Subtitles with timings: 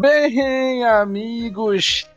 [0.00, 2.08] Bem, amigos,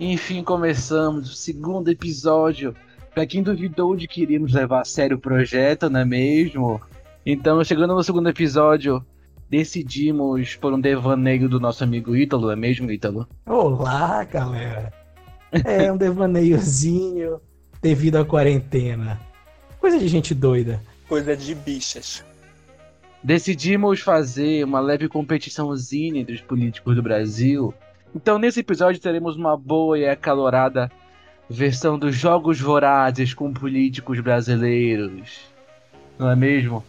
[0.00, 2.74] enfim começamos o segundo episódio.
[3.14, 6.80] Para quem duvidou de que iríamos levar a sério o projeto, não é mesmo?
[7.24, 9.00] Então, chegando no segundo episódio,
[9.48, 13.28] decidimos por um devaneio do nosso amigo Ítalo, não é mesmo, Ítalo?
[13.46, 14.92] Olá, galera.
[15.64, 17.40] É um devaneiozinho
[17.80, 19.20] devido à quarentena.
[19.78, 20.82] Coisa de gente doida.
[21.06, 22.24] Coisa de bichas.
[23.24, 27.72] Decidimos fazer uma leve competiçãozinha entre os políticos do Brasil.
[28.14, 30.92] Então, nesse episódio, teremos uma boa e acalorada
[31.48, 35.40] versão dos Jogos Vorazes com políticos brasileiros.
[36.18, 36.84] Não é mesmo?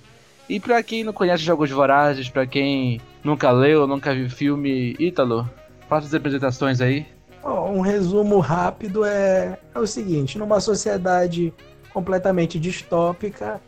[0.49, 5.49] E pra quem não conhece Jogos Vorazes, pra quem nunca leu, nunca viu filme Ítalo,
[5.87, 7.05] faça as apresentações aí.
[7.45, 11.53] Um resumo rápido é, é o seguinte: numa sociedade
[11.93, 13.61] completamente distópica,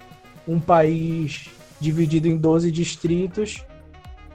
[0.46, 1.50] um país
[1.80, 3.66] dividido em 12 distritos.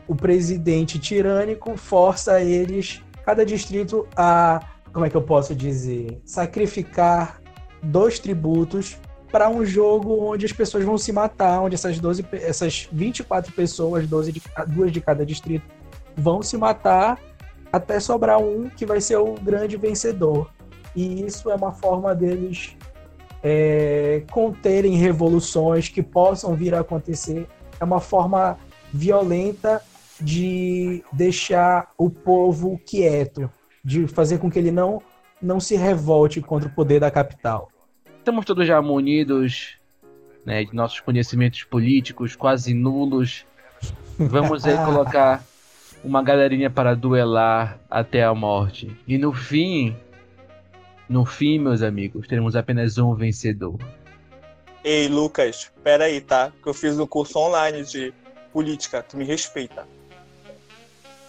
[0.06, 4.60] O presidente tirânico força eles, cada distrito, a,
[4.92, 7.40] como é que eu posso dizer, sacrificar
[7.82, 8.96] dois tributos
[9.30, 14.06] para um jogo onde as pessoas vão se matar, onde essas 12, essas 24 pessoas,
[14.06, 15.64] 12 de, duas de cada distrito,
[16.14, 17.18] vão se matar
[17.72, 20.50] até sobrar um que vai ser o grande vencedor.
[20.94, 22.76] E isso é uma forma deles
[23.42, 27.46] é, conterem revoluções que possam vir a acontecer.
[27.80, 28.58] É uma forma
[28.92, 29.82] violenta
[30.20, 33.50] de deixar o povo quieto,
[33.84, 35.02] de fazer com que ele não,
[35.40, 37.68] não se revolte contra o poder da capital.
[38.18, 39.76] Estamos todos já munidos
[40.44, 43.44] né, de nossos conhecimentos políticos quase nulos.
[44.16, 45.42] Vamos aí colocar
[46.04, 48.96] uma galerinha para duelar até a morte.
[49.06, 49.96] E no fim,
[51.12, 53.78] no fim, meus amigos, teremos apenas um vencedor.
[54.82, 56.50] Ei, Lucas, pera aí, tá?
[56.62, 58.12] Que eu fiz um curso online de
[58.52, 59.86] política, tu me respeita.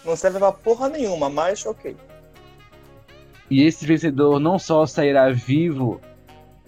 [0.04, 1.96] Não serve pra porra nenhuma, mas ok.
[3.50, 6.02] E esse vencedor não só sairá vivo,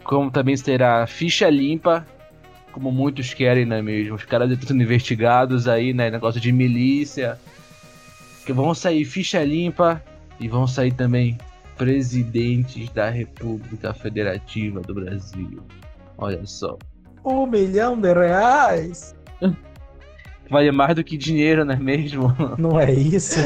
[0.04, 2.06] como também será ficha limpa,
[2.72, 4.16] como muitos querem, não é mesmo?
[4.16, 6.12] Os caras estão sendo investigados aí, né?
[6.12, 7.40] Negócio de milícia.
[8.46, 10.04] Que vão sair ficha limpa
[10.40, 11.38] e vão sair também
[11.78, 15.62] presidentes da República Federativa do Brasil.
[16.18, 16.78] Olha só.
[17.24, 19.16] Um milhão de reais?
[20.50, 22.36] Vale mais do que dinheiro, não é mesmo?
[22.58, 23.40] Não é isso?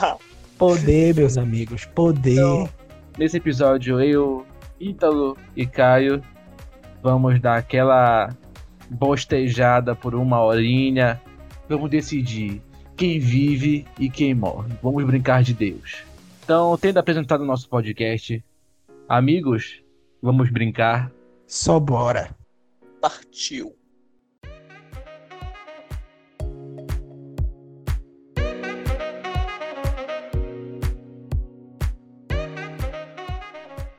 [0.56, 2.32] Poder, meus amigos, poder.
[2.32, 2.68] Então,
[3.18, 4.46] nesse episódio, eu,
[4.80, 6.22] Ítalo e Caio
[7.02, 8.30] vamos dar aquela
[8.88, 11.20] bostejada por uma horinha.
[11.68, 12.62] Vamos decidir
[12.96, 14.72] quem vive e quem morre.
[14.82, 16.05] Vamos brincar de Deus.
[16.46, 18.40] Então, tendo apresentado o nosso podcast,
[19.08, 19.82] amigos,
[20.22, 21.10] vamos brincar.
[21.44, 22.30] Só bora.
[23.00, 23.74] Partiu.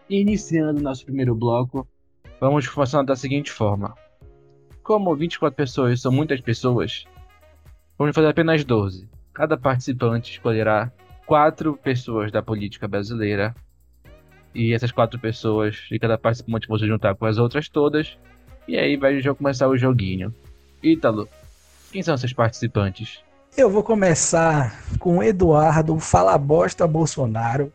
[0.10, 1.86] Iniciando nosso primeiro bloco,
[2.40, 3.94] vamos funcionar da seguinte forma.
[4.84, 7.04] Como 24 pessoas são muitas pessoas,
[7.98, 9.10] vamos fazer apenas 12.
[9.34, 10.90] Cada participante escolherá
[11.28, 13.54] quatro pessoas da política brasileira.
[14.56, 18.18] E essas quatro pessoas, e cada participante você juntar com as outras todas.
[18.68, 20.34] E aí vai começar o joguinho.
[20.82, 21.30] Ítalo,
[21.92, 23.22] quem são esses participantes?
[23.56, 27.72] Eu vou começar com Eduardo Fala Bosta Bolsonaro.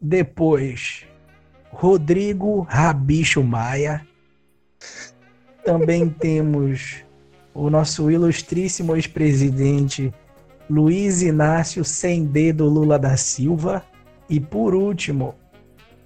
[0.00, 1.06] Depois,
[1.70, 4.06] Rodrigo Rabicho Maia.
[5.64, 7.04] Também temos
[7.54, 10.12] o nosso ilustríssimo ex-presidente
[10.70, 13.84] Luiz Inácio sem dedo Lula da Silva
[14.28, 15.34] e por último,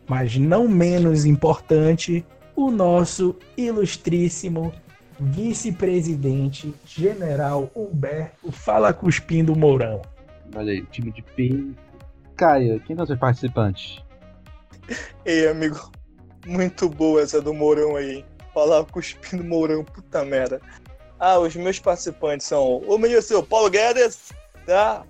[0.08, 2.24] mas não menos importante,
[2.56, 4.72] o nosso ilustríssimo
[5.20, 10.00] vice-presidente general Humberto Fala Cuspindo Mourão.
[10.56, 11.74] Olha aí, time de peso.
[12.34, 14.02] Caio, quem são os participantes?
[15.26, 15.92] Ei, amigo,
[16.46, 18.24] muito boa essa do Mourão aí.
[18.54, 20.58] Falar Cuspindo Mourão, puta merda.
[21.20, 24.32] Ah, os meus participantes são o ministro Paulo Guedes,
[24.66, 25.04] tá?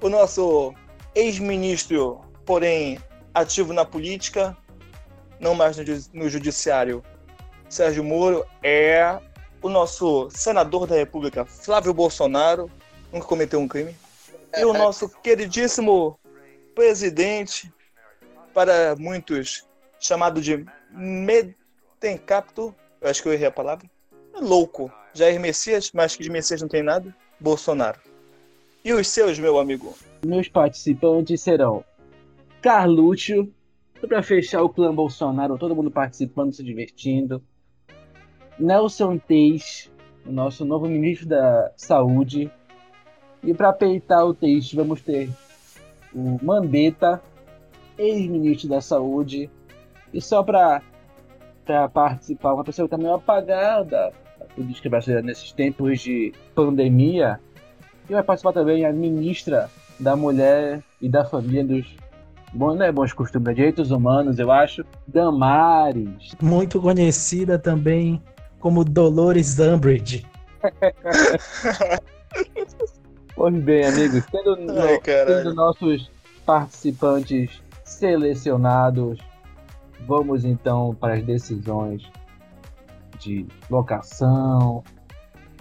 [0.00, 0.74] O nosso
[1.14, 2.98] ex-ministro, porém
[3.34, 4.56] ativo na política,
[5.40, 7.02] não mais no, no judiciário,
[7.68, 9.18] Sérgio Moro, é
[9.60, 12.70] o nosso senador da República, Flávio Bolsonaro,
[13.12, 13.94] nunca cometeu um crime.
[14.56, 16.18] E o nosso queridíssimo
[16.74, 17.72] presidente,
[18.54, 19.66] para muitos
[20.00, 23.88] chamado de Metencapto, eu acho que eu errei a palavra,
[24.34, 24.90] é louco.
[25.12, 28.00] Jair Messias, mas que de Messias não tem nada, Bolsonaro.
[28.84, 29.94] E os seus, meu amigo?
[30.24, 31.84] Meus participantes serão
[32.62, 33.52] Carlúcio,
[34.00, 37.42] para fechar o clã Bolsonaro, todo mundo participando, se divertindo.
[38.58, 39.90] Nelson Teis,
[40.26, 42.50] o nosso novo ministro da Saúde.
[43.42, 45.28] E para peitar o Teis, vamos ter
[46.14, 47.22] o Mandetta,
[47.96, 49.50] ex-ministro da Saúde.
[50.12, 50.82] E só para
[51.92, 57.40] participar, uma pessoa que está meio apagada da política brasileira nesses tempos de pandemia.
[58.08, 59.68] E vai participar também a ministra
[59.98, 61.86] da Mulher e da Família dos
[62.52, 66.34] bom, né, bons costumes, direitos humanos, eu acho, Damares.
[66.40, 68.22] Muito conhecida também
[68.58, 70.26] como Dolores Umbridge.
[73.34, 76.10] pois bem, amigos, tendo, Ai, tendo nossos
[76.44, 79.18] participantes selecionados,
[80.06, 82.02] vamos então para as decisões
[83.18, 84.82] de locação,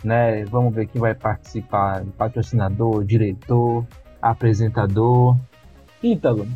[0.03, 0.45] né?
[0.45, 3.85] Vamos ver quem vai participar, patrocinador, diretor,
[4.21, 5.37] apresentador.
[6.01, 6.47] Ítalo,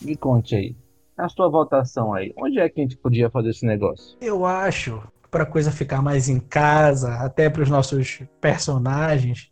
[0.00, 0.76] me conte aí.
[1.16, 4.16] A sua votação aí, onde é que a gente podia fazer esse negócio?
[4.20, 9.50] Eu acho, para a coisa ficar mais em casa, até para os nossos personagens,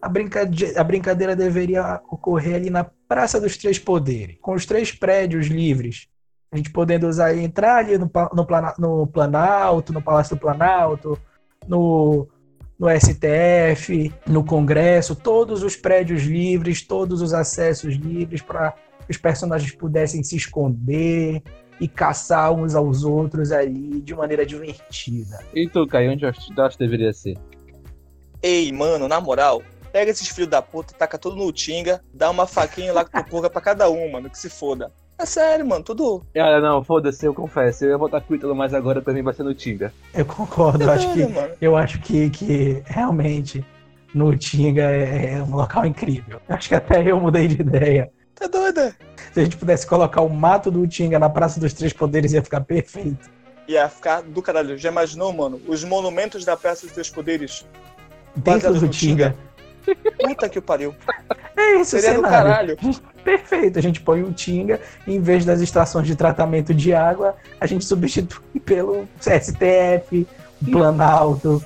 [0.00, 4.92] a brincadeira, a brincadeira deveria ocorrer ali na Praça dos Três Poderes, com os três
[4.92, 6.08] prédios livres.
[6.50, 11.18] A gente podendo usar entrar ali no, no Planalto, no Palácio do Planalto,
[11.66, 12.28] no,
[12.82, 18.74] no STF, no Congresso, todos os prédios livres, todos os acessos livres para
[19.08, 21.40] os personagens pudessem se esconder
[21.80, 25.38] e caçar uns aos outros ali de maneira divertida.
[25.54, 27.38] E tu, Caio, onde acho que deveria ser?
[28.42, 29.62] Ei, mano, na moral,
[29.92, 33.48] pega esses filhos da puta, taca tudo no Tinga, dá uma faquinha lá com porra
[33.48, 34.90] pra cada um, mano, que se foda.
[35.18, 36.24] É sério, mano, tudo.
[36.34, 37.84] Cara, não, foda-se, eu confesso.
[37.84, 39.92] Eu ia votar com o Ítalo, mas agora pra mim vai ser no Tinga.
[40.14, 43.64] Eu concordo, é eu acho que, eu acho que, que realmente
[44.14, 46.40] no Tinga é, é um local incrível.
[46.48, 48.10] Acho que até eu mudei de ideia.
[48.34, 48.96] Tá doida?
[49.32, 52.42] Se a gente pudesse colocar o mato do Tinga na Praça dos Três Poderes, ia
[52.42, 53.30] ficar perfeito.
[53.68, 54.76] Ia ficar do caralho.
[54.76, 55.60] Já imaginou, mano?
[55.68, 57.64] Os monumentos da Praça dos Três Poderes.
[58.34, 59.36] Dentro do Tinga.
[60.18, 60.94] Puta que pariu.
[61.56, 62.22] É isso, Seria cenário.
[62.22, 62.78] do caralho.
[63.24, 63.78] Perfeito.
[63.78, 67.84] A gente põe o Tinga, em vez das estações de tratamento de água, a gente
[67.84, 70.26] substitui pelo STF,
[70.60, 71.64] o Planalto.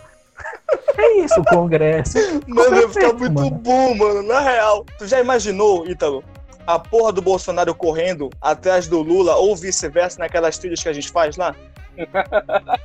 [0.98, 2.18] É isso, o Congresso.
[2.46, 3.50] Mano, ia ficar muito mano.
[3.50, 4.22] bom, mano.
[4.22, 4.84] Na real.
[4.98, 6.24] Tu já imaginou, Ítalo?
[6.66, 11.10] a porra do Bolsonaro correndo atrás do Lula ou vice-versa naquelas trilhas que a gente
[11.10, 11.54] faz lá?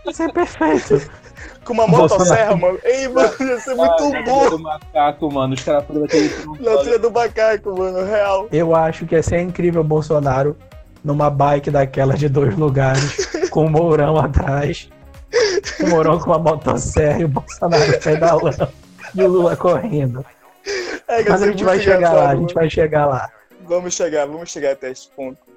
[0.08, 1.10] Isso é perfeito.
[1.63, 2.80] Com uma motosserra, mano.
[2.84, 4.50] Ei, mano, ia ser muito ah, bom.
[4.50, 5.54] do macaco, mano.
[5.54, 6.30] Os caras falando aquele.
[6.60, 8.48] Na trilha do macaco, mano, real.
[8.52, 10.56] Eu acho que ia ser incrível o Bolsonaro
[11.04, 14.90] numa bike daquelas de dois lugares, com o Mourão atrás.
[15.80, 18.68] O Mourão com uma motosserra e o Bolsonaro pedalando.
[19.16, 20.25] E o Lula correndo.
[21.08, 23.30] É, Mas a gente vai chegar lá, a gente vai chegar lá.
[23.66, 25.50] Vamos chegar, vamos chegar até esse ponto.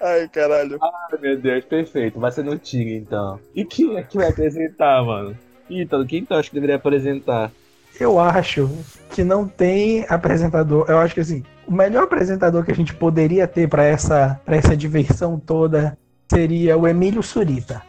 [0.00, 0.78] Ai, caralho.
[0.82, 2.18] Ai, meu Deus, perfeito.
[2.20, 3.40] Vai ser no Tigre, então.
[3.54, 5.36] E quem é que vai apresentar, mano?
[5.68, 7.50] Ítalo, quem tu acha que deveria apresentar?
[7.98, 8.68] Eu acho
[9.10, 10.84] que não tem apresentador.
[10.88, 14.56] Eu acho que assim, o melhor apresentador que a gente poderia ter para essa, pra
[14.56, 15.96] essa diversão toda
[16.30, 17.82] seria o Emílio Surita.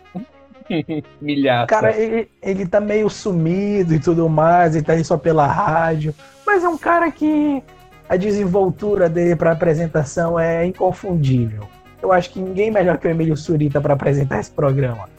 [1.22, 1.68] Milhaça.
[1.68, 6.14] Cara, ele, ele tá meio sumido e tudo mais, ele tá aí só pela rádio.
[6.46, 7.62] Mas é um cara que
[8.10, 11.68] a desenvoltura dele para apresentação é inconfundível.
[12.02, 15.10] Eu acho que ninguém melhor que o Emílio Surita para apresentar esse programa.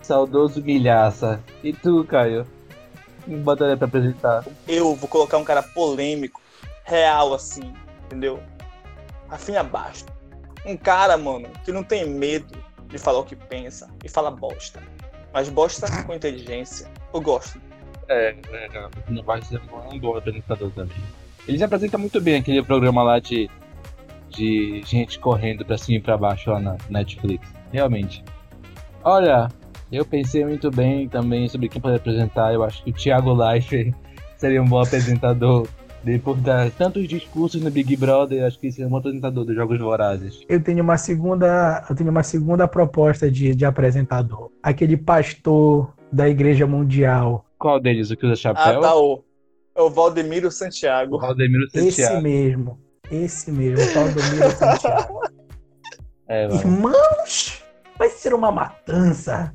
[0.00, 1.40] Saudoso milhaça.
[1.62, 2.46] E tu, Caio?
[3.26, 4.44] Me botaria pra apresentar.
[4.68, 6.40] Eu vou colocar um cara polêmico,
[6.84, 7.74] real assim,
[8.04, 8.40] entendeu?
[9.28, 10.06] Afim abaixo.
[10.64, 14.80] Um cara, mano, que não tem medo de falar o que pensa e fala bosta.
[15.32, 16.88] Mas bosta com inteligência.
[17.12, 17.60] Eu gosto.
[18.08, 19.60] É, é não vai ser
[19.90, 20.96] um bom apresentador também.
[21.48, 23.48] Eles apresentam muito bem aquele programa lá de,
[24.30, 27.48] de gente correndo pra cima e pra baixo lá na Netflix.
[27.72, 28.24] Realmente.
[29.04, 29.48] Olha,
[29.90, 32.52] eu pensei muito bem também sobre quem pode apresentar.
[32.52, 33.94] Eu acho que o Thiago Leifert
[34.36, 35.68] seria um bom apresentador.
[36.02, 39.78] Depois de tantos discursos no Big Brother, acho que seria um bom apresentador dos Jogos
[39.78, 40.40] Vorazes.
[40.48, 44.50] Eu tenho uma segunda, eu tenho uma segunda proposta de, de apresentador.
[44.62, 47.44] Aquele pastor da Igreja Mundial.
[47.58, 48.10] Qual deles?
[48.10, 48.78] O que usa chapéu?
[48.78, 49.24] Ah, tá, o
[49.76, 51.18] é o Valdemiro Santiago.
[51.18, 51.88] Valdemiro Santiago.
[51.88, 52.80] Esse mesmo.
[53.10, 55.20] Esse mesmo, Valdemiro Santiago.
[56.28, 57.62] É, Irmãos,
[57.96, 59.54] vai ser uma matança.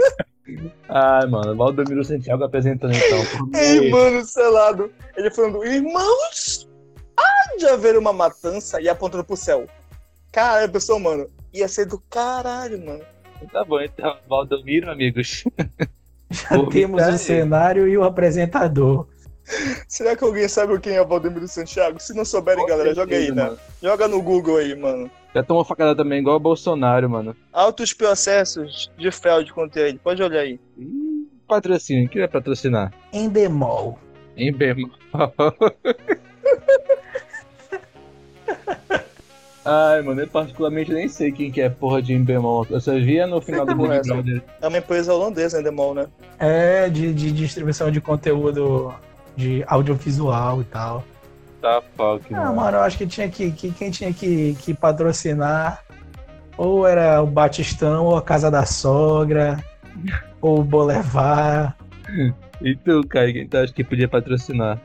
[0.88, 3.60] Ai, mano, Valdemiro Santiago apresentando então.
[3.60, 4.90] Ei, mano, selado.
[5.14, 6.66] Ele falando, irmãos,
[7.14, 9.66] há de haver uma matança e apontando pro céu.
[10.32, 13.04] Cara, pessoal, mano, ia ser do caralho, mano.
[13.52, 15.44] Tá bom, então, Valdomiro, amigos.
[16.30, 19.06] Já temos o cenário e o apresentador.
[19.88, 22.00] Será que alguém sabe quem é o Valdemiro Santiago?
[22.00, 23.56] Se não souberem, galera, joga aí, né?
[23.82, 25.10] Joga no Google aí, mano.
[25.34, 27.34] Já tomou facada também, igual o Bolsonaro, mano.
[27.52, 29.98] Altos processos de Feld contra ele.
[29.98, 30.60] Pode olhar aí.
[30.78, 32.08] Ih, patrocínio.
[32.08, 32.92] Quem vai patrocinar?
[33.12, 33.98] Endemol.
[34.36, 34.90] Endemol.
[39.64, 42.66] Ai, mano, eu particularmente nem sei quem que é porra de Embemol.
[42.68, 44.12] Eu só via no final do Big é essa?
[44.12, 44.42] Brother.
[44.60, 46.08] É uma empresa holandesa, Endemol, né?
[46.38, 48.92] É, de, de distribuição de conteúdo
[49.36, 51.04] de audiovisual e tal.
[51.60, 52.56] Tá, fuck, Ah, mano.
[52.56, 55.82] mano, eu acho que tinha que, que quem tinha que, que patrocinar
[56.56, 59.62] ou era o Batistão, ou a Casa da Sogra,
[60.40, 61.76] ou o Bolevar.
[62.60, 64.78] E tu, Kai, quem tu acha que podia patrocinar?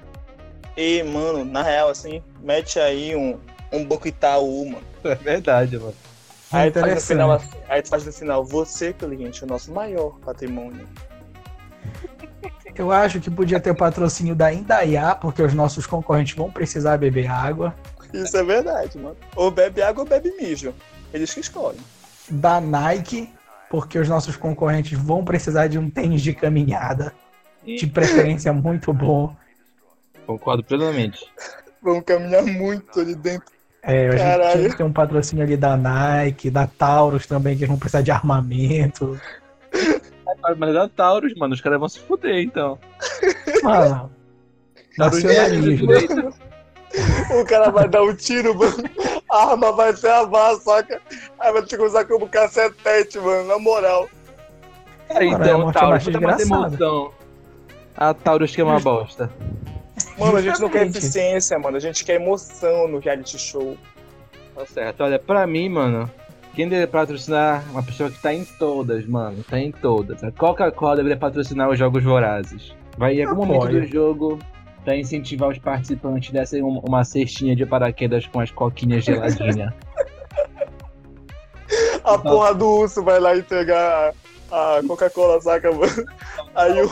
[0.75, 3.37] E, mano, na real, assim, mete aí um,
[3.71, 4.85] um Banco Itaú, mano.
[5.03, 5.93] É verdade, mano.
[6.51, 7.57] Aí tu faz no final Interessante.
[7.57, 10.87] assim, aí tu faz no final, você, cliente, é o nosso maior patrimônio.
[12.77, 16.97] Eu acho que podia ter o patrocínio da Indaiá, porque os nossos concorrentes vão precisar
[16.97, 17.73] beber água.
[18.13, 19.17] Isso é verdade, mano.
[19.35, 20.73] Ou bebe água ou bebe mijo.
[21.11, 21.79] Eles que escolhem.
[22.29, 23.29] Da Nike,
[23.69, 27.13] porque os nossos concorrentes vão precisar de um tênis de caminhada.
[27.65, 29.35] De preferência muito bom.
[30.25, 31.25] Concordo plenamente.
[31.81, 33.51] Vão caminhar muito ali dentro.
[33.81, 34.69] É, a gente Caralho.
[34.69, 38.11] que ter um patrocínio ali da Nike, da Taurus também, que eles vão precisar de
[38.11, 39.19] armamento.
[40.57, 42.79] Mas é Taurus, mano, os caras vão se fuder, então.
[43.63, 44.11] Mano,
[44.97, 45.91] nacionalismo.
[47.39, 48.83] O cara vai dar um tiro, mano.
[49.29, 51.01] A arma vai travar, saca?
[51.39, 54.09] Aí vai ter que usar como cacetete, mano, na moral.
[55.09, 56.43] Mano, é então, uma Taurus, mais desgraçada.
[56.43, 57.11] emoção.
[57.95, 59.29] A Taurus que é uma bosta.
[60.17, 61.77] Mano, a gente não quer eficiência, mano.
[61.77, 63.77] A gente quer emoção no reality show.
[64.55, 65.03] Tá certo.
[65.03, 66.09] Olha, pra mim, mano,
[66.57, 69.43] quem deveria patrocinar uma pessoa que tá em todas, mano.
[69.47, 70.23] Tá em todas.
[70.23, 72.73] A Coca-Cola deveria patrocinar os Jogos Vorazes.
[72.97, 74.39] Vai em algum momento do jogo
[74.83, 79.71] pra incentivar os participantes dessem um- uma cestinha de paraquedas com as coquinhas geladinhas.
[82.03, 84.15] A porra do urso vai lá entregar
[84.51, 86.05] a, a Coca-Cola, saca, mano?
[86.55, 86.89] Aí o.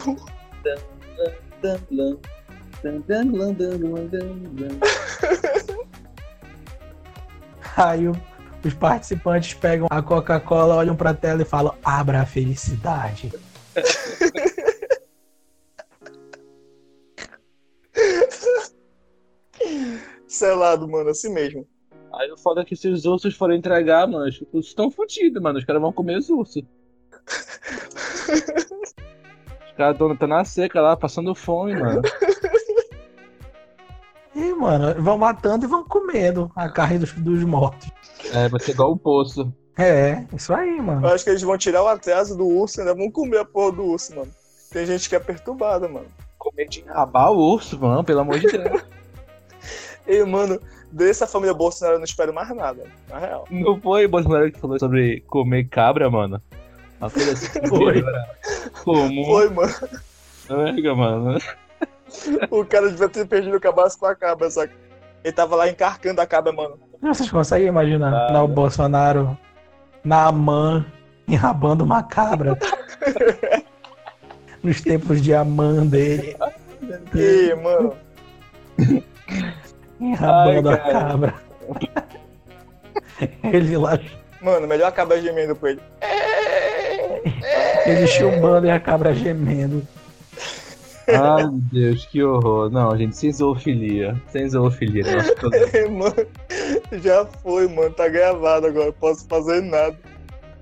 [7.76, 8.35] Aí o-
[8.68, 13.32] os participantes pegam a Coca-Cola, olham pra tela e falam: Abra a felicidade.
[20.28, 21.68] Selado, mano, assim mesmo.
[22.14, 25.42] Aí o foda é que se os ursos forem entregar, mano, os ursos estão fodidos,
[25.42, 25.60] mano.
[25.60, 26.64] Os caras vão comer os ursos.
[29.66, 32.02] Os caras estão na seca lá, passando fome, mano.
[34.36, 37.90] E, mano, vão matando e vão comendo a carne dos, dos mortos.
[38.34, 39.52] É, vai ser igual o poço.
[39.78, 41.08] É, isso aí, Eu mano.
[41.08, 43.72] acho que eles vão tirar o atraso do urso e ainda vão comer a porra
[43.74, 44.32] do urso, mano.
[44.72, 46.08] Tem gente que é perturbada, mano.
[46.38, 48.82] Comer de rabar o urso, mano, pelo amor de Deus.
[50.08, 50.62] E, mano,
[50.92, 53.48] dessa família Bolsonaro eu não espero mais nada, na real.
[53.50, 56.40] Não foi o Bolsonaro que falou sobre comer cabra, mano?
[57.00, 57.98] Uma coisa assim Foi.
[57.98, 58.36] era
[58.84, 59.26] comum.
[59.26, 59.74] Foi, mano.
[60.48, 61.40] Mega, mano.
[62.50, 64.74] O cara devia ter perdido o cabaço com a cabra, saca?
[65.24, 66.80] Ele tava lá encarcando a cabra, mano.
[67.02, 69.38] Vocês conseguem imaginar Ah, lá o Bolsonaro
[70.04, 70.86] na AMAN
[71.28, 72.58] enrabando uma cabra
[74.64, 76.36] nos tempos de AMAN dele,
[77.16, 77.96] E, mano,
[80.00, 81.34] enrabando Ai, a cabra.
[83.44, 84.00] Ele lá,
[84.42, 85.82] mano, melhor a cabra gemendo com ele.
[87.86, 89.86] ele chumbando e a cabra gemendo.
[91.08, 92.70] Ai, meu Deus, que horror.
[92.72, 94.20] Não, gente, sem zoofilia.
[94.28, 95.04] Sem zoofilia.
[95.16, 95.50] Nossa, tô-
[95.92, 96.28] mano,
[97.04, 97.92] já foi, mano.
[97.94, 98.92] Tá gravado agora.
[98.94, 99.98] Posso fazer nada.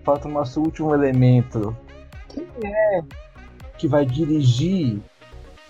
[0.04, 1.76] Falta o nosso último elemento.
[2.30, 3.02] Quem é
[3.78, 5.00] que vai dirigir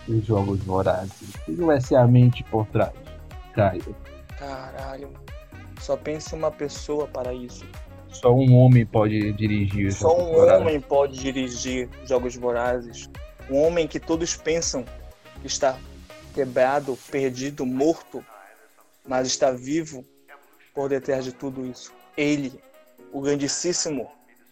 [0.07, 1.33] os Jogos Vorazes?
[1.45, 2.91] Quem vai ser a mente por trás?
[3.53, 3.95] Caio.
[4.39, 5.09] Caralho.
[5.79, 7.65] Só pense em uma pessoa para isso.
[8.09, 10.61] Só um homem pode dirigir os Só Jogos um Vorazes.
[10.61, 13.09] homem pode dirigir Jogos Vorazes.
[13.49, 14.85] Um homem que todos pensam
[15.41, 15.77] que está
[16.33, 18.25] quebrado, perdido, morto,
[19.05, 20.05] mas está vivo
[20.73, 21.93] por detrás de tudo isso.
[22.17, 22.53] Ele,
[23.11, 24.09] o grandíssimo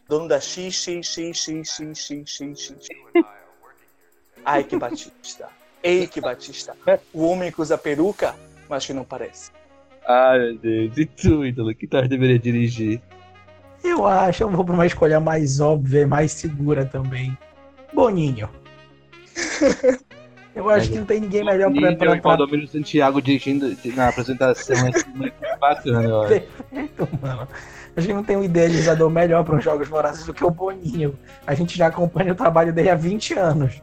[0.07, 2.87] dono da X, X, X, X, X, X, X, X.
[4.59, 5.49] Ike Batista.
[6.21, 6.75] Batista.
[7.13, 8.35] O homem que usa peruca,
[8.69, 9.51] mas que não parece.
[10.07, 10.97] Ai, meu Deus.
[10.97, 11.73] E tu, Ítalo?
[11.73, 13.01] Que tu deveria dirigir?
[13.83, 17.35] Eu acho, eu vou pra uma escolha mais óbvia e mais segura também.
[17.93, 18.49] Boninho.
[20.53, 23.75] Eu acho que não tem ninguém melhor pra, Nível pra, e pra, Valdomiro Santiago dirigindo
[23.95, 24.75] na apresentação.
[24.75, 26.29] É muito bacana, eu acho.
[26.29, 27.47] Perfeito, mano.
[27.95, 31.17] A gente não tem um idealizador melhor para os Jogos Vorazes do que o Boninho.
[31.47, 33.81] A gente já acompanha o trabalho dele há 20 anos.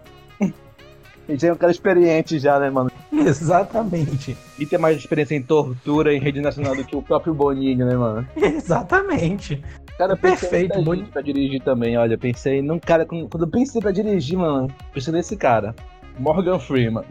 [1.28, 2.90] A gente é um cara experiente já, né, mano?
[3.12, 4.34] Exatamente.
[4.58, 7.94] E tem mais experiência em tortura em rede nacional do que o próprio Boninho, né,
[7.94, 8.26] mano?
[8.34, 9.62] Exatamente.
[9.98, 11.08] Cara, Perfeito, Boninho.
[11.08, 12.16] pra dirigir também, olha.
[12.16, 13.04] Pensei num cara.
[13.04, 15.74] Quando eu pensei pra dirigir, mano, pensei nesse cara.
[16.18, 17.04] Morgan Freeman.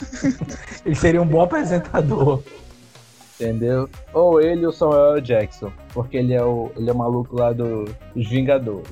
[0.86, 2.42] Ele seria um bom apresentador.
[3.38, 3.88] Entendeu?
[4.12, 5.72] Ou ele ou Samuel Jackson.
[5.92, 7.84] Porque ele é o, ele é o maluco lá do,
[8.14, 8.88] dos Vingadores.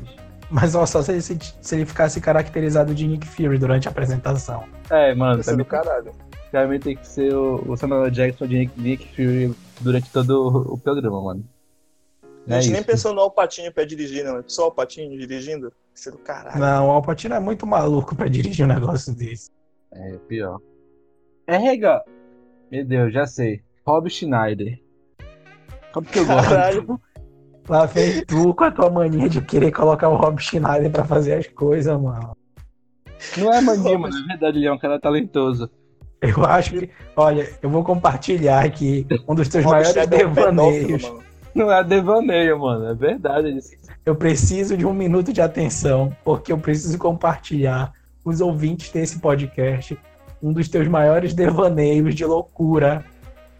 [0.52, 3.90] Mas ó, só se ele, se, se ele ficasse caracterizado de Nick Fury durante a
[3.90, 4.64] apresentação.
[4.90, 6.12] É, mano, Isso é do caralho.
[6.50, 10.74] também tem que ser o, o Samuel Jackson de Nick, Nick Fury durante todo o,
[10.74, 11.44] o programa, mano.
[12.46, 12.90] A gente É nem isso.
[12.90, 14.38] pensou no Alpatinho pra dirigir, não.
[14.38, 15.72] É só o Alpatinho dirigindo.
[15.94, 16.58] Isso é do caralho.
[16.58, 19.50] Não, o Alpatino é muito maluco pra dirigir um negócio desse.
[19.92, 20.58] É, pior.
[21.46, 22.02] É rega.
[22.70, 23.62] Meu Deus, já sei.
[23.86, 24.78] Rob Schneider.
[25.92, 26.48] Como que eu gosto?
[26.50, 27.00] Caralho.
[27.68, 31.34] Lá vem tu com a tua mania de querer colocar o Rob Schneider pra fazer
[31.34, 32.36] as coisas, mano.
[33.36, 34.18] Não é mania, mano.
[34.20, 35.70] Na verdade, ele é um cara talentoso.
[36.20, 36.90] Eu acho que.
[37.16, 41.12] Olha, eu vou compartilhar aqui um dos teus maiores é pedófilo, devaneios.
[41.54, 42.86] Não é devaneio, mano.
[42.86, 43.50] É verdade.
[43.58, 43.72] isso.
[44.04, 47.92] Eu preciso de um minuto de atenção, porque eu preciso compartilhar
[48.22, 49.98] com os ouvintes desse podcast
[50.42, 53.04] um dos teus maiores devaneios de loucura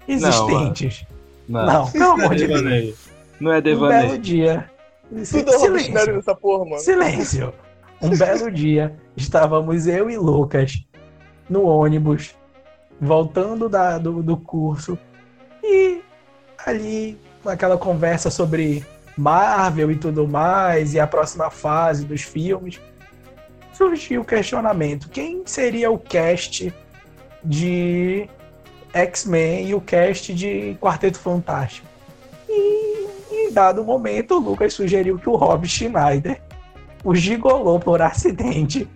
[0.09, 1.05] existentes.
[1.49, 3.12] Não, Não, pelo não é amor de Deus.
[3.43, 3.45] Devaneio.
[3.45, 4.19] Não é Um belo devaneio.
[4.19, 4.71] dia.
[5.09, 6.15] Tudo é Silêncio.
[6.17, 6.79] nessa porra, mano.
[6.79, 7.53] Silêncio.
[8.01, 10.85] Um belo dia, estávamos eu e Lucas
[11.49, 12.35] no ônibus,
[13.01, 14.99] voltando da, do, do curso,
[15.63, 16.01] e
[16.65, 18.85] ali, naquela conversa sobre
[19.17, 22.81] Marvel e tudo mais, e a próxima fase dos filmes,
[23.73, 26.73] surgiu o questionamento: quem seria o cast
[27.45, 28.29] de
[28.95, 31.87] X-Men e o cast de Quarteto Fantástico?
[32.49, 33.02] E
[33.43, 36.41] em dado momento, o Lucas sugeriu que o Rob Schneider
[37.05, 38.89] o gigolô por acidente,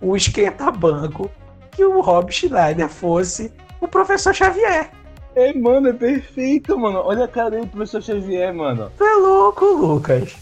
[0.00, 1.30] o esquenta-banco,
[1.70, 4.90] que o Rob Schneider fosse o professor Xavier.
[5.34, 7.00] É, mano, é perfeito, mano.
[7.04, 8.92] Olha a cara aí do professor Xavier, mano.
[8.98, 10.36] Tu é louco, Lucas?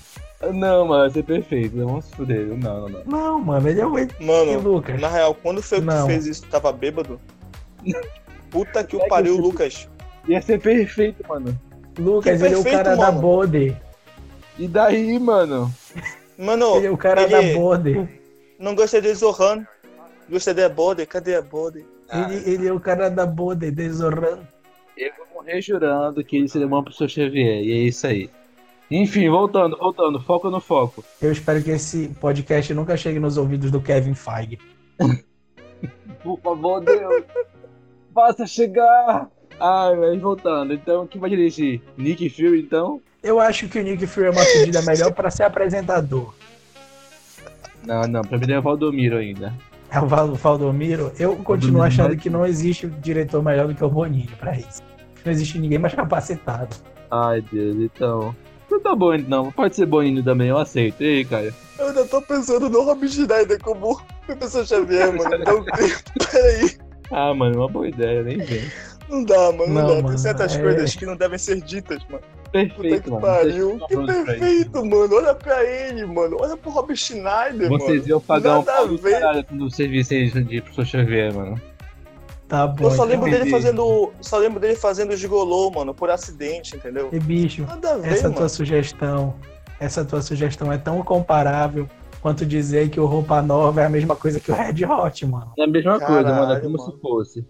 [0.52, 1.76] Não, mano, vai ser perfeito.
[1.76, 2.46] Vamos se fuder.
[2.48, 3.02] Não, não, não.
[3.06, 5.00] Não, mano, ele é o Mano, Lucas.
[5.00, 6.42] na real, quando foi que fez isso?
[6.42, 7.20] Tu tava bêbado?
[8.50, 9.88] Puta que o pariu, Lucas.
[10.26, 11.56] Ia ser perfeito, mano.
[12.00, 13.20] Lucas, Que ele é o perfeito, cara da mano.
[13.20, 13.76] Bode.
[14.58, 15.72] E daí, mano?
[16.36, 18.08] Mano, Ele é o cara ele- da Bode.
[18.58, 19.66] não gostei de Zohan.
[20.28, 21.04] Gostei da Bode.
[21.06, 21.84] Cadê a Bode?
[22.08, 24.38] Ah, Ele, ele é o cara da Bode, de Zoran.
[24.96, 27.62] Eu vou morrer jurando que ele seria bom pro professor Xavier.
[27.62, 28.28] E é isso aí.
[28.90, 30.20] Enfim, voltando, voltando.
[30.20, 31.04] Foco no foco.
[31.22, 34.58] Eu espero que esse podcast nunca chegue nos ouvidos do Kevin Feige.
[36.22, 37.24] Por favor, Deus.
[38.14, 39.30] Faça chegar.
[39.60, 40.72] Ai, mas voltando.
[40.72, 41.80] Então, quem vai dirigir?
[41.96, 43.00] Nick Fury, então?
[43.22, 46.32] Eu acho que o Nick Fury é uma pedida melhor para ser apresentador.
[47.84, 48.22] Não, não.
[48.22, 49.52] Pra mim é o Valdomiro ainda.
[49.90, 51.12] É o Val- Valdomiro.
[51.18, 54.80] Eu continuo achando que não existe diretor melhor do que o Boninho pra isso.
[55.24, 56.74] Não existe ninguém mais capacitado.
[57.10, 57.76] Ai, Deus.
[57.76, 58.34] Então...
[58.70, 59.50] Não tá bom, não.
[59.50, 61.02] Pode ser Boninho também, eu aceito.
[61.02, 61.52] E aí, cara?
[61.76, 65.44] Eu ainda tô pensando no Rob Schneider como professor Xavier, mano.
[65.44, 65.64] Tempo.
[66.30, 66.78] Peraí.
[67.10, 68.62] Ah, mano, uma boa ideia, nem vem.
[69.10, 69.66] Não dá, mano.
[69.66, 69.94] Não, Não, dá.
[69.96, 72.22] mano, Tem certas é- coisas que não devem ser ditas, mano.
[72.22, 73.20] Puta Perfeito, que mano.
[73.22, 73.78] pariu.
[73.78, 75.14] Vocês Que perfeito, mano.
[75.16, 76.36] Olha pra ele, mano.
[76.40, 78.08] Olha pro Rob Schneider, Vocês mano.
[78.08, 79.20] iam pagar um Nada pau a do ver.
[79.20, 81.60] caralho quando vocês vissem de professor Xavier, mano.
[82.48, 82.84] Tá bom.
[82.86, 83.38] Eu só lembro então.
[83.38, 83.50] dele entendi.
[83.50, 84.12] fazendo.
[84.20, 87.08] Só lembro dele fazendo gigolô, mano, por acidente, entendeu?
[87.12, 88.34] E bicho, Nada a ver, essa mano.
[88.36, 89.34] tua sugestão,
[89.78, 91.88] essa tua sugestão é tão comparável
[92.20, 95.52] quanto dizer que o Roupa Nova é a mesma coisa que o Red Hot, mano.
[95.56, 96.28] É a mesma coisa, mano.
[96.28, 96.92] É Caralho, como mano.
[96.92, 97.46] se fosse.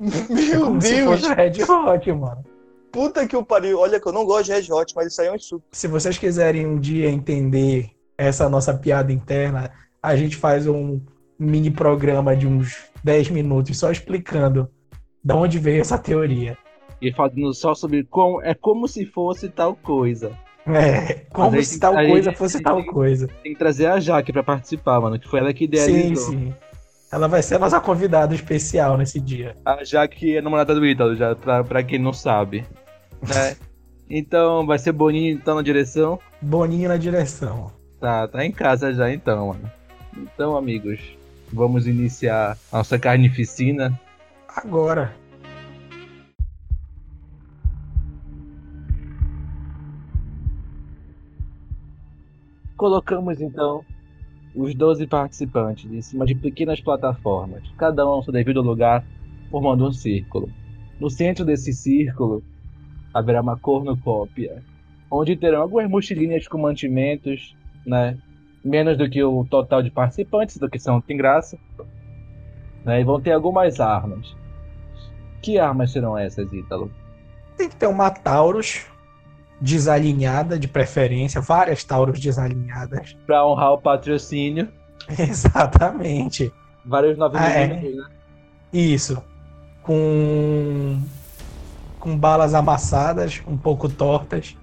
[0.00, 1.20] É Meu se Deus!
[1.20, 2.44] fosse o Red Hot, mano.
[2.92, 3.78] Puta que o pariu.
[3.80, 5.64] Olha que eu não gosto de Red Hot, mas isso aí é um insulto.
[5.72, 9.70] Se vocês quiserem um dia entender essa nossa piada interna,
[10.02, 11.00] a gente faz um
[11.38, 14.70] mini programa de uns 10 minutos só explicando
[15.22, 16.56] de onde veio essa teoria.
[17.02, 18.40] E falando só sobre como.
[18.42, 20.32] É como se fosse tal coisa.
[20.66, 23.28] É, como se tem- tal coisa fosse tem- tal coisa.
[23.42, 25.18] Tem que trazer a Jaque pra participar, mano.
[25.18, 26.30] Que foi ela que Sim, idealizou.
[26.30, 26.54] sim.
[27.10, 29.56] Ela vai ser a nossa convidada especial nesse dia.
[29.64, 32.66] A Jaque é namorada do Ítalo, já, pra, pra quem não sabe.
[33.22, 33.56] Né?
[34.10, 36.18] Então, vai ser Boninho então na direção.
[36.42, 37.72] Boninho na direção.
[38.00, 39.70] Tá, tá em casa já então, mano.
[40.16, 41.00] Então, amigos,
[41.52, 43.98] vamos iniciar a nossa carnificina.
[44.48, 45.14] Agora.
[52.76, 53.84] Colocamos então
[54.56, 59.04] os 12 participantes em cima de pequenas plataformas, cada um no seu devido lugar,
[59.50, 60.50] formando um círculo.
[60.98, 62.42] No centro desse círculo
[63.12, 64.62] haverá uma cornucópia,
[65.10, 67.54] onde terão algumas mochilinhas com mantimentos,
[67.86, 68.16] né?
[68.64, 71.58] Menos do que o total de participantes, do que são tem graça.
[72.84, 73.00] Né?
[73.00, 74.34] E vão ter algumas armas.
[75.40, 76.90] Que armas serão essas, Ítalo?
[77.56, 78.86] Tem que ter uma Taurus
[79.60, 83.16] desalinhada, de preferência, várias Taurus desalinhadas.
[83.26, 84.68] Pra honrar o patrocínio,
[85.18, 86.52] Exatamente.
[86.84, 87.66] vários 9 Ah, é.
[87.68, 88.04] né?
[88.72, 89.22] Isso.
[89.82, 91.00] Com
[91.98, 94.56] com balas amassadas, um pouco tortas,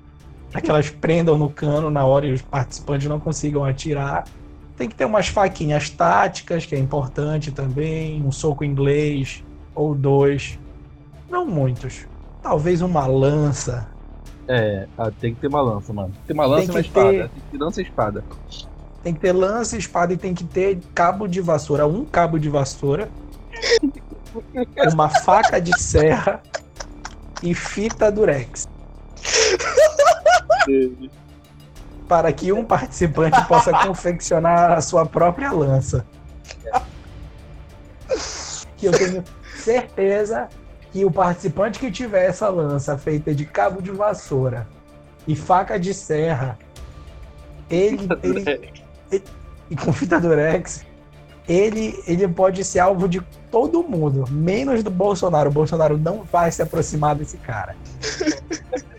[0.49, 4.23] para que elas prendam no cano na hora e os participantes não consigam atirar.
[4.77, 9.43] Tem que ter umas faquinhas táticas, que é importante também, um soco inglês
[9.75, 10.57] ou dois.
[11.29, 12.07] Não muitos.
[12.41, 13.89] Talvez uma lança.
[14.47, 16.09] É, ah, tem que ter uma lança, mano.
[16.09, 17.09] Tem que ter uma lança e uma espada.
[17.11, 18.23] ter- Tem que ter lança e espada.
[19.03, 21.87] Tem que ter lança, espada e tem que ter cabo de vassoura.
[21.87, 23.09] Um cabo de vassoura.
[24.93, 26.41] uma faca de serra
[27.41, 28.67] e fita durex.
[32.07, 36.05] Para que um participante possa confeccionar a sua própria lança.
[38.77, 39.23] Que eu tenho
[39.55, 40.49] certeza
[40.93, 44.67] que o participante que tiver essa lança feita de cabo de vassoura
[45.27, 46.57] e faca de serra,
[47.67, 48.73] ele, ele
[49.71, 50.85] e com fita durex,
[51.49, 55.49] ele, ele pode ser alvo de todo mundo, menos do Bolsonaro.
[55.49, 57.75] O Bolsonaro não vai se aproximar desse cara.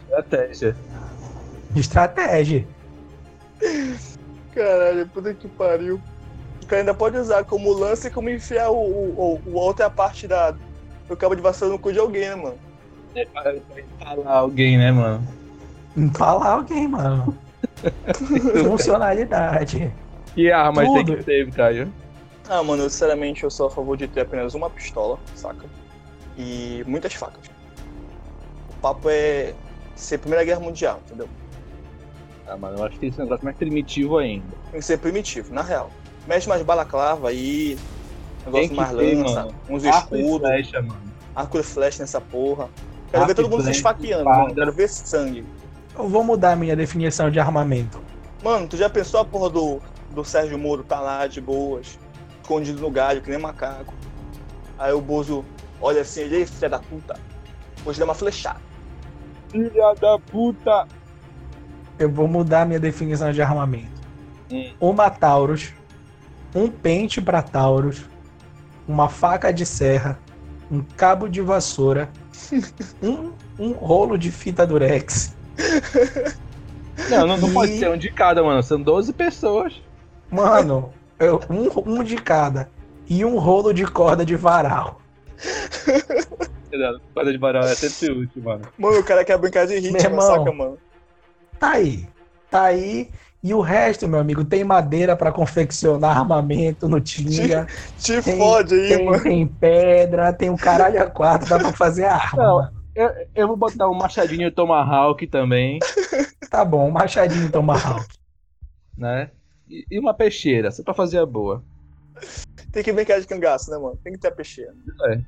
[0.03, 0.77] Estratégia.
[1.77, 2.67] Estratégia.
[4.53, 6.01] Caralho, puta que pariu.
[6.61, 9.89] O cara ainda pode usar como lance e como enfiar o, o, o, o outra
[9.89, 10.55] parte da,
[11.09, 12.59] do cabo de vassoura no cu de alguém, né, mano?
[13.15, 13.55] É pra,
[13.99, 15.27] falar alguém, né, mano?
[16.15, 17.37] Falar alguém, mano.
[18.69, 19.93] Funcionalidade.
[20.35, 21.93] Que armas tem que ter, Caio?
[22.49, 25.65] Ah, mano, eu, sinceramente eu sou a favor de ter apenas uma pistola, saca?
[26.37, 27.47] E muitas facas.
[28.71, 29.55] O papo é
[29.95, 31.29] ser Primeira Guerra Mundial, entendeu?
[32.47, 34.45] Ah, mano, eu acho que esse negócio é mais primitivo ainda.
[34.71, 35.91] Tem que ser primitivo, na real.
[36.27, 38.04] Mexe mais balaclava aí, Tem
[38.47, 41.03] negócio que mais lança, uns Arco e escudos, flecha, mano.
[41.35, 42.69] arco e flecha nessa porra.
[43.11, 44.39] Quero Arco ver todo e mundo se esfaqueando, espada.
[44.43, 44.55] mano.
[44.55, 45.45] Quero ver sangue.
[45.97, 48.01] Eu vou mudar minha definição de armamento.
[48.43, 49.81] Mano, tu já pensou a porra do,
[50.11, 51.99] do Sérgio Moro tá lá de boas,
[52.43, 53.95] escondido no galho, que nem macaco.
[54.79, 55.45] Aí o Bozo
[55.81, 57.15] olha assim, ele, "Ei, filha da puta,
[57.85, 58.61] vou te dar uma flechada.
[59.51, 60.87] Filha da puta!
[61.99, 64.03] Eu vou mudar minha definição de armamento.
[64.51, 64.73] Hum.
[64.81, 65.73] Uma Taurus,
[66.55, 68.03] um pente para Taurus,
[68.87, 70.19] uma faca de serra,
[70.71, 72.09] um cabo de vassoura,
[73.03, 75.35] um, um rolo de fita durex.
[77.11, 78.63] Não, não, não E- pode ser um de cada, mano.
[78.63, 79.81] São 12 pessoas.
[80.31, 82.71] Mano, eu- um, um de cada.
[83.09, 85.01] E um rolo de corda de varal.
[87.13, 88.63] Corda de varal é sempre útil, mano.
[88.79, 90.21] Mano, o cara quer brincar de Meu ritmo, irmão.
[90.23, 90.79] saca, mano?
[91.59, 92.09] Tá aí.
[92.51, 93.11] Tá aí.
[93.45, 97.67] E o resto, meu amigo, tem madeira para confeccionar armamento no Tinga,
[97.99, 99.23] Te Tem- fode aí, tem, mano.
[99.23, 102.43] tem pedra, tem o caralho a quatro, dá pra fazer arma.
[102.43, 102.85] Não.
[102.95, 105.79] Eu, eu vou botar um machadinho Tomahawk também,
[106.51, 108.07] Tá bom, machadinho Tomahawk.
[108.97, 109.31] né?
[109.69, 111.63] E, e uma peixeira, só pra fazer a boa.
[112.73, 113.99] Tem que brincar de cangaço, né, mano?
[114.03, 114.73] Tem que ter a peixeira.
[115.09, 115.21] É.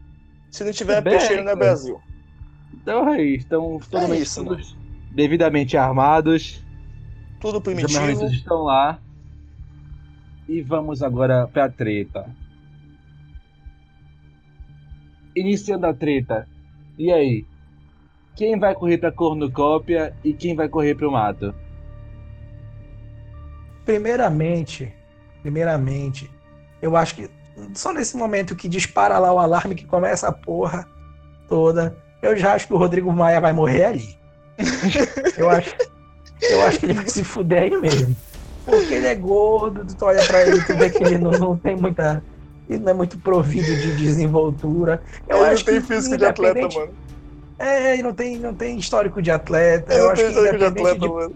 [0.50, 1.56] Se não tiver Bem, peixeira, não é cara.
[1.66, 2.00] Brasil.
[2.72, 3.42] Então é isso.
[3.44, 4.76] Estão isso, todos
[5.10, 6.64] devidamente armados.
[7.40, 7.98] Tudo Os primitivo.
[8.00, 8.98] armamentos estão lá.
[10.48, 12.28] E vamos agora pra treta.
[15.34, 16.48] Iniciando a treta.
[16.98, 17.44] E aí?
[18.34, 21.54] Quem vai correr pra cornucópia e quem vai correr pro mato?
[23.84, 24.92] Primeiramente,
[25.42, 26.30] primeiramente,
[26.82, 27.30] eu acho que
[27.74, 30.86] só nesse momento que dispara lá o alarme que começa a porra
[31.48, 34.18] toda, eu já acho que o Rodrigo Maia vai morrer ali.
[35.36, 35.74] Eu acho,
[36.42, 38.16] eu acho que ele vai se fuder aí mesmo.
[38.64, 41.76] Porque ele é gordo, tu olha pra ele, tu vê que ele não, não tem
[41.76, 42.22] muita.
[42.68, 45.00] Ele não é muito provido de desenvoltura.
[45.28, 46.92] Eu Ele não acho tem que físico de atleta, independente- mano.
[47.58, 49.92] É, ele não tem, não tem histórico de atleta.
[49.92, 51.34] Ele eu não acho que histórico de independente atleta, de mano.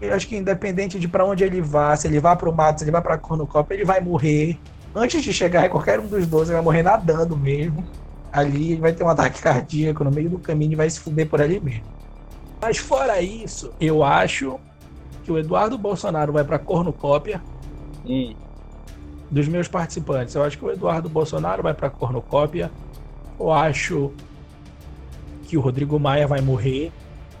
[0.00, 2.84] eu acho que independente de pra onde ele vá, se ele vá pro mato, se
[2.84, 4.56] ele vai pra cornucópia, ele vai morrer.
[4.94, 7.84] Antes de chegar em qualquer um dos dois, ele vai morrer nadando mesmo.
[8.32, 11.28] Ali ele vai ter um ataque cardíaco no meio do caminho e vai se fuder
[11.28, 11.82] por ali mesmo.
[12.60, 14.58] Mas fora isso, eu acho
[15.24, 17.42] que o Eduardo Bolsonaro vai pra cornucópia
[18.06, 18.34] Hum.
[19.30, 20.34] dos meus participantes.
[20.34, 22.70] Eu acho que o Eduardo Bolsonaro vai pra cornucópia.
[23.38, 24.12] Eu acho
[25.44, 26.92] que o Rodrigo Maia vai morrer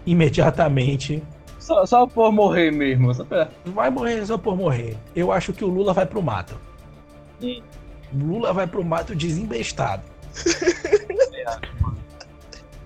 [0.06, 1.22] imediatamente.
[1.58, 3.12] Só, só por morrer mesmo.
[3.14, 3.48] Só pra...
[3.66, 4.96] Vai morrer só por morrer.
[5.14, 6.56] Eu acho que o Lula vai pro mato.
[7.42, 7.60] Hum.
[8.12, 10.02] Lula vai pro mato desembestado.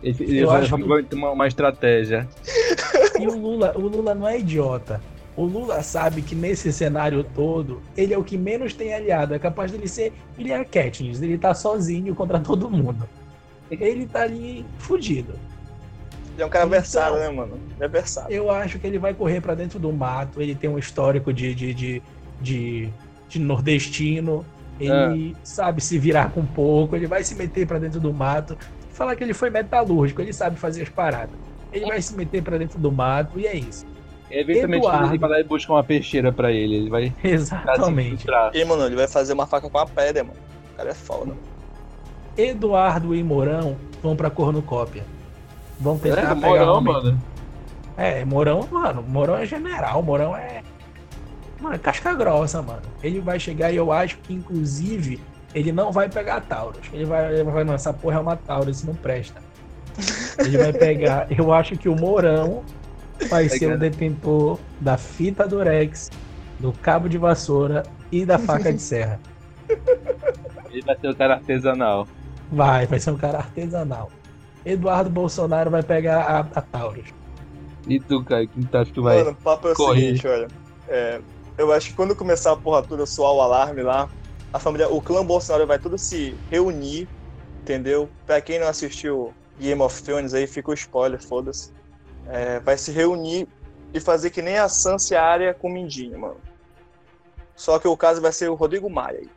[0.04, 2.28] Ele, ele Eu vai, acho que- vai ter uma, uma estratégia.
[3.18, 5.00] E o Lula, o Lula não é idiota.
[5.36, 9.32] O Lula sabe que nesse cenário todo, ele é o que menos tem aliado.
[9.34, 10.12] É capaz dele ser.
[10.36, 13.08] Ele é Katniss, ele tá sozinho contra todo mundo.
[13.70, 15.34] Ele tá ali fudido.
[16.34, 17.54] Ele é um cara Então- versátil, né, mano?
[17.76, 18.36] Ele é versátil.
[18.36, 20.42] Eu acho que ele vai correr pra dentro do mato.
[20.42, 22.02] Ele tem um histórico de, de, de,
[22.42, 22.88] de,
[23.28, 24.44] de nordestino.
[24.80, 26.96] Ele sabe se virar com pouco.
[26.96, 28.58] Ele vai se meter pra dentro do mato.
[28.94, 31.34] Falar que ele foi metalúrgico, ele sabe fazer as paradas.
[31.72, 33.84] Ele vai se meter pra dentro do mato e é isso.
[34.30, 35.06] Eventualmente Eduardo.
[35.08, 36.76] ele vai lá e busca uma peixeira pra ele.
[36.76, 38.24] Ele vai Exatamente.
[38.24, 38.50] Pra...
[38.54, 40.36] E, mano, ele vai fazer uma faca com a pedra, mano.
[40.72, 41.34] O cara é foda.
[42.36, 45.04] Eduardo e Mourão vão pra cornucópia.
[45.78, 46.92] Vão tentar É, pegar Morão, homem.
[46.94, 47.22] mano.
[47.96, 50.62] É, Mourão, mano, Mourão é general, Mourão é.
[51.60, 52.82] Mano, é casca grossa, mano.
[53.02, 55.20] Ele vai chegar e eu acho que, inclusive,
[55.54, 56.88] ele não vai pegar Taurus.
[56.92, 59.40] Ele vai, ele vai não, essa porra é uma Taurus, isso não presta.
[60.38, 61.26] Ele vai pegar.
[61.36, 62.64] Eu acho que o Mourão
[63.28, 66.10] vai ser o detentor da fita do Rex,
[66.58, 69.20] do cabo de vassoura e da faca de serra.
[70.70, 72.08] Ele vai ser o cara artesanal.
[72.50, 74.10] Vai, vai ser um cara artesanal.
[74.64, 77.06] Eduardo Bolsonaro vai pegar a, a Taurus.
[77.86, 79.18] E tu, cara, quem tu acha que tu vai?
[79.18, 80.00] Mano, o papo é o correr.
[80.00, 80.48] seguinte, olha.
[80.88, 81.20] É,
[81.56, 84.08] eu acho que quando começar a porra toda, soar o alarme lá,
[84.54, 87.08] a família, o clã Bolsonaro vai tudo se reunir,
[87.60, 88.08] entendeu?
[88.24, 91.72] Pra quem não assistiu Game of Thrones aí, fica o spoiler, foda-se.
[92.28, 93.48] É, vai se reunir
[93.92, 96.36] e fazer que nem a Sansa a Arya com o Mindinho, mano.
[97.56, 99.30] Só que o caso vai ser o Rodrigo Maia aí.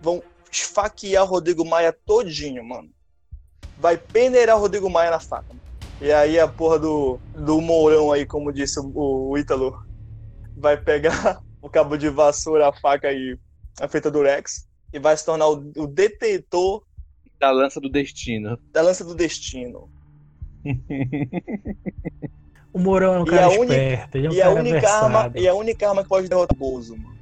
[0.00, 2.88] Vão esfaquear o Rodrigo Maia todinho, mano.
[3.76, 5.48] Vai peneirar o Rodrigo Maia na faca.
[5.48, 5.60] mano.
[6.00, 9.84] E aí a porra do, do Mourão aí, como disse o, o Ítalo,
[10.56, 13.38] vai pegar o cabo de vassoura, a faca e
[13.80, 16.84] a feita do Rex e vai se tornar o, o detentor
[17.38, 18.58] Da lança do destino.
[18.72, 19.88] da lança do destino.
[22.72, 25.32] O Mourão é um cara a esperto, ele é um e, a cara única arma,
[25.36, 27.14] e a única arma que pode derrotar o Bozo, mano.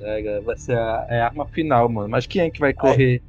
[0.00, 2.08] É, vai ser a, é a arma final, mano.
[2.08, 3.22] Mas quem é que vai correr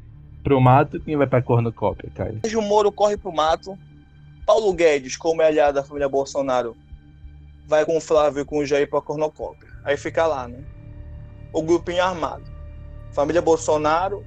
[0.43, 2.35] pro mato e quem vai pra cornucópia, cara?
[2.41, 3.77] Sérgio Moro corre pro mato.
[4.43, 6.75] Paulo Guedes, como é aliado da família Bolsonaro,
[7.67, 9.69] vai com o Flávio e com o Jair pra cornucópia.
[9.83, 10.63] Aí fica lá, né?
[11.53, 12.43] O grupinho armado.
[13.11, 14.23] Família Bolsonaro,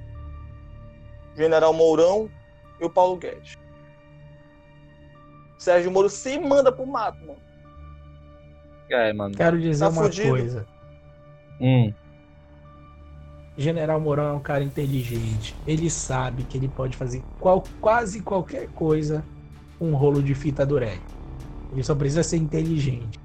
[1.35, 2.29] General Mourão
[2.79, 3.57] e o Paulo Guedes.
[5.57, 7.39] Sérgio Moro se manda pro mato, mano.
[8.89, 9.33] É, mano.
[9.35, 10.29] Quero dizer Tá uma fudido.
[10.29, 10.67] coisa.
[11.61, 11.93] Hum.
[13.57, 15.55] General Mourão é um cara inteligente.
[15.65, 19.23] Ele sabe que ele pode fazer qual- quase qualquer coisa
[19.79, 20.99] com um rolo de fita durex.
[21.71, 23.19] Ele só precisa ser inteligente.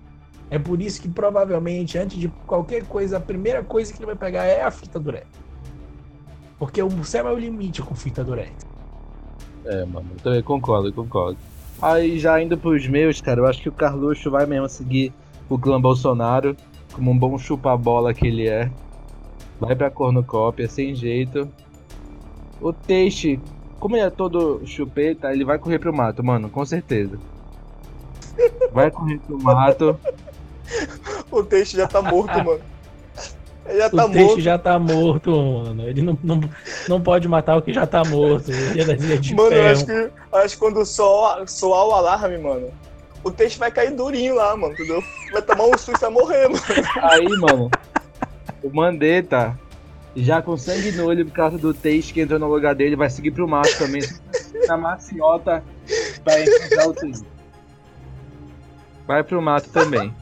[0.51, 4.17] É por isso que provavelmente, antes de qualquer coisa, a primeira coisa que ele vai
[4.17, 5.27] pegar é a fita durex.
[6.59, 8.67] Porque o céu é o limite com fita durex.
[9.65, 10.09] É, mano.
[10.15, 11.39] Eu também concordo, eu concordo.
[11.81, 15.13] Aí já indo pros meus, cara, eu acho que o Carluxo vai mesmo seguir
[15.49, 16.57] o clã Bolsonaro,
[16.93, 18.71] como um bom chupa-bola que ele é.
[19.61, 21.49] Vai pra cornucópia, sem jeito.
[22.61, 23.39] O Teixe,
[23.79, 27.19] como ele é todo chupeta, ele vai correr pro mato, mano, com certeza.
[28.73, 29.99] Vai correr pro mato.
[31.31, 32.61] O Teixe já tá morto, mano.
[33.66, 34.40] Ele já O tá Teixe morto.
[34.40, 35.88] já tá morto, mano.
[35.88, 36.40] Ele não, não,
[36.88, 38.50] não pode matar o que já tá morto.
[38.50, 39.70] Ele é de Mano, eu ferro.
[39.72, 42.70] acho que, acho que quando soar, soar o alarme, mano,
[43.22, 45.02] o Teixe vai cair durinho lá, mano, entendeu?
[45.33, 46.62] Vai tomar um susto e vai morrer, mano.
[47.02, 47.70] Aí, mano,
[48.62, 49.59] o Mandetta,
[50.16, 53.11] já com sangue no olho por causa do Teixe que entrou no lugar dele, vai
[53.11, 54.00] seguir pro mato também.
[54.66, 55.62] Na maciota,
[56.24, 57.22] vai encontrar o Teixe.
[59.07, 60.14] Vai pro mato também.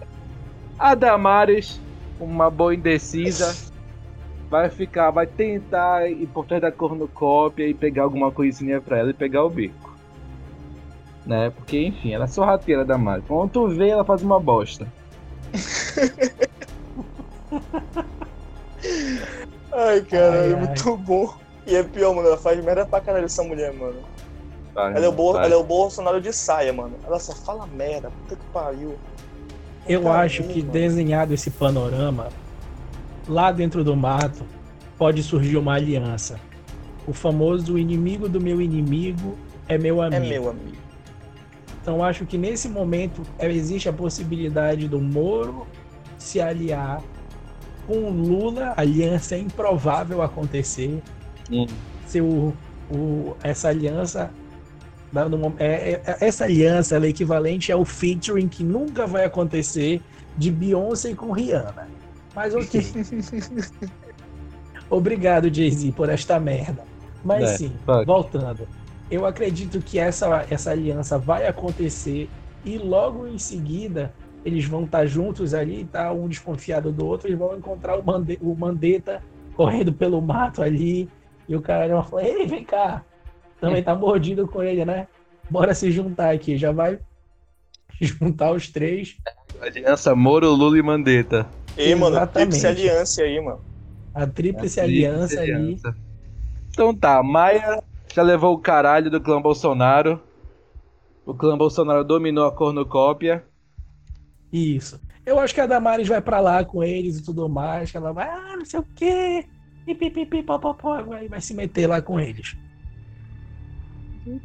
[0.78, 1.80] A Damares,
[2.20, 3.54] uma boa indecisa,
[4.50, 9.10] vai ficar, vai tentar ir por trás da cornucópia e pegar alguma coisinha pra ela
[9.10, 9.96] e pegar o bico.
[11.24, 11.50] Né?
[11.50, 13.24] Porque, enfim, ela é sorrateira da Damares.
[13.26, 14.86] Quando tu vê, ela faz uma bosta.
[19.72, 20.60] Ai, cara, Ai, é ai.
[20.66, 21.34] muito bom.
[21.66, 23.96] E é pior, mano, ela faz merda pra caralho essa mulher, mano.
[24.74, 25.44] Vai, Ela é, o Bo- vai.
[25.46, 26.94] ela é o Bolsonaro de saia, mano.
[27.04, 28.96] Ela só fala merda, puta que pariu.
[29.88, 30.72] Eu Caramba, acho que mano.
[30.72, 32.28] desenhado esse panorama,
[33.28, 34.44] lá dentro do mato,
[34.98, 36.38] pode surgir uma aliança.
[37.06, 39.36] O famoso inimigo do meu inimigo
[39.68, 40.24] é meu É amigo.
[40.26, 40.76] meu amigo.
[41.82, 45.66] Então acho que nesse momento é, existe a possibilidade do Moro
[46.18, 47.00] se aliar
[47.86, 51.00] com o Lula, a aliança é improvável acontecer.
[51.50, 51.66] Hum.
[52.04, 52.52] Se o,
[52.90, 54.30] o- essa aliança
[55.12, 60.00] no mom- é- é- essa aliança ela é equivalente ao featuring que nunca vai acontecer
[60.36, 61.88] de Beyoncé com Rihanna.
[62.34, 62.82] Mas ok.
[64.90, 66.84] Obrigado, Jay-Z, por esta merda.
[67.24, 68.04] Mas É, sim, fuck.
[68.06, 68.68] voltando.
[69.10, 72.28] Eu acredito que essa, essa aliança vai acontecer
[72.64, 74.12] e logo em seguida
[74.44, 78.38] eles vão estar juntos ali, tá um desconfiado do outro, eles vão encontrar o, Mande
[78.40, 79.20] o Mandetta
[79.56, 81.08] correndo pelo mato ali
[81.48, 83.04] e o cara vai falar, ei, vem cá,
[83.60, 85.06] também tá mordido com ele, né?
[85.50, 86.98] Bora se juntar aqui, já vai
[88.00, 89.16] juntar os três,
[89.60, 91.46] Aliança Moro, Lula e Mandetta.
[91.78, 92.32] E, mano, Exatamente.
[92.50, 93.60] tríplice aliança aí, mano.
[94.14, 95.52] a tríplice A aliança ali.
[95.52, 95.96] aliança.
[96.70, 97.82] Então tá, Maia,
[98.14, 100.20] já levou o caralho do clã Bolsonaro.
[101.24, 103.44] O clã Bolsonaro dominou a cornucópia.
[104.52, 105.00] Isso.
[105.24, 107.90] Eu acho que a Damares vai pra lá com eles e tudo mais.
[107.90, 109.44] Que ela vai, ah, não sei o quê.
[110.46, 112.56] Popopó, vai, vai se meter lá com eles.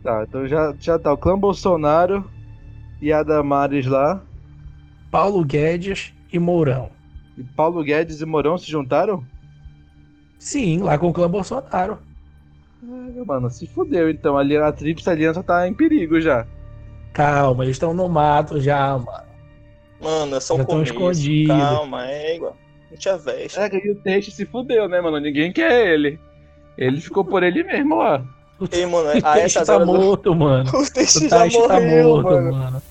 [0.03, 2.29] Tá, então já, já tá o clã Bolsonaro
[3.01, 4.21] e a Damares lá.
[5.09, 6.89] Paulo Guedes e Mourão.
[7.37, 9.23] E Paulo Guedes e Mourão se juntaram?
[10.37, 11.97] Sim, lá com o clã Bolsonaro.
[12.83, 14.37] Ah, mano, se fudeu então.
[14.37, 16.45] Ali a Tríplice Aliança tá em perigo já.
[17.13, 19.31] Calma, eles estão no mato já, mano.
[20.01, 20.93] Mano, é só Já um tão começo.
[20.93, 21.49] escondido.
[21.53, 22.57] Calma, é igual.
[22.89, 23.59] Não te aveste.
[23.59, 25.19] É, e o Teixe se fudeu, né, mano?
[25.19, 26.19] Ninguém quer ele.
[26.77, 28.23] Ele ficou por ele mesmo lá.
[28.71, 29.85] Ei, mano, O a Teixe essa tá do...
[29.85, 30.69] morto, mano.
[30.75, 32.51] O Teixe tá morreu, morto, mano.
[32.53, 32.81] mano.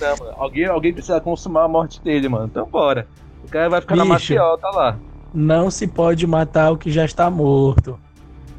[0.00, 2.46] Não, mano, alguém, alguém precisa consumar a morte dele, mano.
[2.46, 3.06] Então bora.
[3.44, 4.12] O cara vai ficar na Bicho.
[4.14, 4.98] maciota lá.
[5.32, 7.98] Não se pode matar o que já está morto.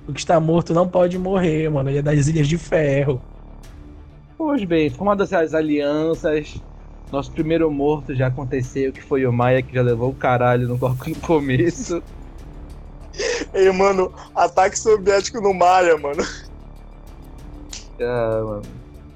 [0.07, 1.89] O que está morto não pode morrer, mano.
[1.89, 3.21] Ele é das Ilhas de Ferro.
[4.37, 6.61] Pois bem, formadas as alianças.
[7.11, 10.75] Nosso primeiro morto já aconteceu, que foi o Maia, que já levou o caralho no,
[10.77, 12.01] no começo.
[13.53, 16.23] Ei, mano, ataque soviético no Maia, mano.
[17.99, 18.61] Ah, mano.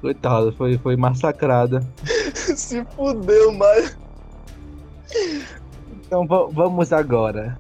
[0.02, 1.86] Coitado, foi, foi massacrada.
[2.34, 3.92] Se fudeu, Maia.
[6.06, 7.58] Então va- vamos agora.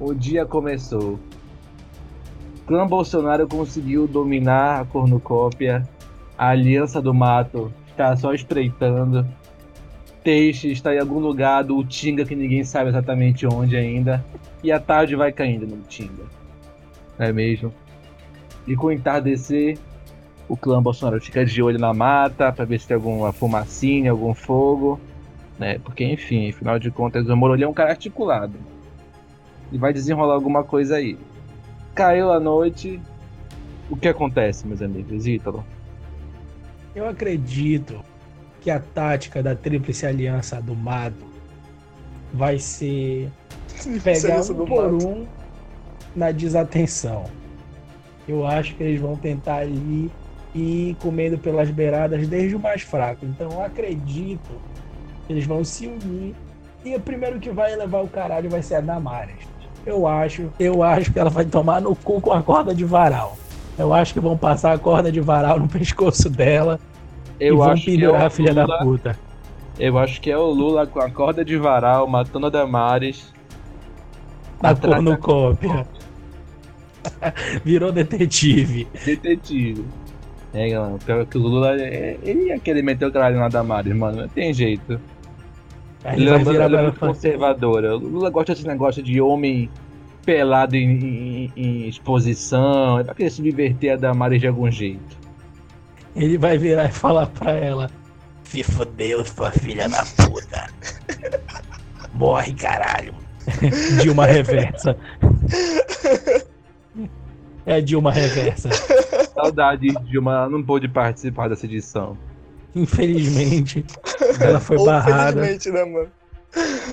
[0.00, 1.18] O dia começou.
[2.66, 5.86] Clã Bolsonaro conseguiu dominar a cornucópia.
[6.36, 9.24] A Aliança do Mato está só espreitando.
[10.24, 14.24] Teixe está em algum lugar do Tinga que ninguém sabe exatamente onde ainda.
[14.62, 16.24] E a tarde vai caindo no Tinga.
[17.18, 17.72] Não é mesmo?
[18.66, 19.78] E com o entardecer,
[20.48, 24.34] o clã Bolsonaro fica de olho na mata para ver se tem alguma fumacinha, algum
[24.34, 25.00] fogo
[25.58, 25.78] né?
[25.78, 28.54] Porque, enfim, afinal de contas, o Moro ele é um cara articulado.
[29.72, 31.18] E vai desenrolar alguma coisa aí.
[31.94, 33.00] Caiu a noite.
[33.88, 35.26] O que acontece, meus amigos?
[35.26, 35.64] Ítalo?
[36.94, 38.00] Eu acredito
[38.60, 41.26] que a tática da Tríplice Aliança do Mato
[42.32, 43.30] vai ser
[44.02, 45.08] pegar um do por mato.
[45.08, 45.26] um
[46.16, 47.24] na desatenção.
[48.26, 50.10] Eu acho que eles vão tentar ali
[50.54, 53.24] ir comendo pelas beiradas desde o mais fraco.
[53.26, 54.50] Então eu acredito
[55.26, 56.34] que eles vão se unir
[56.84, 59.36] e o primeiro que vai levar o caralho vai ser a Damares.
[59.84, 63.36] Eu acho, eu acho que ela vai tomar no cu com a corda de varal.
[63.76, 66.78] Eu acho que vão passar a corda de varal no pescoço dela
[67.40, 69.18] Eu e vão acho que é pendurar o a filha Lula, da puta.
[69.78, 73.32] Eu acho que é o Lula com a corda de varal matando a Damares.
[74.62, 75.86] Na da- cornucópia.
[77.64, 78.88] Virou detetive.
[79.04, 79.84] Detetive.
[80.54, 83.94] É, galera, pior que o Lula, é- ele ia querer meter o caralho na Damares,
[83.94, 84.22] mano.
[84.22, 85.00] Não tem jeito.
[86.04, 87.96] Ele, vai é, virar é muito conservadora.
[87.96, 89.68] O Lula gosta desse negócio de homem
[90.24, 90.90] pelado em,
[91.46, 92.96] em- em exposição.
[92.98, 95.16] Ele vai querer subverter a Damares de algum jeito.
[96.14, 97.90] Ele vai virar e falar pra ela:
[98.44, 100.68] Se fodeu, sua filha da puta.
[102.14, 103.12] Morre, caralho.
[104.02, 104.96] Dilma reversa.
[107.66, 108.68] É a Dilma reversa.
[109.34, 110.48] Saudade de uma.
[110.48, 112.16] Não pôde participar dessa edição.
[112.74, 113.84] Infelizmente,
[114.40, 116.10] ela foi barrada felizmente, né, mano?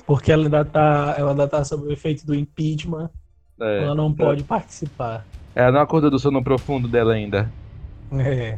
[0.06, 3.10] porque ela ainda tá, ela ainda tá sob o efeito do impeachment.
[3.60, 5.26] É, Ela não pode participar.
[5.54, 7.52] Ela não acordou do sono profundo dela ainda.
[8.14, 8.58] É.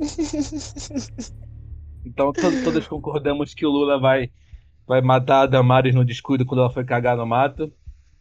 [2.06, 4.30] Então to- todas concordamos que o Lula vai,
[4.86, 7.72] vai matar a Damares no descuido quando ela foi cagar no mato.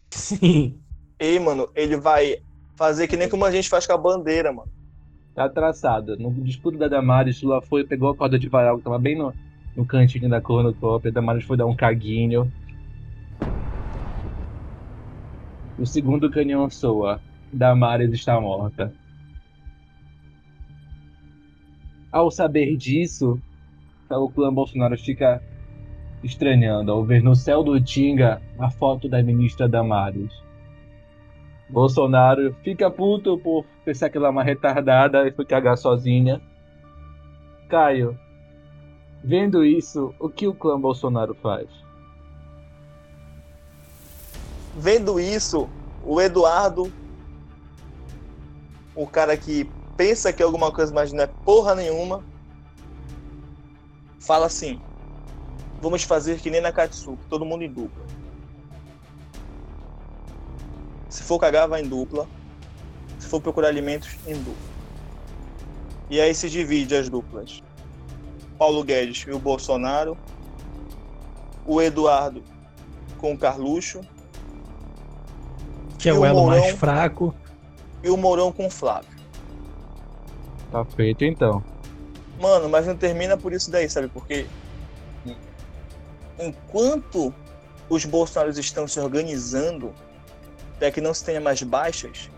[0.09, 0.79] Sim.
[1.19, 2.37] Ei, mano, ele vai
[2.75, 4.71] fazer que nem como a gente faz com a bandeira, mano.
[5.33, 6.17] Tá traçado.
[6.17, 9.33] No descuido da Damares, Lula foi, pegou a corda de varal que tava bem no,
[9.75, 11.11] no cantinho da cornucópia.
[11.11, 12.51] Damares foi dar um caguinho.
[15.77, 17.19] O segundo canhão soa.
[17.51, 18.93] Damares está morta.
[22.11, 23.41] Ao saber disso,
[24.07, 25.41] o clã Bolsonaro fica
[26.23, 30.42] estranhando ao ver no céu do Tinga a foto da ministra Damares.
[31.73, 36.39] Bolsonaro fica puto por pensar que ela é uma retardada e foi cagar sozinha.
[37.67, 38.17] Caio,
[39.23, 41.67] vendo isso, o que o clã Bolsonaro faz?
[44.77, 45.67] Vendo isso,
[46.05, 46.93] o Eduardo,
[48.95, 49.67] o cara que
[49.97, 52.23] pensa que é alguma coisa, mas não é porra nenhuma,
[54.19, 54.79] fala assim:
[55.81, 58.12] vamos fazer que nem na Katsuki, todo mundo em dupla.
[61.13, 62.27] Se for cagar, vai em dupla.
[63.19, 64.73] Se for procurar alimentos, em dupla.
[66.09, 67.61] E aí se divide as duplas.
[68.57, 70.17] Paulo Guedes e o Bolsonaro.
[71.67, 72.41] O Eduardo
[73.19, 74.01] com o Carluxo.
[75.99, 76.77] Que é o o elo mais Mourão?
[76.77, 77.35] fraco.
[78.03, 79.11] e o Mourão com o Flávio.
[80.71, 81.63] Tá feito então.
[82.41, 84.07] Mano, mas não termina por isso daí, sabe?
[84.07, 84.47] Porque
[86.39, 87.31] enquanto
[87.87, 89.93] os bolsonaros estão se organizando
[90.83, 92.29] para que não se tenha mais baixas,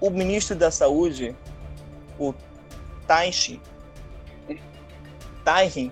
[0.00, 1.34] o ministro da Saúde,
[2.16, 2.32] o
[3.08, 3.60] Taishi,
[5.44, 5.90] Taihin,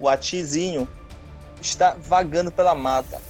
[0.00, 0.88] o Atizinho,
[1.62, 3.22] está vagando pela mata.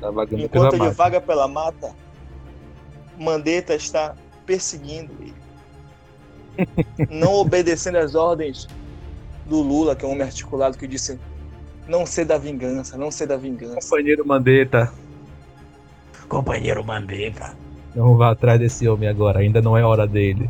[0.00, 0.94] Tá vagando Enquanto pela ele mata.
[0.94, 1.92] vaga pela mata,
[3.18, 4.14] Mandetta está
[4.46, 5.34] perseguindo ele.
[7.10, 8.68] Não obedecendo às ordens
[9.46, 11.18] do Lula, que é um homem articulado que disse
[11.88, 13.80] não ser da vingança, não ser da vingança.
[13.80, 14.92] Companheiro Mandetta,
[16.28, 17.54] Companheiro Mandetta.
[17.94, 20.48] não vá atrás desse homem agora, ainda não é hora dele.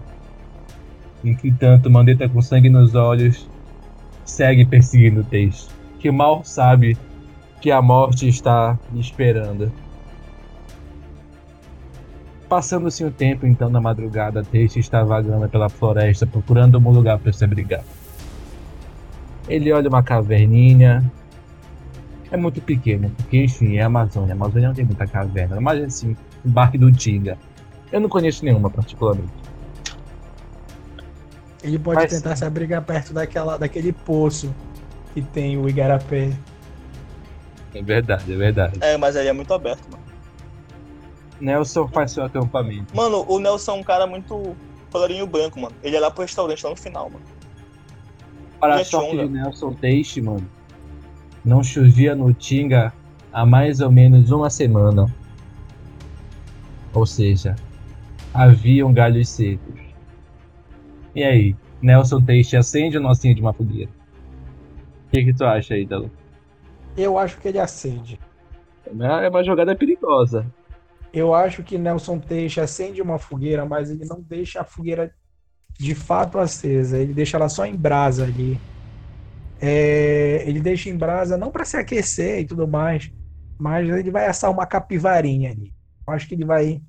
[1.24, 3.48] Entretanto, Mandetta com sangue nos olhos
[4.24, 5.68] segue perseguindo o Teixe,
[5.98, 6.96] que mal sabe
[7.60, 9.72] que a morte está lhe esperando.
[12.48, 17.32] Passando-se um tempo, então, na madrugada, Teixe está vagando pela floresta procurando um lugar para
[17.32, 17.84] se abrigar.
[19.48, 21.10] Ele olha uma caverninha.
[22.30, 24.32] É muito pequeno, porque, enfim, é a Amazônia.
[24.32, 27.38] A Amazônia não tem muita caverna, mas assim, o Barque do Tinga.
[27.90, 29.32] Eu não conheço nenhuma, particularmente.
[31.62, 34.54] Ele pode Mas- tentar se abrigar perto daquela, daquele poço
[35.14, 36.32] que tem o Igarapé.
[37.74, 38.78] É verdade, é verdade.
[38.80, 40.04] É, mas aí é muito aberto, mano.
[41.40, 42.94] Nelson faz seu acampamento.
[42.96, 44.56] Mano, o Nelson é um cara muito
[44.90, 45.74] colorinho branco, mano.
[45.82, 47.24] Ele é lá pro restaurante lá no final, mano.
[48.60, 50.48] Para a a sorte de Nelson Teixe, mano,
[51.44, 52.92] não chovia no Tinga
[53.32, 55.06] há mais ou menos uma semana.
[56.92, 57.54] Ou seja,
[58.32, 59.80] haviam galhos secos.
[61.14, 63.90] E aí, Nelson Teixe acende ou não acende uma fogueira?
[65.06, 66.10] O que, que tu acha aí, Dalo?
[66.96, 68.18] Eu acho que ele acende.
[68.86, 70.46] É uma jogada perigosa.
[71.12, 75.12] Eu acho que Nelson Teixe acende uma fogueira, mas ele não deixa a fogueira
[75.78, 76.98] de fato acesa.
[76.98, 78.58] Ele deixa ela só em brasa ali.
[79.60, 83.10] É, ele deixa em brasa não para se aquecer e tudo mais,
[83.58, 85.72] mas ele vai assar uma capivarinha ali.
[86.06, 86.80] Eu acho que ele vai,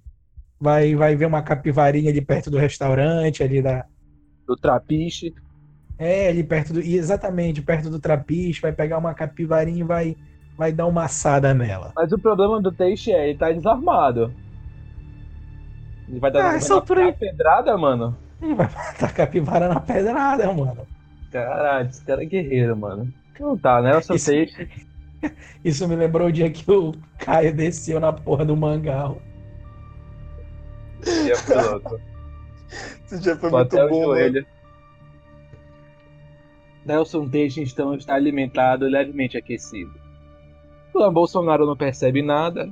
[0.59, 3.85] vai, vai ver uma capivarinha ali perto do restaurante, ali da,
[4.47, 5.33] Do trapiche.
[5.97, 6.79] É, ali perto do.
[6.79, 10.15] Exatamente, perto do trapiche, vai pegar uma capivarinha e vai,
[10.57, 11.91] vai dar uma assada nela.
[11.95, 14.31] Mas o problema do Teixe é, ele tá desarmado.
[16.07, 18.15] Ele vai dar Ah, altura aí- pedrada, mano.
[18.41, 20.87] Ele vai matar a capivara na pedrada, mano.
[21.31, 23.11] Caralho, esse cara é guerreiro, mano.
[23.39, 23.95] Não tá, né?
[23.95, 24.69] O seu Isso- Teixe.
[25.63, 29.21] Isso me lembrou o dia que o Caio desceu na porra do mangal.
[31.05, 31.99] é piloto.
[33.05, 34.03] Esse dia foi Foi muito bom, mano.
[34.03, 34.45] joelho.
[36.85, 39.91] Nelson Teixe então está alimentado e levemente aquecido.
[40.93, 42.69] O Bolsonaro não percebe nada,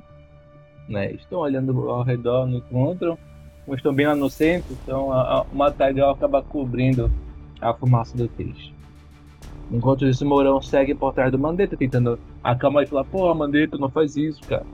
[0.89, 1.11] né?
[1.11, 3.17] Estão olhando ao redor, não encontram.
[3.67, 7.11] Mas estão bem lá no centro, então a- a- o matagal acaba cobrindo
[7.61, 8.73] a fumaça do Teixe.
[9.71, 13.77] Enquanto isso, o Mourão segue por trás do Mandetta, tentando acalmar e falar: Porra, Mandetta,
[13.77, 14.65] não faz isso, cara.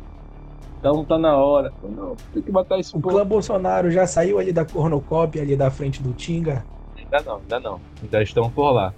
[0.79, 1.71] Então tá na hora.
[1.81, 3.15] Não, tem que matar esse O povo.
[3.15, 6.65] clã Bolsonaro já saiu ali da cornucópia, ali da frente do Tinga.
[6.97, 7.81] Ainda não, ainda não.
[8.03, 8.93] Ainda estão por lá.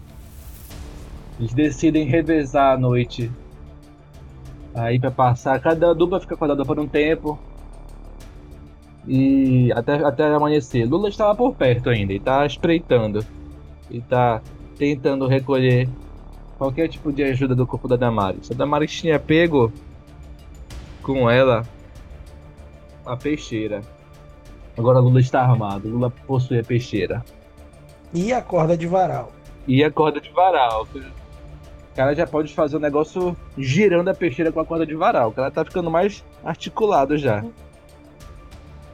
[1.39, 3.31] Eles decidem revezar a noite.
[4.73, 7.39] Aí pra passar, cada dupla fica acordada por um tempo.
[9.07, 10.85] E até, até amanhecer.
[10.85, 13.23] Lula estava por perto ainda, e tá espreitando.
[13.89, 14.41] E tá
[14.77, 15.87] tentando recolher
[16.57, 18.51] qualquer tipo de ajuda do corpo da Damares.
[18.51, 19.71] A Damares tinha pego
[21.01, 21.65] com ela
[23.05, 23.81] a peixeira.
[24.77, 27.23] Agora Lula está armado, Lula possui a peixeira.
[28.13, 29.31] E a corda de varal.
[29.67, 30.87] E a corda de varal.
[30.93, 35.29] O cara já pode fazer o negócio girando a peixeira com a corda de varal.
[35.29, 37.43] O cara tá ficando mais articulado já.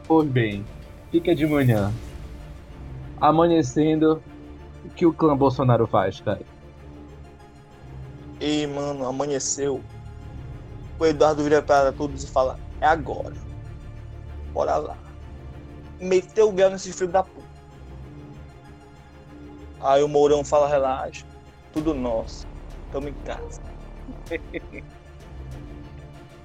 [0.07, 0.63] Pois bem,
[1.11, 1.91] fica de manhã.
[3.19, 4.21] Amanhecendo,
[4.89, 6.41] que o clã Bolsonaro faz, cara?
[8.39, 9.81] E, mano, amanheceu.
[10.99, 13.33] O Eduardo vira para todos e fala: É agora.
[14.53, 14.97] Bora lá.
[15.99, 17.45] Meteu o grau nesse filho da puta.
[19.81, 21.25] Aí o Mourão fala: Relaxa.
[21.73, 22.45] Tudo nosso.
[22.91, 23.61] Tamo em casa.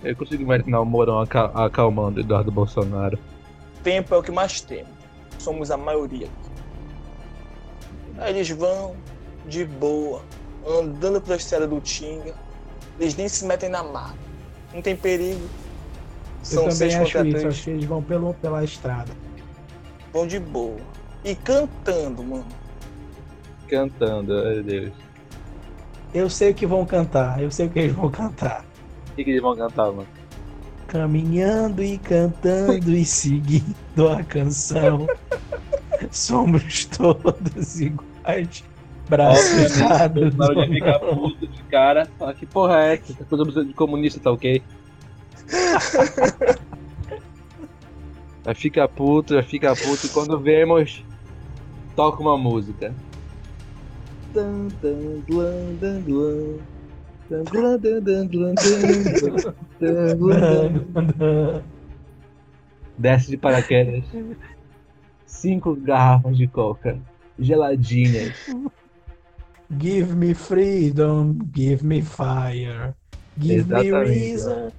[0.02, 3.18] Eu consigo imaginar o Mourão aca- acalmando Eduardo Bolsonaro.
[3.82, 4.90] Tempo é o que mais temos.
[5.38, 6.55] Somos a maioria aqui.
[8.18, 8.96] Aí eles vão
[9.46, 10.22] de boa,
[10.66, 12.34] andando pela estrada do Tinga.
[12.98, 14.16] Eles nem se metem na mata.
[14.72, 15.40] Não tem perigo.
[15.40, 19.12] Eu São também seis acho isso, acho que eles vão pelo, pela estrada.
[20.12, 20.80] Vão de boa.
[21.24, 22.46] E cantando, mano.
[23.68, 24.92] Cantando, meu Deus.
[26.14, 28.64] Eu sei o que vão cantar, eu sei o que eles vão cantar.
[29.10, 30.06] O que, que eles vão cantar, mano?
[30.86, 35.06] Caminhando e cantando e seguindo a canção.
[36.10, 38.64] Somos todos iguais.
[39.08, 40.34] Braços dados.
[40.34, 43.14] Na hora de ficar puto de cara, fala que porra é essa?
[43.14, 44.62] Tá todo de comunista, tá ok?
[48.44, 51.04] já fica puto, já fica puto e quando vemos,
[51.94, 52.94] toca uma música.
[54.32, 55.76] Tan, tan, glan,
[62.98, 64.04] Desce de paraquedas.
[65.26, 66.98] Cinco garrafas de coca.
[67.38, 68.46] Geladinhas.
[69.78, 72.94] Give me freedom, give me fire.
[73.38, 73.92] Give Exatamente.
[73.92, 74.72] me reason,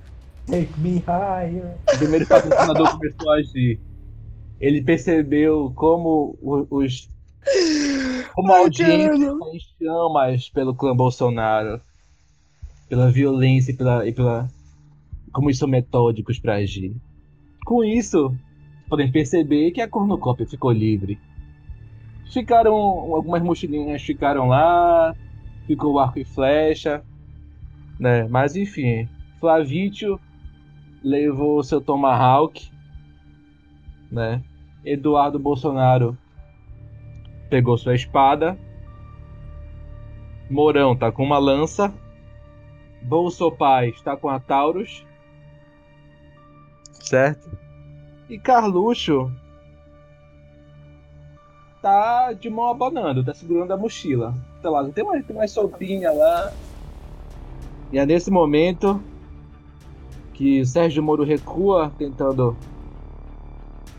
[0.48, 1.78] take me higher.
[1.94, 3.80] O primeiro patrocinador começou a agir.
[4.60, 7.10] Ele percebeu como os.
[8.34, 11.82] Como a audiência em chamas pelo clã Bolsonaro.
[12.90, 14.08] Pela violência e pela.
[14.08, 14.48] E pela
[15.32, 16.96] como eles são metódicos para agir.
[17.66, 18.34] Com isso,
[18.90, 21.20] podem perceber que a cornucópia ficou livre.
[22.32, 22.74] Ficaram.
[22.74, 25.16] Algumas mochilinhas ficaram lá.
[25.66, 27.04] Ficou o arco e flecha.
[28.00, 28.28] Né?
[28.28, 29.08] Mas enfim.
[29.40, 30.20] Flavítio
[31.04, 32.72] levou seu Tomahawk,
[34.12, 34.42] né?
[34.84, 36.18] Eduardo Bolsonaro
[37.50, 38.58] pegou sua espada.
[40.50, 41.94] Mourão tá com uma lança.
[43.08, 45.06] Bolso Pai está com a Taurus.
[46.92, 47.50] Certo?
[48.30, 49.32] E Carluxo
[51.82, 54.36] tá de mão abanando, tá segurando a mochila.
[54.62, 56.52] Tá lá, tem uma, tem uma sopinha lá.
[57.94, 59.02] E é nesse momento
[60.34, 62.58] que Sérgio Moro recua, tentando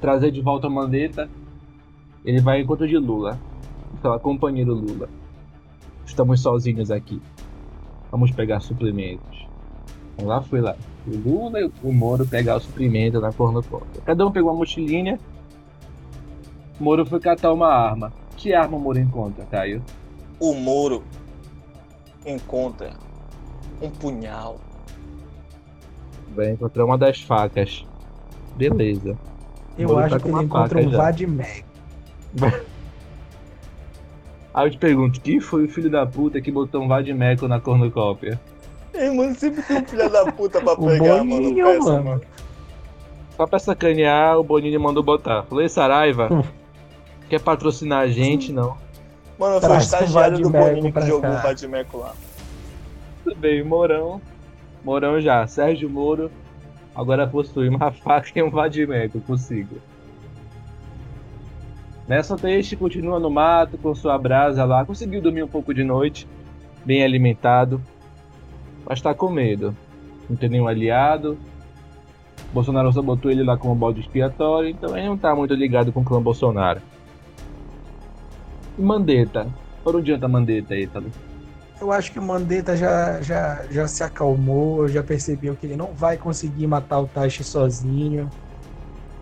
[0.03, 1.31] trazer de volta a mandeta.
[2.27, 3.41] Ele vai em encontro de Lula.
[4.03, 5.09] Fala, companheiro Lula.
[6.05, 7.23] Estamos sozinhos aqui.
[8.11, 9.47] Vamos pegar suprimentos.
[10.15, 10.77] Então lá foi lá.
[11.07, 14.03] O Lula e o Moro pegar o suprimento na cornucópia.
[14.05, 15.19] Cada um pegou uma mochilinha.
[16.81, 18.13] Moro foi catar uma arma.
[18.37, 19.83] Que arma o Moro encontra, Caio?
[20.41, 21.03] O Moro
[22.25, 22.93] encontra
[23.81, 24.59] um punhal.
[26.35, 27.85] Vai encontrar uma das facas.
[28.57, 29.17] Beleza.
[29.77, 31.13] Eu Moro acho tá que ele encontra um já.
[34.55, 37.61] Aí eu te pergunto, quem foi o filho da puta que botou um Vadimeco na
[37.61, 38.41] cornucópia?
[38.95, 41.27] Ei, mano, sempre tem um filho da puta pra pegar, mano.
[41.43, 42.05] Boninho, Peça, mano.
[42.05, 42.21] mano.
[43.37, 45.45] Só pra sacanear, o Bonini mandou botar.
[45.45, 46.43] Falei, Saraiva, Hum.
[47.29, 48.53] quer patrocinar a gente?
[48.53, 48.77] Não.
[49.39, 52.13] Mano, foi o Traz estagiário do Boninho que jogou o Vadimeco lá.
[53.23, 54.21] Tudo bem, Mourão.
[54.83, 55.47] Mourão já.
[55.47, 56.31] Sérgio Moro
[56.97, 59.77] agora possui uma faca e um Vadimeco consigo.
[62.09, 64.83] Nessa Teixe continua no mato com sua brasa lá.
[64.83, 66.27] Conseguiu dormir um pouco de noite,
[66.83, 67.83] bem alimentado,
[68.89, 69.77] mas tá com medo.
[70.29, 71.39] Não tem nenhum aliado.
[72.51, 76.01] Bolsonaro só botou ele lá como bode expiatório, então ele não tá muito ligado com
[76.01, 76.81] o clã Bolsonaro.
[78.79, 79.47] E Mandetta?
[79.85, 81.11] Por onde anda Mandetta, Ítalo?
[81.79, 85.93] Eu acho que o Mandetta já, já, já se acalmou, já percebeu que ele não
[85.93, 88.31] vai conseguir matar o Taishi sozinho.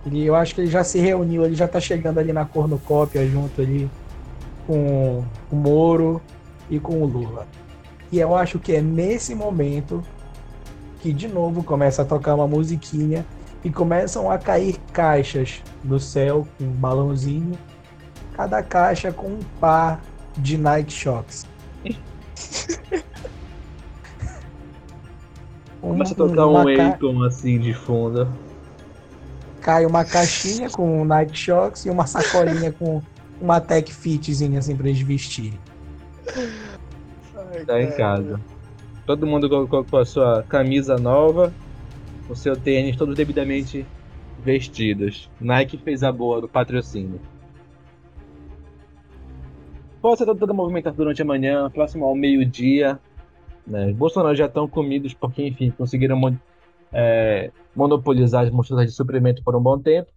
[0.07, 3.27] Ele, eu acho que ele já se reuniu, ele já tá chegando ali na cornucópia
[3.29, 3.91] junto ali
[4.67, 6.23] com o Moro
[6.71, 7.47] e com o Lula.
[8.13, 10.03] E eu acho que é nesse momento
[11.01, 13.27] que de novo começa a tocar uma musiquinha
[13.65, 17.59] e começam a cair caixas do céu com um balãozinho,
[18.37, 20.01] cada caixa com um par
[20.37, 21.47] de Nike Shox.
[25.81, 28.29] Começa a tocar um ca- Akon assim de fundo.
[29.67, 33.03] Cai uma caixinha com Nike Shox e uma sacolinha com
[33.41, 35.59] uma Tech Fitzinha assim pra eles vestirem.
[37.37, 38.41] Ai, Tá em casa.
[39.05, 41.53] Todo mundo com, com- com a sua camisa nova,
[42.29, 43.85] o seu tênis todos devidamente
[44.45, 45.29] vestidos.
[45.41, 47.21] Nike fez a boa do patrocínio.
[50.01, 53.01] Pode ser toda movimentada durante a manhã, próximo ao meio-dia.
[53.67, 53.87] Né?
[53.89, 56.17] Os Bolsonaro já estão comidos porque, enfim, conseguiram
[56.93, 60.11] é, monopolizar as mochilas de suprimento por um bom tempo.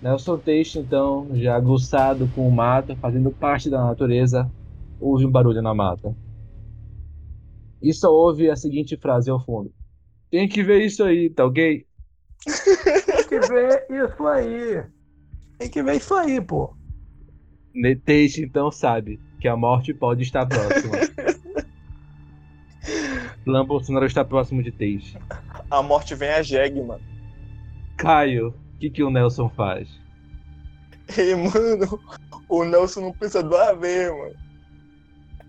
[0.00, 4.48] Nelson Teixe, então, já aguçado com o mato, fazendo parte da natureza,
[5.00, 6.14] houve um barulho na mata.
[7.82, 9.72] E só ouve a seguinte frase ao fundo:
[10.30, 11.86] Tem que ver isso aí, tá ok?
[13.06, 14.84] Tem que ver isso aí.
[15.58, 16.74] Tem que ver isso aí, pô.
[18.04, 20.96] Teixe então sabe que a morte pode estar próxima.
[23.48, 25.16] Clã Bolsonaro está próximo de Teixe.
[25.70, 27.00] A morte vem a jegue, mano.
[27.96, 29.88] Caio, o que, que o Nelson faz?
[31.16, 31.98] Ei, mano,
[32.46, 34.34] o Nelson não pensa duas vezes, mano.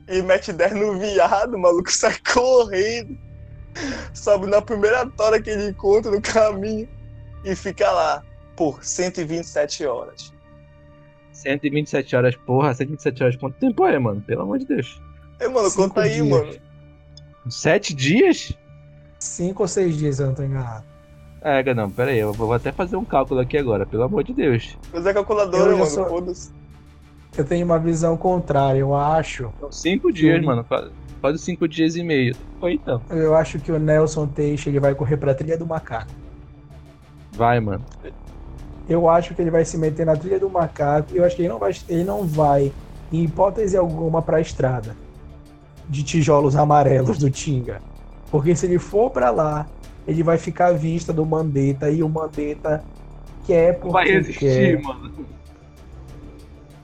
[0.08, 3.18] E mete 10 no viado, o maluco sai correndo.
[4.14, 6.88] sobe na primeira tora que ele encontra no caminho
[7.44, 8.24] e fica lá
[8.56, 10.34] por 127 horas.
[11.34, 14.22] 127 horas, porra, 127 horas, quanto tempo é, mano?
[14.22, 15.02] Pelo amor de Deus.
[15.38, 16.28] É, mano, Cinco conta aí, dias.
[16.30, 16.69] mano.
[17.50, 18.54] Sete dias?
[19.20, 20.84] Cinco ou seis dias, se eu não tô enganado.
[21.42, 24.34] É, não, pera aí, eu vou até fazer um cálculo aqui agora, pelo amor de
[24.34, 24.78] Deus.
[24.94, 25.90] Usa a calculadora, Eu mano.
[25.90, 26.52] sou- Foda-se.
[27.38, 29.52] Eu tenho uma visão contrária, eu acho.
[29.60, 30.46] São cinco dias, Sim.
[30.46, 30.92] mano, quase,
[31.22, 32.36] quase cinco dias e meio.
[32.60, 33.02] Foi então.
[33.10, 36.12] Eu acho que o Nelson Teixe ele vai correr pra trilha do macaco.
[37.32, 37.86] Vai, mano.
[38.90, 41.10] Eu acho que ele vai se meter na trilha do macaco.
[41.14, 42.74] Eu acho que ele não vai, ele não vai
[43.12, 44.96] em hipótese alguma, pra estrada
[45.90, 47.82] de tijolos amarelos do Tinga.
[48.32, 49.68] Porque se ele for pra lá,
[50.08, 52.84] ele vai ficar à vista do Mandetta e o Mandetta
[53.46, 54.14] quer porque Vai quer.
[54.16, 55.12] existir, mano.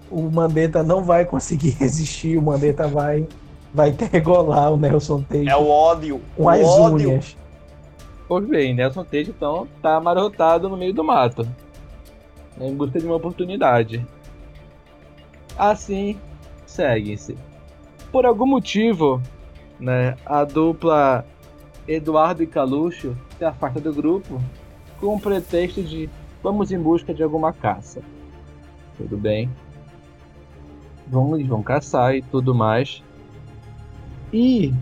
[0.09, 3.27] O Mandetta não vai conseguir resistir, o Mandetta vai
[3.73, 6.21] vai tergolar o Nelson Teixe É o ódio.
[6.35, 7.09] com o as ódio.
[7.11, 7.37] unhas.
[8.27, 11.47] Pois bem, Nelson Tejo então tá amarrotado no meio do mato.
[12.59, 14.05] Em busca de uma oportunidade.
[15.57, 16.17] Assim,
[16.65, 17.37] segue-se.
[18.15, 19.21] Por algum motivo,
[19.77, 21.25] né, a dupla
[21.85, 24.41] Eduardo e Caluxo se afasta do grupo
[25.01, 26.09] com o pretexto de
[26.41, 28.01] vamos em busca de alguma caça.
[28.95, 29.49] Tudo bem.
[31.05, 33.03] Vão, eles vão caçar e tudo mais.
[34.31, 34.73] E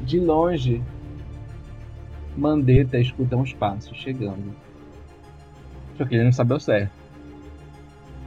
[0.00, 0.82] de longe
[2.36, 4.52] Mandetta escuta uns passos chegando.
[5.96, 6.90] Só que ele não sabe ao certo.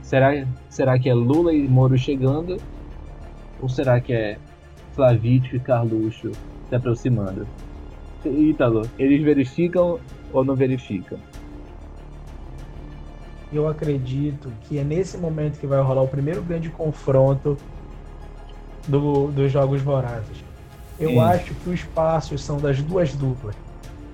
[0.01, 2.55] Será, será que é Lula e Moro chegando?
[3.61, 4.37] Ou será que é
[4.93, 6.31] Flavítio e Carluxo
[6.69, 7.47] se aproximando?
[8.25, 9.99] Ítalo, eles verificam
[10.33, 11.17] ou não verificam?
[13.51, 17.57] Eu acredito que é nesse momento que vai rolar o primeiro grande confronto
[18.87, 20.43] do, dos Jogos Vorazes.
[20.99, 21.21] Eu Hum.
[21.21, 23.55] acho que os passos são das duas duplas.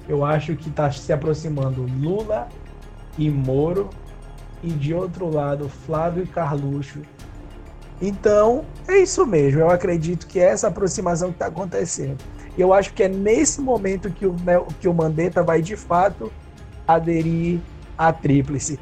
[0.08, 2.48] Eu acho que está se aproximando Lula
[3.18, 3.90] e Moro,
[4.64, 7.02] e de outro lado Flávio e Carluxo.
[8.02, 9.62] Então, é isso mesmo.
[9.62, 12.18] Eu acredito que é essa aproximação que está acontecendo.
[12.58, 15.76] E eu acho que é nesse momento que o, Nel- que o Mandetta vai de
[15.76, 16.32] fato
[16.88, 17.60] aderir
[17.98, 18.80] à tríplice.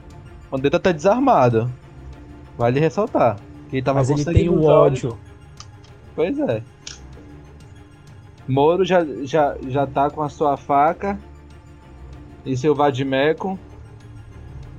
[0.51, 1.71] Mandetta tá desarmado.
[2.57, 3.37] Vale ressaltar.
[3.69, 5.17] Que ele tava Mas com ele tem o ódio.
[6.15, 6.61] Pois é.
[8.47, 11.17] Moro já, já, já tá com a sua faca
[12.45, 13.57] e seu vadimeco.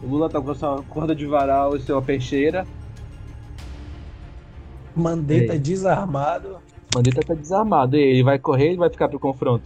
[0.03, 2.66] O Lula tá com a sua corda de varal e sua peixeira.
[4.95, 5.59] Mandetta É.
[5.59, 6.59] desarmado.
[6.95, 7.97] Mandetta tá desarmado.
[7.97, 9.64] E ele vai correr ele vai ficar pro confronto?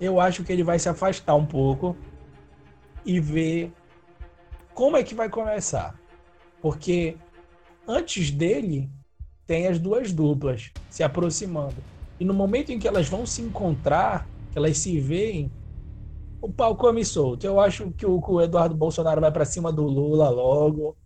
[0.00, 1.96] Eu acho que ele vai se afastar um pouco
[3.04, 3.72] e ver
[4.74, 5.98] como é que vai começar.
[6.62, 7.16] Porque
[7.86, 8.88] antes dele
[9.46, 11.76] tem as duas duplas se aproximando.
[12.18, 15.50] E no momento em que elas vão se encontrar, que elas se veem,
[16.40, 17.44] o pau come solto.
[17.44, 20.96] Eu acho que o, que o Eduardo Bolsonaro vai pra cima do Lula logo,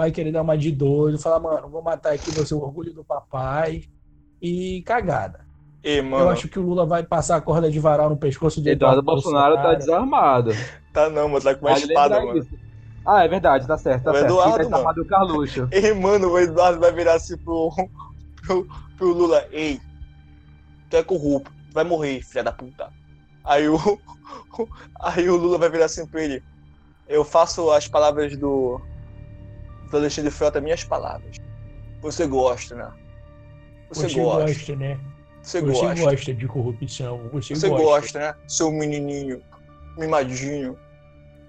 [0.00, 3.04] vai querer dar uma de doido, falar, mano, vou matar aqui você, o orgulho do
[3.04, 3.84] papai.
[4.42, 5.44] E cagada.
[5.82, 6.24] Ei, mano.
[6.24, 9.02] Eu acho que o Lula vai passar a corda de varal no pescoço de Eduardo
[9.02, 10.52] Bolsonaro tá desarmado.
[10.92, 11.44] Tá não, mano.
[11.44, 12.40] Tá com uma Vale espada, mano.
[12.40, 12.58] disso.
[13.04, 14.26] Ah, é verdade, tá certo, tá O certo.
[14.26, 15.68] Eduardo, Quem tá desarmado é o Carluxo.
[15.72, 17.70] Ei, mano, o Eduardo vai virar assim pro,
[18.42, 19.46] pro, pro Lula.
[19.50, 19.80] Ei,
[20.88, 22.88] tu é corrupto, tu vai morrer, filha da puta.
[23.44, 23.78] Aí o,
[25.00, 26.42] aí o Lula vai virar assim pra ele.
[27.08, 28.80] Eu faço as palavras do,
[29.90, 31.36] do Alexandre Frota, minhas palavras.
[32.00, 32.90] Você gosta, né?
[33.90, 34.46] Você, Você gosta.
[34.46, 35.00] gosta, né?
[35.42, 35.94] Você Você gosta.
[36.10, 37.20] gosta de corrupção.
[37.32, 37.84] Você, Você gosta.
[37.84, 38.34] gosta, né?
[38.46, 39.42] Seu menininho,
[39.98, 40.78] mimadinho.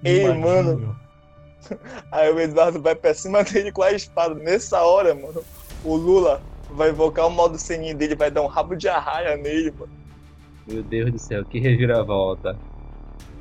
[0.03, 0.41] Ei, Mimadinho.
[0.41, 0.99] mano.
[2.11, 4.33] Aí o Eduardo vai pra cima dele com a espada.
[4.33, 5.43] Nessa hora, mano,
[5.83, 9.71] o Lula vai invocar o modo seninho dele, vai dar um rabo de arraia nele,
[9.71, 9.91] mano.
[10.67, 12.57] Meu Deus do céu, que reviravolta.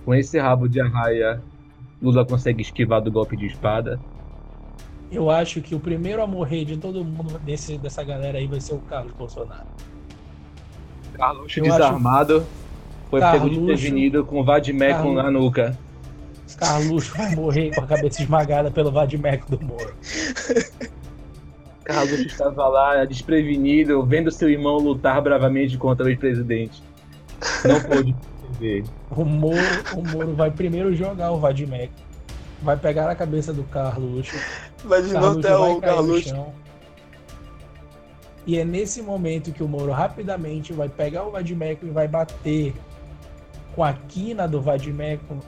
[0.04, 1.42] Com esse rabo de arraia,
[2.02, 4.00] Lula consegue esquivar do golpe de espada.
[5.10, 8.60] Eu acho que o primeiro a morrer de todo mundo desse, dessa galera aí vai
[8.60, 9.66] ser o Carlos Bolsonaro.
[11.14, 12.46] Carluxo Eu desarmado
[13.10, 15.76] foi pego Carluxo- desprevenido com o Vadimecum na nuca.
[16.56, 19.94] Carluxo vai morrer com a cabeça esmagada pelo Vadimeco do Moro.
[21.84, 26.82] Carluxo estava lá desprevenido, vendo seu irmão lutar bravamente contra o ex-presidente.
[27.64, 28.84] Não pôde perceber.
[29.10, 29.56] O Moro,
[29.96, 31.94] o Moro vai primeiro jogar o Vadimeco.
[32.62, 34.36] Vai pegar a cabeça do Carluxo.
[34.84, 36.46] Vai de novo Carluxo até o Carluxo.
[38.46, 42.74] E é nesse momento que o Moro rapidamente vai pegar o Vadimeco e vai bater
[43.74, 45.38] com a quina do Vadimeco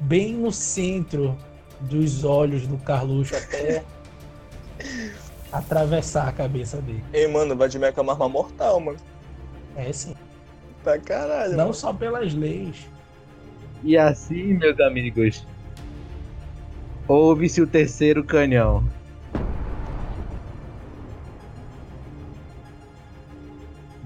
[0.00, 1.36] bem no centro
[1.80, 3.84] dos olhos do Carluxo até
[5.50, 7.02] atravessar a cabeça dele.
[7.12, 8.98] Ei, mano, vai de meca é uma arma mortal, mano.
[9.76, 10.14] É sim.
[10.82, 11.52] Pra caralho.
[11.52, 11.74] Não mano.
[11.74, 12.86] só pelas leis.
[13.82, 15.46] E assim, meus amigos,
[17.08, 18.84] ouve-se o terceiro canhão.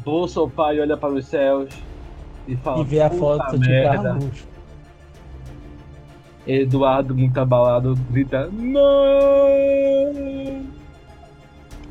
[0.05, 1.69] Bolso pai olha para os céus
[2.47, 4.47] e fala: E ver a "Puta foto de merda." Carlos.
[6.47, 8.83] Eduardo, muito abalado, grita: Não!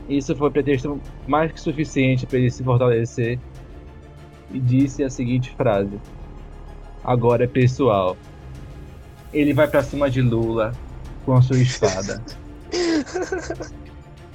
[0.09, 3.39] Isso foi pretexto mais que suficiente para ele se fortalecer
[4.51, 5.97] e disse a seguinte frase:
[7.01, 8.17] Agora é pessoal.
[9.33, 10.73] Ele vai pra cima de Lula
[11.25, 12.21] com a sua espada.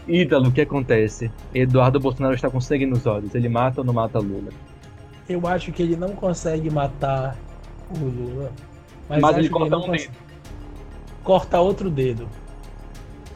[0.08, 1.30] Ítalo, o que acontece?
[1.54, 3.34] Eduardo Bolsonaro está com sangue nos olhos.
[3.34, 4.50] Ele mata ou não mata Lula?
[5.28, 7.36] Eu acho que ele não consegue matar
[7.90, 8.52] o Lula.
[9.08, 10.10] Mas, Mas ele corta não um cons-
[11.24, 12.28] Corta outro dedo.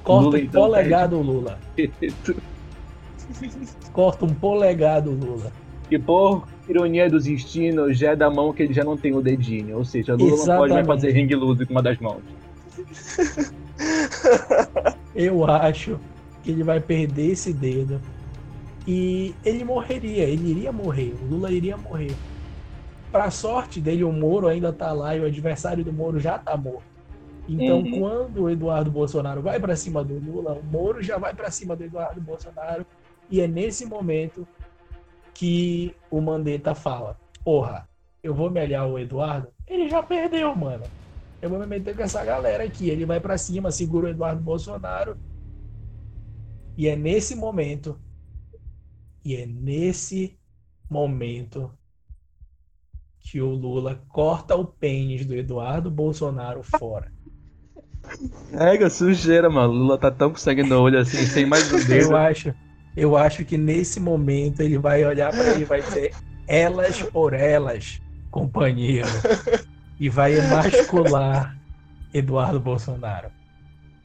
[0.04, 1.58] Corta Lula, um então, polegar do Lula.
[3.92, 5.52] Corta um polegar do Lula.
[5.90, 9.20] E por ironia dos destinos, já é da mão que ele já não tem o
[9.20, 9.76] dedinho.
[9.78, 10.86] Ou seja, Lula não pode mais Exatamente.
[10.86, 12.22] fazer ring loose com uma das mãos.
[15.14, 15.98] Eu acho
[16.42, 18.00] que ele vai perder esse dedo.
[18.86, 21.14] E ele morreria, ele iria morrer.
[21.22, 22.14] O Lula iria morrer.
[23.12, 26.56] Pra sorte dele, o Moro ainda tá lá e o adversário do Moro já tá
[26.56, 26.88] morto.
[27.48, 27.98] Então, Uhum.
[27.98, 31.74] quando o Eduardo Bolsonaro vai pra cima do Lula, o Moro já vai pra cima
[31.74, 32.86] do Eduardo Bolsonaro.
[33.28, 34.46] E é nesse momento
[35.34, 37.88] que o Mandetta fala: Porra,
[38.22, 39.48] eu vou me aliar ao Eduardo?
[39.66, 40.84] Ele já perdeu, mano.
[41.42, 42.90] Eu vou me meter com essa galera aqui.
[42.90, 45.16] Ele vai pra cima, segura o Eduardo Bolsonaro.
[46.76, 47.98] E é nesse momento.
[49.24, 50.38] E é nesse
[50.88, 51.70] momento
[53.20, 57.12] que o Lula corta o pênis do Eduardo Bolsonaro fora.
[58.50, 59.72] Pega sujeira, mano.
[59.72, 62.16] Lula tá tão com sangue no olho assim, sem mais um Eu dedo.
[62.16, 62.54] acho,
[62.96, 66.14] eu acho que nesse momento ele vai olhar pra ele e vai dizer
[66.48, 69.06] elas por elas, companheiro.
[70.00, 71.56] E vai emascular
[72.12, 73.28] Eduardo Bolsonaro.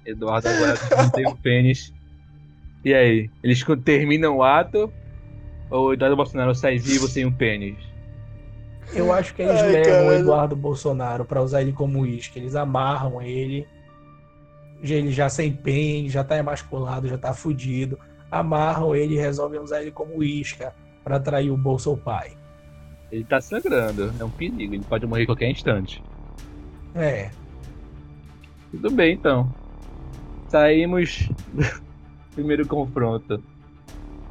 [0.05, 1.91] Eduardo agora não tem o pênis.
[2.83, 3.29] E aí?
[3.41, 4.93] Eles terminam o ato?
[5.71, 7.77] Ou o Eduardo Bolsonaro sai vivo sem o pênis?
[8.93, 10.13] Eu acho que eles Ai, levam o.
[10.13, 12.37] Eduardo Bolsonaro pra usar ele como isca.
[12.37, 13.67] Eles amarram ele.
[14.83, 17.97] Já- Ele já sem pênis, já tá emasculado, já tá fudido.
[18.29, 22.33] Amarram ele e resolvem usar ele como isca pra atrair o Bolso Pai.
[23.15, 24.13] Ele tá sangrando.
[24.19, 24.73] É um perigo.
[24.73, 26.03] Ele pode morrer a qualquer instante.
[26.93, 27.29] É,
[28.71, 29.49] Tudo bem, então.
[30.49, 31.63] Saímos do
[32.33, 33.41] primeiro confronto.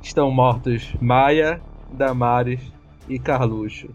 [0.03, 1.63] Estão mortos Maia,
[1.93, 2.61] Damares
[3.09, 3.89] e Carluxo.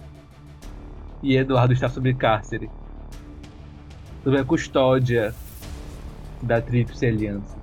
[1.22, 2.70] E Eduardo está sob cárcere.
[4.24, 5.36] Sob a custódia
[6.42, 7.56] da Tríplice Aliança.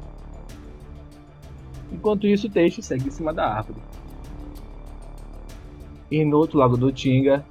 [1.91, 3.81] Enquanto isso, o Teixe segue em cima da árvore.
[6.11, 7.45] E no outro lado do Tinga,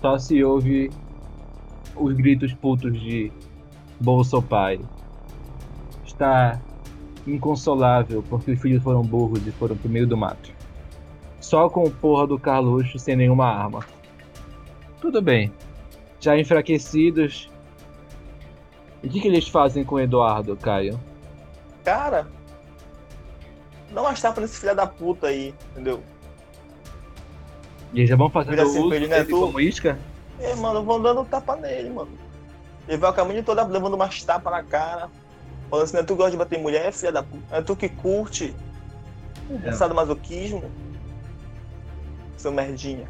[0.00, 0.90] só se ouve
[1.96, 3.32] os gritos putos de
[4.00, 4.80] Bolso pai
[6.04, 6.60] está
[7.26, 10.52] inconsolável porque os filhos foram burros e foram pro meio do mato.
[11.40, 13.84] Só com o porra do Carluxo sem nenhuma arma.
[15.00, 15.52] Tudo bem.
[16.20, 17.50] Já enfraquecidos.
[19.02, 20.98] O que, que eles fazem com o Eduardo, Caio?
[21.82, 22.28] Cara,
[23.92, 26.00] dá umas tapas nesse filho da puta aí, entendeu?
[27.92, 29.40] E eles já vão fazendo Vira assim, uso ele, né, dele tu?
[29.40, 29.98] como isca?
[30.40, 32.10] É, mano, vão dando tapa nele, mano.
[32.88, 35.08] Ele vai o caminho todo levando umas tapas na cara.
[35.70, 37.44] Falando assim, não é tu gosta de bater mulher, filha da puta.
[37.50, 38.54] É tu que curte
[39.64, 39.68] É.
[39.68, 40.64] essa do masoquismo.
[42.36, 43.06] Seu merdinha.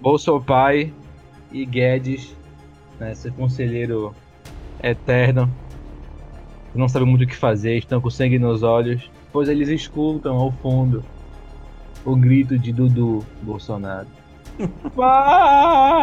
[0.00, 0.92] Bolso pai
[1.52, 2.34] e Guedes,
[2.98, 4.14] né, seu conselheiro
[4.82, 5.48] eterno,
[6.74, 10.50] não sabem muito o que fazer, estão com sangue nos olhos, pois eles escutam ao
[10.50, 11.04] fundo
[12.04, 14.06] o grito de Dudu Bolsonaro.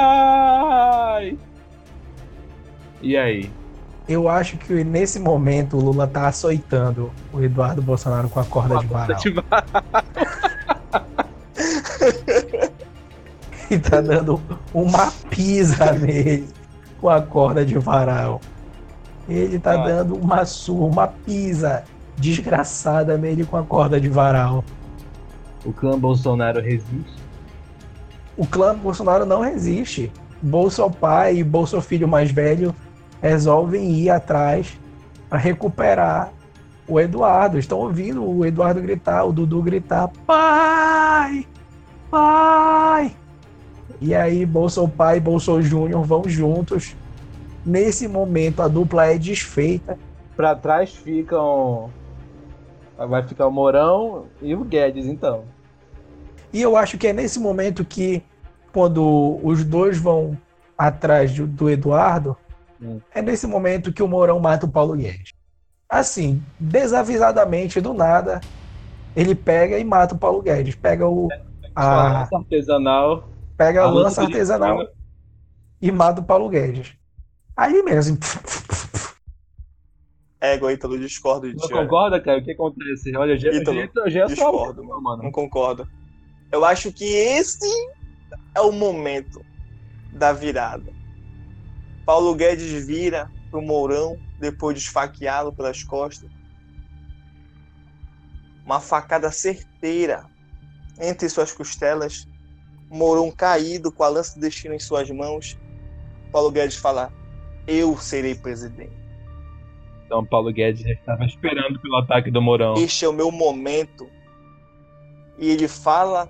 [0.10, 1.38] Vai!
[3.02, 3.50] E aí?
[4.08, 8.80] eu acho que nesse momento o Lula tá açoitando o Eduardo Bolsonaro com a corda
[8.80, 9.20] de varal.
[13.70, 14.41] E tá dando
[14.74, 16.47] uma pisa nele
[17.00, 18.41] com a corda de varal.
[19.28, 19.86] Ele tá Ah.
[19.86, 21.84] dando uma surra, uma pisa
[22.18, 24.64] desgraçada nele com a corda de varal.
[25.66, 27.22] O clã Bolsonaro resiste.
[28.38, 30.12] O clã Bolsonaro não resiste.
[30.41, 32.74] Bolso pai e Bolso filho mais velho
[33.22, 34.80] resolvem ir atrás
[35.30, 36.32] para recuperar
[36.88, 37.60] o Eduardo.
[37.60, 41.45] Estão ouvindo o Eduardo gritar, o Dudu gritar: pai,
[42.10, 43.16] pai.
[44.01, 46.95] E aí Bolso pai e Bolso Júnior vão juntos.
[47.66, 49.97] Nesse momento a dupla é desfeita.
[50.36, 51.89] Pra trás ficam.
[53.08, 55.43] Vai ficar o Mourão e o Guedes, então.
[56.52, 58.24] E eu acho que é nesse momento que,
[58.74, 60.38] quando os dois vão
[60.78, 62.36] atrás do, do Eduardo,
[62.82, 63.02] Hum.
[63.14, 65.34] é nesse momento que o Mourão mata o Paulo Guedes.
[65.89, 68.39] Assim, desavisadamente, do nada,
[69.16, 70.76] ele pega e mata o Paulo Guedes.
[70.76, 71.28] Pega o.
[71.76, 73.30] A, Lança artesanal.
[73.58, 74.88] pega a lança artesanal
[75.82, 76.93] e mata o Paulo Guedes.
[77.56, 78.18] Ali mesmo,
[80.41, 81.73] Ego, Ítalo, discordo de Não ti.
[81.73, 81.83] olha.
[81.83, 82.39] concorda, cara?
[82.39, 83.15] O que acontece?
[83.15, 85.23] Olha, já, Ítalo, já, já é discordo, mano.
[85.23, 85.85] Não concordo.
[86.51, 87.67] Eu acho que esse
[88.55, 89.43] é o momento
[90.13, 90.91] da virada.
[92.05, 96.29] Paulo Guedes vira pro Mourão depois de esfaqueá-lo pelas costas.
[98.65, 100.25] Uma facada certeira
[100.99, 102.25] entre suas costelas.
[102.89, 105.57] Mourão caído com a lança do destino em suas mãos.
[106.31, 107.11] Paulo Guedes fala:
[107.67, 108.99] Eu serei presidente.
[110.10, 112.74] Então, Paulo Guedes já estava esperando pelo ataque do Mourão.
[112.74, 114.10] este é o meu momento.
[115.38, 116.28] E ele fala,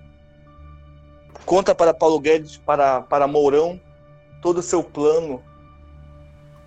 [1.45, 3.79] conta para Paulo Guedes, para, para Mourão,
[4.41, 5.41] todo o seu plano,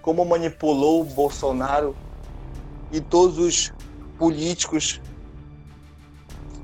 [0.01, 1.95] como manipulou o Bolsonaro
[2.91, 3.75] e todos os
[4.19, 4.99] políticos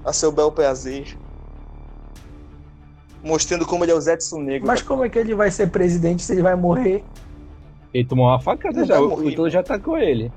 [0.03, 1.15] a seu bel prazer.
[3.23, 4.67] Mostrando como ele é o Zetson Negro.
[4.67, 7.05] mas como é que ele vai ser presidente se ele vai morrer?
[7.93, 9.01] Ele tomou uma facada já.
[9.01, 10.31] O, Ítalo já atacou ele.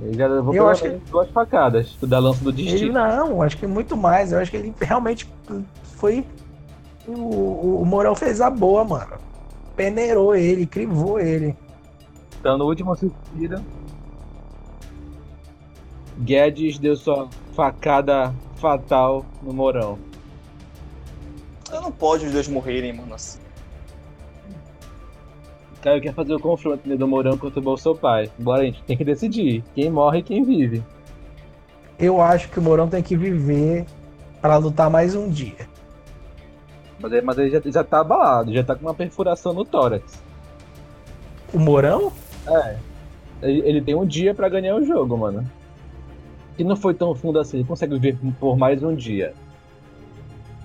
[0.00, 2.92] Ele já levou Eu acho menos duas facadas da lança do Ele destino.
[2.92, 4.32] não, acho que muito mais.
[4.32, 5.28] Eu acho que ele realmente
[5.96, 6.24] foi.
[7.06, 9.18] O, o, fez a boa, mano.
[9.76, 11.56] Peneirou ele, crivou ele.
[12.40, 13.62] Então, no último suspiro,
[16.18, 19.98] Guedes deu sua facada fatal no Mourão.
[21.70, 23.43] Não pode os dois morrerem, mano, assim.
[25.84, 28.30] O Caio quer fazer o confronto né, do Mourão contra o Bolsonaro.
[28.38, 30.82] Bora, a gente tem que decidir quem morre e quem vive.
[31.98, 33.84] Eu acho que o Mourão tem que viver
[34.40, 35.68] para lutar mais um dia.
[36.98, 40.22] Mas ele, mas ele já, já tá abalado, já tá com uma perfuração no tórax.
[41.52, 42.10] O Mourão?
[43.42, 45.44] Ele, ele tem um dia pra ganhar o jogo, mano.
[46.56, 49.34] Se não foi tão fundo assim, ele consegue viver por mais um dia.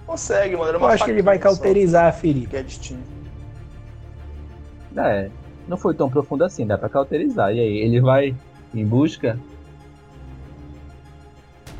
[0.05, 0.69] Consegue, mano.
[0.69, 2.51] Era Eu acho que ele vai só, cauterizar a ferida.
[2.51, 3.18] Que é destino.
[4.95, 5.29] É,
[5.67, 7.53] não foi tão profundo assim, dá pra cauterizar.
[7.53, 8.35] E aí, ele vai
[8.73, 9.39] em busca?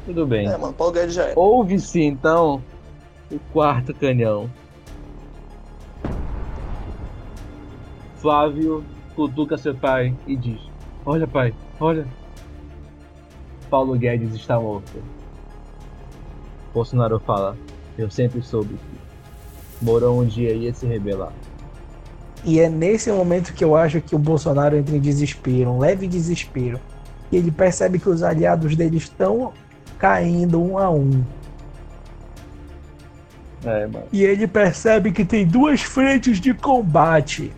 [0.06, 0.48] Tudo bem.
[0.48, 1.34] É, mano, Paulo Guedes já é.
[1.36, 2.62] Ouve-se então
[3.32, 4.50] o quarto canhão.
[8.18, 8.84] Flávio
[9.16, 10.60] cutuca seu pai e diz:
[11.06, 12.08] Olha, pai, olha.
[13.70, 15.02] Paulo Guedes está morto.
[16.74, 17.56] Bolsonaro fala:
[17.98, 21.34] Eu sempre soube que Mourão um dia ia se rebelar.
[22.44, 26.08] E é nesse momento que eu acho que o Bolsonaro entra em desespero, um leve
[26.08, 26.80] desespero.
[27.32, 29.54] E ele percebe que os aliados dele estão
[29.98, 31.24] caindo um a um.
[33.66, 33.90] É.
[34.12, 37.52] E ele percebe que tem duas frentes de combate.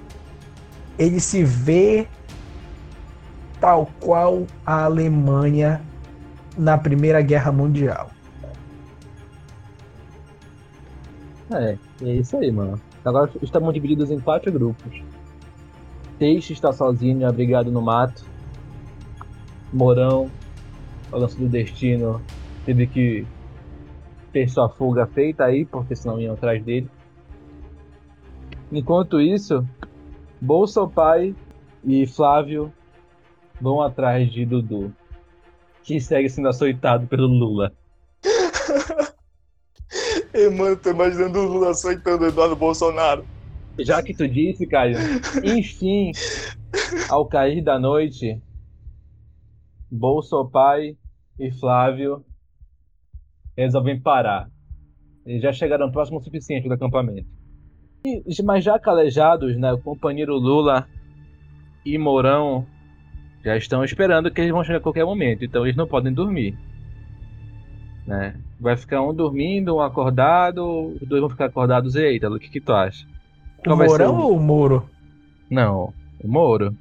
[0.97, 2.07] Ele se vê
[3.59, 5.81] tal qual a Alemanha
[6.57, 8.09] na Primeira Guerra Mundial.
[11.51, 12.81] É, é isso aí, mano.
[13.03, 15.03] Agora estamos divididos em quatro grupos.
[16.19, 18.23] Teixe está sozinho, abrigado no mato.
[19.73, 20.29] Mourão,
[21.11, 22.21] o lance do destino,
[22.65, 23.25] teve que
[24.31, 26.89] ter sua fuga feita aí, porque senão iam atrás dele.
[28.71, 29.65] Enquanto isso,
[30.39, 31.35] Bolsa Pai
[31.83, 32.71] e Flávio
[33.59, 34.93] vão atrás de Dudu,
[35.83, 37.73] que segue sendo açoitado pelo Lula.
[40.33, 43.25] Ei, mano, tô imaginando o Lula açoitando o Eduardo Bolsonaro.
[43.79, 44.97] Já que tu disse, Caio,
[45.43, 46.11] enfim,
[47.09, 48.41] ao cair da noite,
[49.89, 50.95] Bolsopai
[51.37, 52.23] e Flávio
[53.57, 54.49] resolvem parar.
[55.25, 57.27] Eles já chegaram próximo o suficiente do acampamento.
[58.05, 60.87] E- mas já calejados, né, o companheiro Lula
[61.85, 62.65] e Mourão
[63.43, 66.55] já estão esperando que eles vão chegar a qualquer momento, então eles não podem dormir.
[68.11, 68.35] Né?
[68.59, 71.95] Vai ficar um dormindo, um acordado, os dois vão ficar acordados.
[71.95, 73.05] E aí, Ítalo, o que, que tu acha?
[73.59, 74.89] O Qual ser Mourão o- ou o Moro?
[75.49, 75.93] Não,
[76.23, 76.75] o Moro.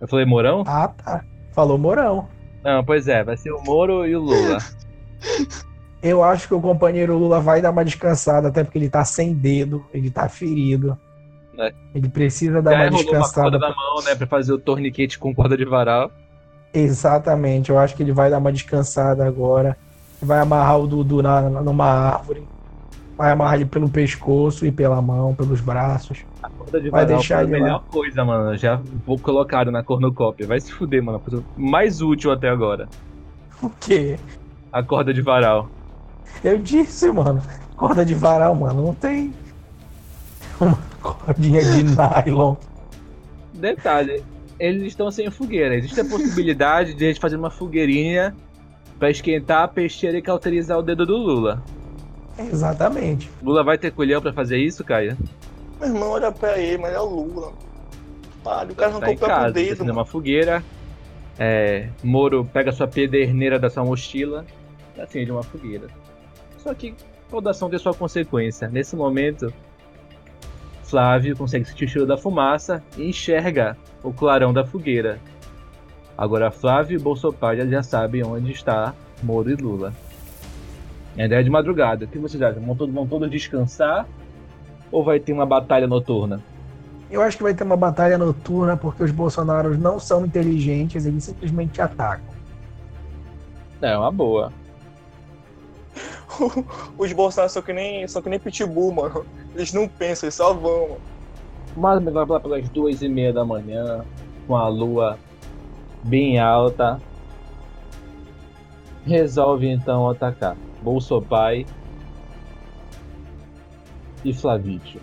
[0.00, 0.64] Eu falei Mourão?
[0.66, 1.22] Ah, tá.
[1.52, 2.26] Falou Mourão.
[2.64, 4.58] Não, pois é, vai ser o Moro e o Lula.
[6.02, 9.34] Eu acho que o companheiro Lula vai dar uma descansada, até porque ele tá sem
[9.34, 10.96] dedo, ele tá ferido.
[11.58, 11.74] É.
[11.94, 13.50] Ele precisa dar Já uma enrolou uma descansada.
[13.50, 16.10] corda na mão, né, pra fazer o torniquete com corda de varal.
[16.72, 19.76] Exatamente, eu acho que ele vai dar uma descansada agora.
[20.22, 22.46] Vai amarrar o Dudu na, numa árvore.
[23.16, 26.24] Vai amarrar ele pelo pescoço e pela mão, pelos braços.
[26.42, 27.64] A corda de Vai varal deixar foi a ele lá.
[27.64, 28.56] melhor coisa, mano.
[28.56, 30.46] Já vou colocado na cornucópia.
[30.46, 31.22] Vai se fuder, mano.
[31.56, 32.88] Mais útil até agora.
[33.62, 34.18] O quê?
[34.72, 35.68] A corda de varal.
[36.42, 37.42] Eu disse, mano.
[37.76, 38.86] Corda de varal, mano.
[38.86, 39.34] Não tem
[40.60, 41.82] uma cordinha de
[42.26, 42.54] nylon.
[43.54, 44.22] Detalhe,
[44.58, 45.74] eles estão sem fogueira.
[45.76, 48.34] Existe a possibilidade de a gente fazer uma fogueirinha
[49.00, 51.62] pra esquentar a peixeira e cauterizar o dedo do Lula.
[52.38, 53.30] Exatamente.
[53.42, 55.16] Lula vai ter colhão pra fazer isso, Caio?
[55.80, 57.52] Meu irmão, olha pra ele, mas é o Lula.
[58.44, 59.92] Para, o cara não Tá em casa, com o dedo, acende mano.
[59.94, 60.62] uma fogueira.
[61.38, 64.44] É, Moro pega sua pederneira da sua mochila
[64.96, 65.86] e acende uma fogueira.
[66.58, 66.94] Só que
[67.30, 68.68] toda ação tem sua consequência.
[68.68, 69.50] Nesse momento,
[70.84, 75.18] Flávio consegue sentir o cheiro da fumaça e enxerga o clarão da fogueira.
[76.20, 79.94] Agora Flávio e Bolsonaro já- sabem onde está Moro e Lula.
[81.16, 82.04] Ainda é de madrugada.
[82.04, 82.62] O que vocês acham?
[82.62, 84.06] Vão todos, vão todos descansar?
[84.92, 86.42] Ou vai ter uma batalha noturna?
[87.10, 91.24] Eu acho que vai ter uma batalha noturna porque os bolsonaros não são inteligentes, eles
[91.24, 92.34] simplesmente atacam.
[93.80, 94.52] É, uma boa.
[96.98, 99.24] Os Bolsonaro são que nem, são que nem pitbull, mano.
[99.54, 100.98] Eles não pensam, eles só vão.
[101.76, 104.04] ou menos lá pelas duas e meia da manhã,
[104.46, 105.18] com a lua
[106.02, 107.00] bem alta,
[109.04, 111.66] resolve então atacar Bolsopai
[114.24, 115.00] e Flavítio.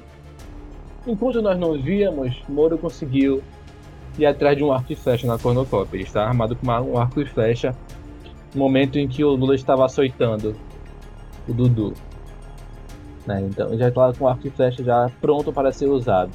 [1.05, 3.41] Enquanto nós não víamos, Moro conseguiu
[4.17, 5.97] ir atrás de um arco e flecha na cornucópia.
[5.97, 7.75] Ele está armado com um arco e flecha
[8.53, 10.55] no momento em que o Lula estava açoitando
[11.47, 11.93] o Dudu.
[13.25, 16.31] Né, Então ele já está com o arco e flecha já pronto para ser usado.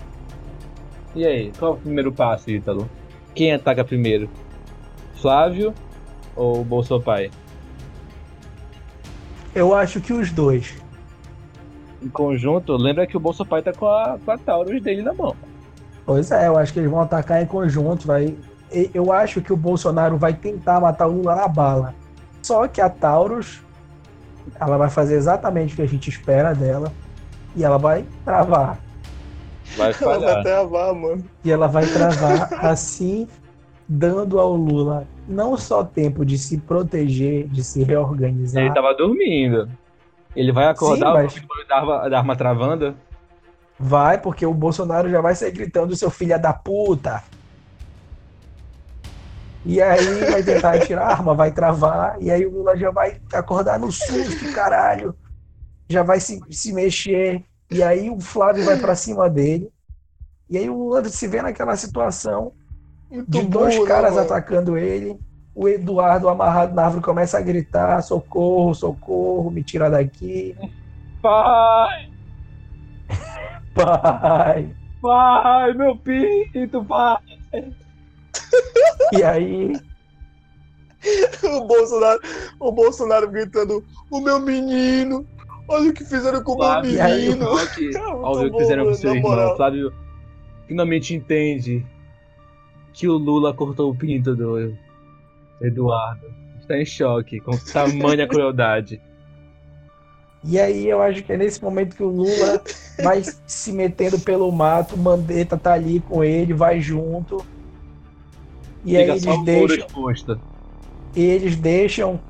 [1.14, 2.88] E aí, qual é o primeiro passo, Ítalo?
[3.34, 4.30] Quem ataca primeiro?
[5.22, 5.72] Flávio
[6.34, 7.30] ou Bolsopai?
[9.54, 10.74] Eu acho que os dois.
[12.02, 15.36] Em conjunto, lembra que o Bolsopai tá com a, com a Taurus dele na mão.
[16.04, 18.06] Pois é, eu acho que eles vão atacar em conjunto.
[18.06, 18.36] Vai...
[18.92, 21.94] Eu acho que o Bolsonaro vai tentar matar o Lula na bala.
[22.42, 23.62] Só que a Taurus,
[24.58, 26.92] ela vai fazer exatamente o que a gente espera dela.
[27.54, 28.78] E ela vai travar.
[29.76, 30.42] Vai Ela vai falhar.
[30.42, 31.24] travar, mano.
[31.44, 33.28] E ela vai travar assim,
[33.88, 38.62] dando ao Lula não só tempo de se proteger, de se reorganizar.
[38.64, 39.68] Ele tava dormindo.
[40.34, 42.96] Ele vai acordar Sim, o mas- barulho da arma, da arma travando?
[43.78, 47.22] Vai, porque o Bolsonaro já vai sair gritando, seu filho da puta.
[49.64, 53.20] E aí vai tentar tirar a arma, vai travar, e aí o Lula já vai
[53.32, 55.14] acordar no susto, caralho.
[55.88, 57.44] Já vai se, se mexer.
[57.70, 59.68] E aí o Flávio vai pra cima dele.
[60.50, 62.52] E aí o Lula se vê naquela situação
[63.28, 64.26] de dois caras mano?
[64.26, 65.18] atacando ele.
[65.54, 70.56] O Eduardo amarrado na árvore começa a gritar: socorro, socorro, me tira daqui.
[71.20, 72.10] Pai!
[73.74, 74.74] Pai.
[75.00, 77.18] Pai, meu pinto, pai!
[79.12, 79.72] E aí
[81.42, 82.20] O Bolsonaro,
[82.60, 85.26] o Bolsonaro gritando: O meu menino!
[85.68, 87.46] Olha o que fizeram com o meu e aí, menino!
[87.48, 89.30] Olha o que fizeram com seu irmão.
[89.30, 89.56] moral.
[89.56, 89.92] Flávio
[90.68, 91.84] finalmente entende
[92.92, 94.74] que o Lula cortou o pinto do
[95.60, 96.26] Eduardo.
[96.60, 99.00] Está em choque com tamanha crueldade.
[100.44, 102.62] E aí eu acho que é nesse momento que o Lula
[103.02, 107.44] vai se metendo pelo mato, o Mandetta tá ali com ele, vai junto.
[108.84, 110.40] E aí Fica só eles deixam, exposto.
[111.14, 112.20] eles deixam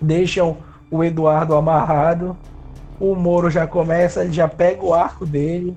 [0.00, 0.58] deixam
[0.90, 2.36] o Eduardo amarrado.
[2.98, 5.76] O Moro já começa, ele já pega o arco dele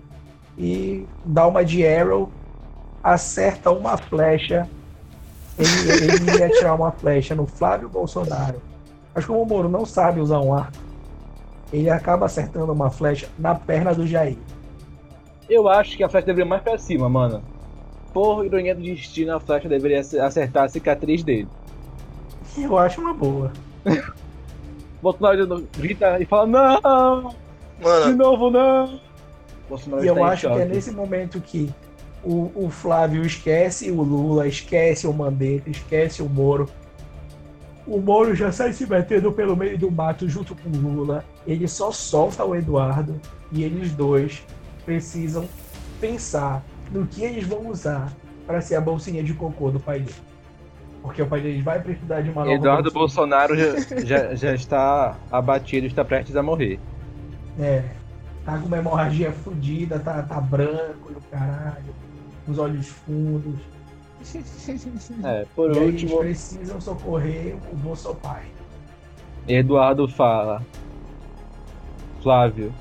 [0.57, 2.31] e dá uma de arrow,
[3.13, 4.67] acerta uma flecha.
[5.57, 8.61] Ele, ele ia tirar uma flecha no Flávio Bolsonaro.
[9.15, 10.77] Mas como o Moro não sabe usar um arco,
[11.71, 14.37] ele acaba acertando uma flecha na perna do Jair.
[15.49, 17.41] Eu acho que a flecha deveria mais pra cima, mano.
[18.13, 21.47] Por ironia do destino, a flecha deveria acertar a cicatriz dele.
[22.57, 23.51] Eu acho uma boa.
[25.01, 27.29] Bolsonaro grita e fala: Não!
[27.29, 28.99] De Mano, novo, não!
[29.69, 31.73] Bolsonaro E eu em acho que é nesse momento que
[32.23, 36.69] o, o Flávio esquece o Lula, esquece o Mandetta, esquece o Moro.
[37.85, 41.23] O Moro já sai se metendo pelo meio do mato junto com o Lula.
[41.45, 43.19] Ele só solta o Eduardo
[43.51, 44.43] e eles dois
[44.85, 45.47] precisam
[46.01, 48.11] pensar no que eles vão usar
[48.45, 50.15] para ser a bolsinha de cocô do pai dele.
[51.01, 52.99] Porque o pai deles vai precisar de uma nova Eduardo bolsinha.
[52.99, 56.79] Bolsonaro já, já, já está abatido, está prestes a morrer.
[57.59, 57.83] É,
[58.43, 61.95] tá com uma hemorragia fodida, tá, tá branco e o caralho,
[62.47, 63.59] os olhos fundos.
[65.23, 68.45] É, por e aí eles último, precisam socorrer o Bolsonaro.
[69.47, 70.61] Eduardo fala:
[72.21, 72.73] Flávio.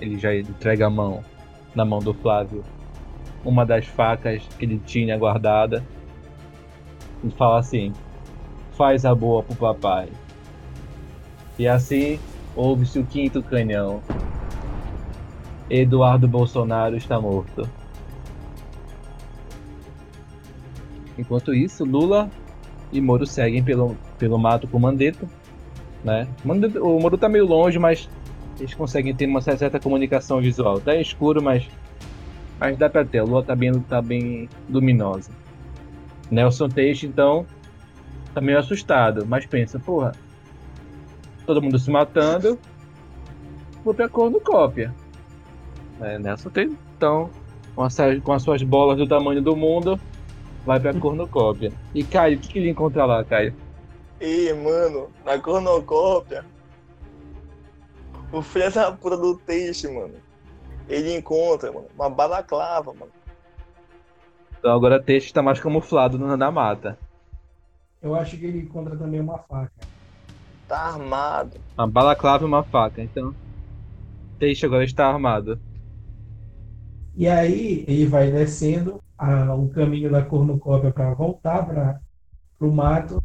[0.00, 1.24] Ele já entrega a mão,
[1.74, 2.62] na mão do Flávio,
[3.44, 5.82] uma das facas que ele tinha guardada.
[7.22, 7.92] E fala assim:
[8.72, 10.08] Faz a boa pro papai.
[11.58, 12.18] E assim
[12.54, 14.02] ouve-se o quinto canhão.
[15.70, 17.68] Eduardo Bolsonaro está morto.
[21.18, 22.30] Enquanto isso, Lula
[22.92, 25.26] e Moro seguem pelo, pelo mato com Mandetta.
[26.02, 26.28] Né?
[26.80, 28.08] O Moro tá meio longe, mas
[28.58, 30.80] eles conseguem ter uma certa comunicação visual.
[30.80, 31.66] Tá escuro, mas,
[32.58, 33.18] mas dá pra ter.
[33.18, 35.30] A lua tá bem, tá bem luminosa.
[36.30, 37.46] Nelson Teixe, então,
[38.32, 40.12] tá meio assustado, mas pensa, porra,
[41.46, 42.58] todo mundo se matando,
[43.84, 44.94] vou pra cornucópia.
[46.00, 47.30] É, Nelson Teixe, então,
[47.74, 50.00] com as, com as suas bolas do tamanho do mundo,
[50.64, 51.72] vai pra cornucópia.
[51.94, 53.54] E Caio, o que, que ele encontra lá, Caio?
[54.20, 56.44] Ih, mano, na cornucópia,
[58.32, 60.14] o filho da puta do Teixe, mano,
[60.88, 63.12] ele encontra, mano, uma balaclava, mano.
[64.58, 66.98] Então agora Teixe tá mais camuflado na mata.
[68.00, 69.72] Eu acho que ele encontra também uma faca.
[70.66, 71.58] Tá armado.
[71.76, 73.34] Uma balaclava e uma faca, então.
[74.38, 75.60] Teixe agora está armado.
[77.14, 82.00] E aí ele vai descendo a, o caminho da cornucópia para voltar para
[82.60, 83.22] o mato.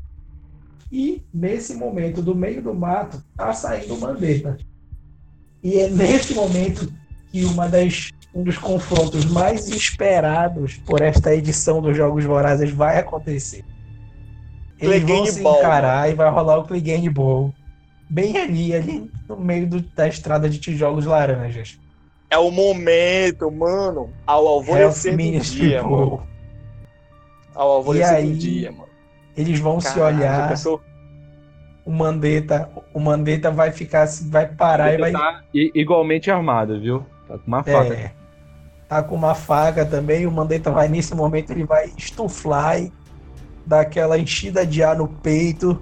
[0.92, 4.58] E nesse momento, do meio do mato, tá saindo o Mandetta.
[5.62, 6.92] E é nesse momento
[7.32, 12.98] que uma das, um dos confrontos mais esperados por esta edição dos Jogos Vorazes vai
[12.98, 13.64] acontecer.
[14.80, 16.12] Eles vão se ball, encarar né?
[16.12, 17.54] e vai rolar o Clegane Ball.
[18.10, 21.78] Bem ali, ali no meio do, da estrada de tijolos laranjas.
[22.30, 24.12] É o momento, mano.
[24.26, 26.28] Ao alvorecer do dia, mano.
[27.56, 28.90] Ao alvorecer aí, do dia, mano.
[29.36, 30.82] Eles vão Caraca, se olhar.
[31.86, 35.12] O Mandetta, o Mandetta vai ficar, vai parar e vai.
[35.12, 37.04] Tá igualmente armado, viu?
[37.28, 37.94] Tá com uma faca.
[37.94, 38.12] É,
[38.88, 40.28] tá com uma faca também.
[40.28, 42.94] O Mandetta vai nesse momento ele vai estuflar e
[43.66, 45.82] dar aquela enchida de ar no peito.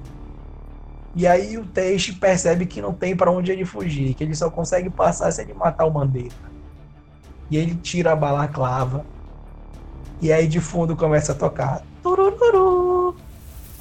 [1.17, 4.51] E aí o Teixe percebe que não tem para onde ele fugir, que ele só
[4.51, 6.35] consegue passar se ele matar o Mandetta.
[7.49, 9.03] E ele tira a balaclava.
[10.21, 11.81] E aí de fundo começa a tocar.
[12.03, 13.15] Turururu,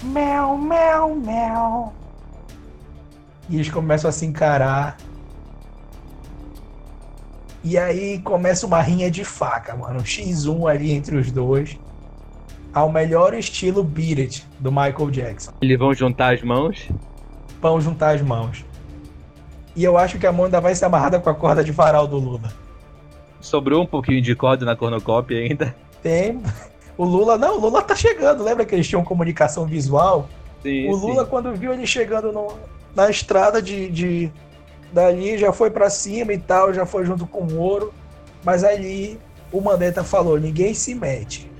[0.03, 1.93] mel, mel, mel.
[3.51, 4.97] E eles começam a se encarar.
[7.63, 10.01] E aí começa uma rinha de faca, mano.
[10.01, 11.79] Um X1 ali entre os dois.
[12.73, 15.53] Ao melhor estilo Beat It, do Michael Jackson.
[15.61, 16.89] Eles vão juntar as mãos?
[17.67, 18.65] Vão juntar as mãos.
[19.75, 22.07] E eu acho que a mão ainda vai ser amarrada com a corda de varal
[22.07, 22.53] do Lula.
[23.41, 25.75] Sobrou um pouquinho de corda na cornucópia ainda?
[26.01, 26.41] Tem.
[26.97, 28.45] O Lula, não, o Lula tá chegando.
[28.45, 30.29] Lembra que eles tinham comunicação visual?
[30.63, 31.31] Sim, o Lula, sim.
[31.31, 32.55] quando viu ele chegando no,
[32.95, 34.33] na estrada de, de
[34.93, 37.93] dali, já foi para cima e tal, já foi junto com o ouro.
[38.45, 39.19] Mas ali
[39.51, 41.51] o Mandetta falou: ninguém se mete.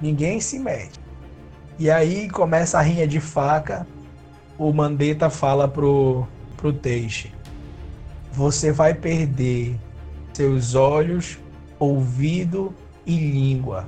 [0.00, 0.98] Ninguém se mete.
[1.78, 3.86] E aí começa a rinha de faca
[4.68, 7.32] o Mandetta fala pro, pro Teixe:
[8.32, 9.76] Você vai perder
[10.32, 11.38] seus olhos,
[11.78, 12.72] ouvido
[13.04, 13.86] e língua.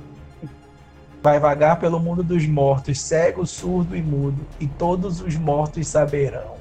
[1.23, 6.55] Vai vagar pelo mundo dos mortos, cego, surdo e mudo, e todos os mortos saberão.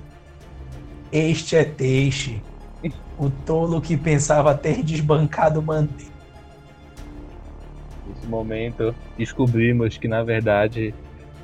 [1.12, 2.40] Este é Teixe,
[3.18, 6.14] o tolo que pensava ter desbancado Mandetta.
[8.06, 10.94] Nesse momento, descobrimos que, na verdade,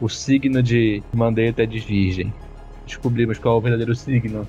[0.01, 2.33] o signo de Mandetta é de Virgem
[2.91, 4.47] descobrimos qual é o verdadeiro signo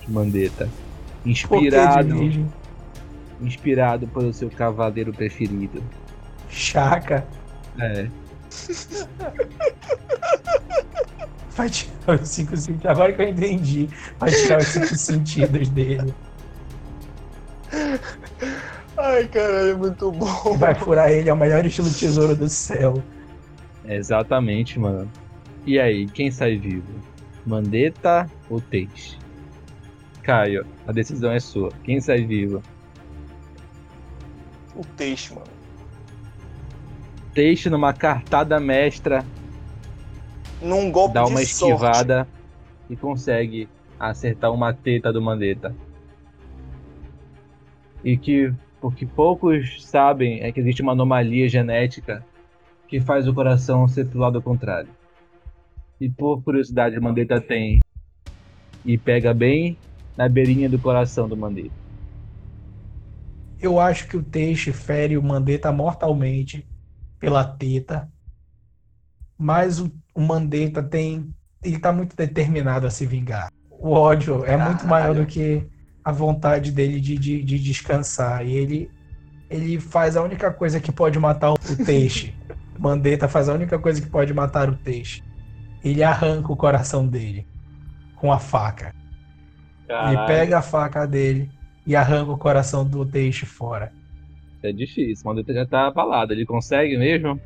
[0.00, 0.68] de Mandetta.
[1.26, 2.48] Inspirado.
[3.40, 5.82] Inspirado pelo seu cavaleiro preferido.
[6.48, 7.26] Chaca.
[7.78, 8.06] É.
[11.56, 12.86] Vai tirar os cinco sentidos.
[12.86, 13.88] Agora que eu entendi.
[14.18, 16.14] Vai tirar os cinco sentidos dele.
[18.96, 20.56] Ai, caralho, é muito bom.
[20.56, 23.02] Vai furar ele, é o melhor estilo tesouro do céu.
[23.84, 25.10] exatamente, mano.
[25.66, 27.11] E aí, quem sai vivo?
[27.46, 29.18] Mandetta ou Teixe?
[30.22, 31.70] Caio, a decisão é sua.
[31.82, 32.62] Quem sai vivo?
[34.74, 35.46] O Teixe, mano.
[37.34, 39.24] Teixe numa cartada mestra.
[40.60, 42.30] Num golpe Dá uma esquivada sorte.
[42.90, 45.74] e consegue acertar uma teta do Mandetta.
[48.04, 52.24] E que, porque poucos sabem, é que existe uma anomalia genética
[52.86, 55.01] que faz o coração ser pro lado contrário
[56.02, 57.78] e por curiosidade o Mandetta tem
[58.84, 59.78] e pega bem
[60.16, 61.70] na beirinha do coração do Mandetta.
[63.60, 66.66] Eu acho que o Teixe fere o Mandetta mortalmente
[67.20, 68.10] pela teta,
[69.38, 73.48] mas o, o Mandetta tem ele tá muito determinado a se vingar.
[73.70, 75.64] O ódio é muito maior do que
[76.04, 78.44] a vontade dele de, de, de descansar.
[78.44, 78.90] E ele,
[79.48, 82.34] ele faz a única coisa que pode matar o Teixe.
[82.76, 85.22] Mandetta faz a única coisa que pode matar o Teixe
[85.84, 87.46] ele arranca o coração dele
[88.16, 88.94] com a faca.
[89.88, 91.50] Ele pega a faca dele
[91.86, 93.92] e arranca o coração do Teixe fora.
[94.62, 96.32] É difícil, o Mandetta já tá abalado.
[96.32, 97.40] Ele consegue mesmo?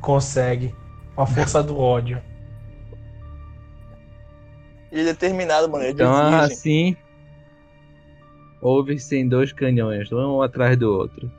[0.00, 0.74] Consegue.
[1.14, 2.22] Com a força do ódio.
[4.90, 5.84] Ele é determinado, mano.
[5.84, 6.52] Ele Então, desiste.
[6.52, 6.96] assim.
[8.60, 11.30] Houve-se em dois canhões, um atrás do outro.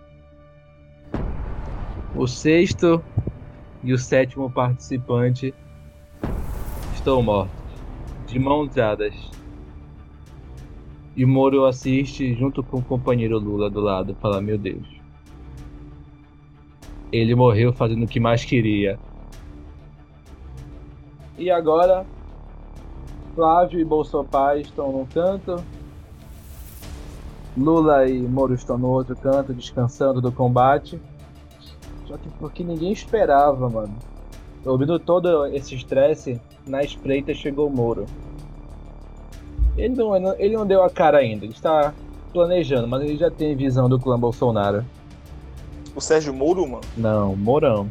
[2.14, 3.03] O sexto
[3.84, 5.53] e o sétimo participante
[6.93, 7.53] estão mortos,
[8.26, 9.14] de mãos dadas.
[11.15, 14.85] E Moro assiste junto com o companheiro Lula do lado, fala: Meu Deus.
[17.11, 18.99] Ele morreu fazendo o que mais queria.
[21.38, 22.06] E agora,
[23.35, 25.64] Flávio e Bolsonaro estão num canto.
[27.57, 30.99] Lula e Moro estão no outro canto, descansando do combate.
[32.07, 33.95] Só que porque ninguém esperava, mano.
[34.66, 38.06] Ouvindo todo esse estresse, na espreita chegou o Moro.
[39.78, 41.94] Ele não, ele não deu a cara ainda, ele está
[42.34, 44.84] planejando, mas ele já tem visão do clã Bolsonaro.
[45.96, 46.84] O Sérgio Moro, mano.
[46.98, 47.88] Não, Morão.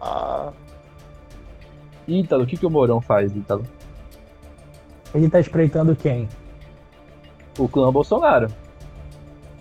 [0.00, 0.52] Ah,
[2.06, 3.64] Ítalo, o que, que o Morão faz, Ítalo?
[5.14, 6.28] Ele tá espreitando quem?
[7.58, 8.48] O clã Bolsonaro.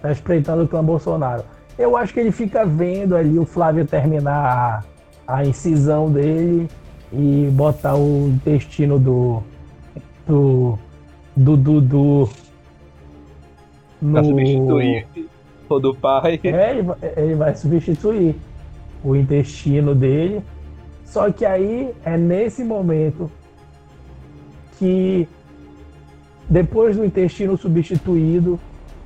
[0.01, 1.43] Tá espreitando o clã Bolsonaro.
[1.77, 4.83] Eu acho que ele fica vendo ali o Flávio terminar a,
[5.27, 6.69] a incisão dele
[7.11, 9.43] e botar o intestino do.
[10.25, 10.79] do.
[11.35, 12.29] do Dudu.
[14.11, 15.07] Pra substituir
[15.67, 16.39] o do pai.
[16.43, 18.35] É, ele vai, ele vai substituir
[19.03, 20.41] o intestino dele.
[21.03, 23.31] Só que aí é nesse momento
[24.77, 25.27] que,
[26.49, 28.59] depois do intestino substituído,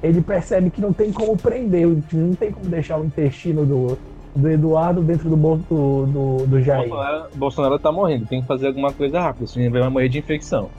[0.03, 3.98] ele percebe que não tem como prender, não tem como deixar o intestino do,
[4.35, 6.87] do Eduardo dentro do bolso do, do, do Jair.
[6.89, 10.19] Bolsonaro, Bolsonaro tá morrendo, tem que fazer alguma coisa rápida, senão ele vai morrer de
[10.19, 10.69] infecção.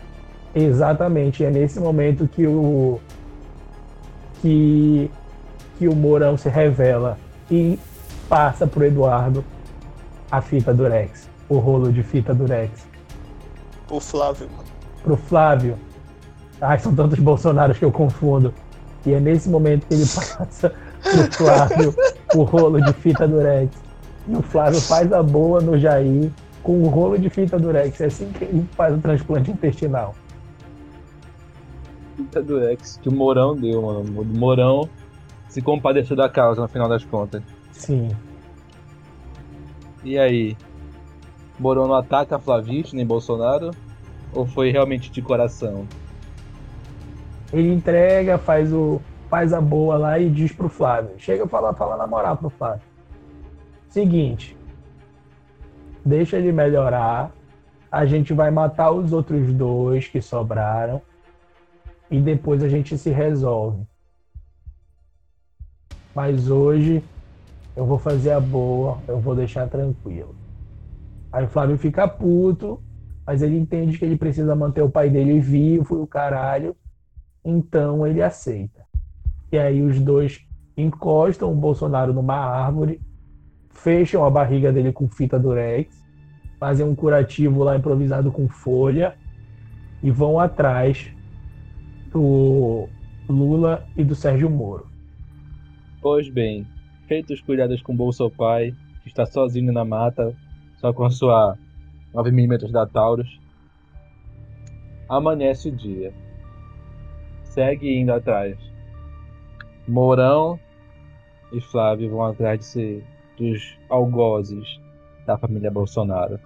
[0.55, 3.01] Exatamente, é nesse momento que o
[4.41, 5.11] que,
[5.79, 7.19] que o Mourão se revela
[7.51, 7.79] e
[8.29, 9.45] passa pro Eduardo
[10.31, 12.87] a fita Durex, o rolo de fita Durex.
[13.91, 14.69] o Flávio, mano.
[15.03, 15.79] Pro Flávio.
[16.61, 18.55] Ai, são tantos Bolsonaros que eu confundo.
[19.05, 20.73] E é nesse momento que ele passa
[21.03, 21.95] pro Flávio
[22.35, 23.71] o rolo de fita Durex.
[24.29, 26.31] E o Flávio faz a boa no Jair
[26.63, 28.01] com o rolo de fita Durex.
[28.01, 30.15] É assim que ele faz o transplante intestinal.
[32.17, 34.01] Puta do ex que o Mourão deu, mano.
[34.21, 34.89] O Mourão
[35.49, 37.43] se compadeceu da causa no final das contas.
[37.73, 38.09] Sim.
[40.05, 40.57] E aí?
[41.59, 43.71] Mourão não ataca Flavite nem Bolsonaro?
[44.33, 45.87] Ou foi realmente de coração?
[47.53, 49.01] Ele entrega, faz o
[49.33, 51.15] faz a boa lá e diz pro Flávio.
[51.17, 52.83] Chega a falar, fala na moral pro Flávio.
[53.89, 54.55] Seguinte,
[56.05, 57.33] deixa ele melhorar.
[57.91, 61.01] A gente vai matar os outros dois que sobraram
[62.11, 63.87] e depois a gente se resolve.
[66.15, 67.03] Mas hoje
[67.75, 70.37] eu vou fazer a boa, eu vou deixar tranquilo.
[71.33, 72.83] Aí o Flávio fica puto,
[73.27, 76.77] mas ele entende que ele precisa manter o pai dele vivo e o caralho.
[77.43, 78.82] Então ele aceita.
[79.53, 80.41] E aí os dois
[80.77, 82.99] encostam o Bolsonaro numa árvore,
[83.71, 86.03] fecham a barriga dele com fita durex,
[86.59, 89.15] fazem um curativo lá improvisado com folha
[90.03, 91.13] e vão atrás
[92.11, 92.89] do
[93.29, 94.87] Lula e do Sérgio Moro.
[96.01, 96.67] Pois bem,
[97.07, 100.35] feitos os cuidados com Bolso Pai, que está sozinho na mata,
[100.79, 101.59] só com sua
[102.15, 103.39] 9mm da Taurus,
[105.09, 106.13] amanhece o dia.
[107.45, 108.72] Segue indo atrás.
[109.87, 110.59] Mourão
[111.53, 113.05] e Flávio vão atrás de ser
[113.37, 114.81] dos algozes
[115.27, 116.39] da família Bolsonaro.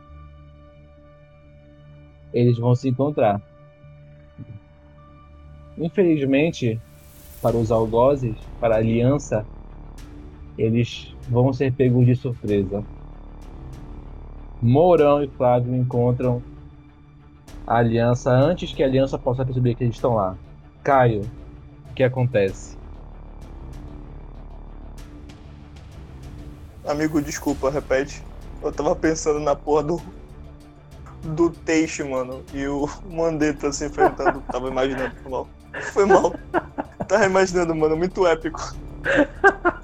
[2.33, 3.41] Eles vão se encontrar.
[5.79, 6.81] Infelizmente,
[7.43, 9.47] para os algozes, para a aliança,
[10.57, 12.83] eles vão ser pegos de surpresa.
[14.63, 16.43] Mourão e Flávio encontram
[17.67, 20.37] a aliança antes que a aliança possa perceber que eles estão lá.
[20.83, 21.23] Caio,
[21.91, 22.79] o que acontece?
[26.87, 28.23] Amigo, desculpa, repete.
[28.63, 30.01] Eu tava pensando na porra do.
[31.23, 32.43] Do Teixe, mano.
[32.55, 34.41] E o Mandetta se enfrentando.
[34.53, 35.49] tava imaginando, foi mal.
[35.93, 36.35] Foi mal.
[37.09, 38.75] Tava imaginando, mano, muito épico.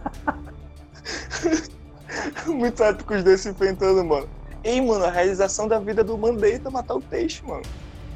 [2.46, 4.28] muito épico os dois se enfrentando, mano.
[4.62, 7.62] Ei, mano, a realização da vida do Mandetta matar o Teixe, mano.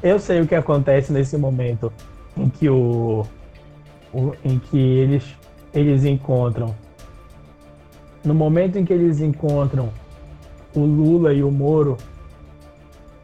[0.01, 1.91] Eu sei o que acontece nesse momento
[2.37, 3.25] em que o,
[4.13, 5.23] o- em que eles
[5.73, 6.73] eles encontram
[8.23, 9.89] no momento em que eles encontram
[10.75, 11.97] o Lula e o Moro,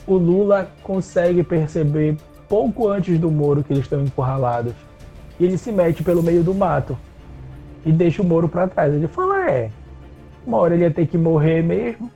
[0.08, 2.18] o Lula consegue perceber
[2.48, 4.74] pouco antes do Moro, que eles estão encurralados.
[5.40, 6.98] E ele se mete pelo meio do mato
[7.86, 8.94] e deixa o Moro para trás.
[8.94, 9.70] Ele fala: É,
[10.46, 12.12] uma hora ele ia ter que morrer mesmo.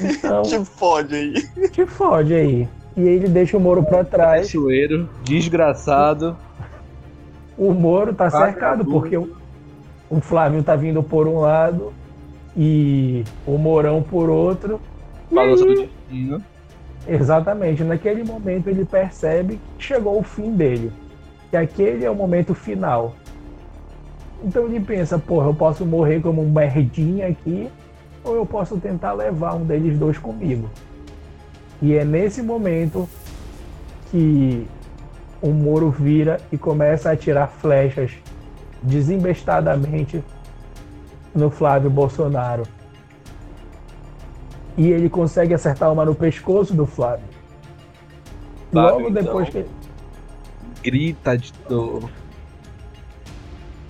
[0.00, 0.42] Então.
[0.44, 1.68] te fode aí.
[1.70, 2.68] Te fode aí.
[2.96, 4.46] E aí ele deixa o Moro para trás.
[4.46, 6.36] Cachoeiro, desgraçado.
[7.56, 9.36] O Moro tá cercado porque o,
[10.10, 11.92] o Flávio tá vindo por um lado
[12.56, 14.80] e o Mourão por outro.
[15.30, 16.42] Balança do destino.
[17.06, 17.82] Exatamente.
[17.82, 20.92] Naquele momento ele percebe que chegou o fim dele.
[21.50, 23.14] Que aquele é o momento final.
[24.42, 27.70] Então ele pensa, porra, eu posso morrer como um merdinha aqui,
[28.22, 30.68] ou eu posso tentar levar um deles dois comigo.
[31.80, 33.08] E é nesse momento
[34.10, 34.66] que
[35.40, 38.12] o Moro vira e começa a atirar flechas
[38.84, 40.22] desembestadamente
[41.34, 42.64] no Flávio Bolsonaro.
[44.76, 47.26] E ele consegue acertar uma no pescoço do Flávio.
[48.70, 49.62] Flávio, Logo depois então.
[49.62, 52.10] que Grita de dor.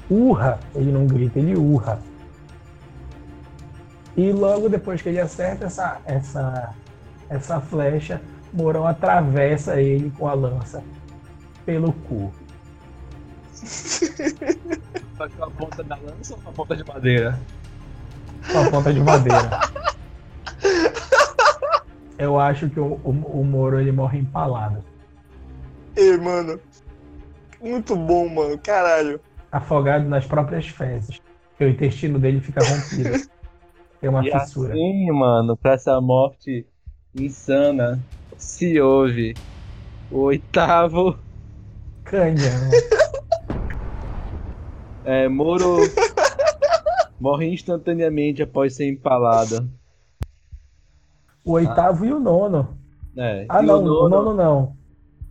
[0.09, 1.99] urra, ele não grita, ele urra.
[4.17, 6.75] E logo depois que ele acerta essa, essa,
[7.29, 8.21] essa flecha,
[8.53, 10.85] Mourão atravessa ele com a lança
[11.67, 12.31] pelo cu.
[15.17, 17.41] Só que uma ponta da lança ou uma ponta de madeira?
[18.51, 19.61] Com a ponta de madeira.
[22.19, 24.85] Eu acho que o, o, o Moro ele morre empalado.
[25.97, 26.61] Ei, mano.
[27.61, 28.59] Muito bom, mano.
[28.59, 29.21] Caralho.
[29.51, 31.21] Afogado nas próprias fezes.
[31.51, 33.29] Porque o intestino dele fica rompido.
[34.01, 34.73] Tem uma e fissura.
[34.73, 36.67] assim, mano, pra essa morte
[37.15, 37.99] insana,
[38.37, 39.35] se ouve
[40.11, 41.19] o oitavo
[42.05, 42.71] Canhão.
[45.05, 45.77] É, Moro
[47.21, 49.69] morre instantaneamente após ser empalado.
[51.45, 52.77] O oitavo e o nono.
[53.17, 54.77] É, Ah, e não, o o nono não.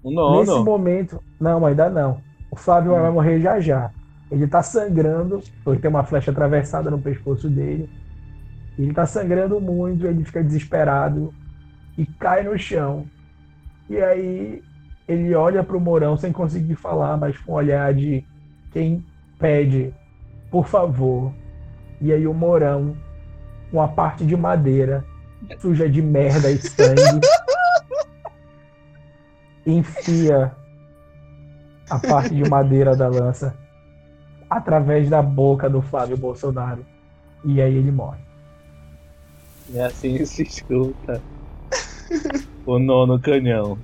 [0.04, 0.40] O nono.
[0.40, 1.22] Nesse momento.
[1.40, 2.22] Não, ainda não.
[2.52, 3.02] O Flávio Hum.
[3.02, 3.92] vai morrer já já.
[4.32, 7.90] Ele tá sangrando, porque tem uma flecha atravessada no pescoço dele.
[8.78, 11.34] Ele tá sangrando muito, ele fica desesperado
[11.98, 13.06] e cai no chão.
[13.90, 14.64] E aí
[15.08, 18.24] ele olha pro Mourão sem conseguir falar, mas com um olhar de
[18.72, 19.04] quem
[19.44, 19.94] pede,
[20.50, 21.34] por favor.
[22.00, 22.96] E aí o Mourão,
[23.70, 25.04] com a parte de madeira
[25.60, 27.28] suja de merda e sangue,
[29.68, 30.56] enfia
[31.90, 33.54] a parte de madeira da lança
[34.50, 36.86] através da boca do Flávio Bolsonaro.
[37.44, 38.22] E aí ele morre.
[39.70, 41.22] E assim se escuta
[42.66, 43.78] o nono canhão.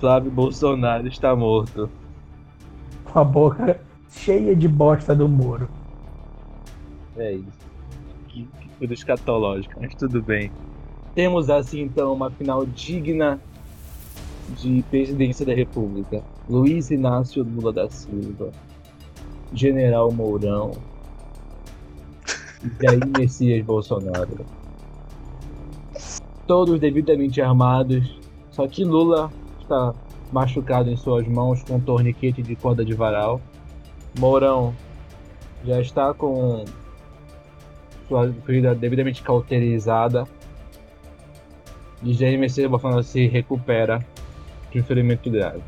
[0.00, 1.88] Flávio Bolsonaro está morto.
[3.12, 3.80] Com a boca
[4.10, 5.68] cheia de bosta do Moro.
[7.16, 7.58] É isso.
[8.28, 10.50] Que, que coisa escatológica, mas tudo bem.
[11.14, 13.40] Temos assim então uma final digna
[14.56, 16.22] de presidência da República.
[16.48, 18.50] Luiz Inácio Lula da Silva,
[19.52, 20.72] General Mourão
[22.62, 24.46] e Jair Messias Bolsonaro.
[26.46, 28.18] Todos devidamente armados,
[28.50, 29.94] só que Lula está
[30.32, 33.40] machucado em suas mãos com um torniquete de corda de varal.
[34.18, 34.74] Mourão
[35.64, 36.64] já está com
[38.08, 40.26] sua ferida devidamente cauterizada.
[42.02, 44.04] E Messias Bolsonaro se recupera
[44.70, 45.62] de um ferimento grave.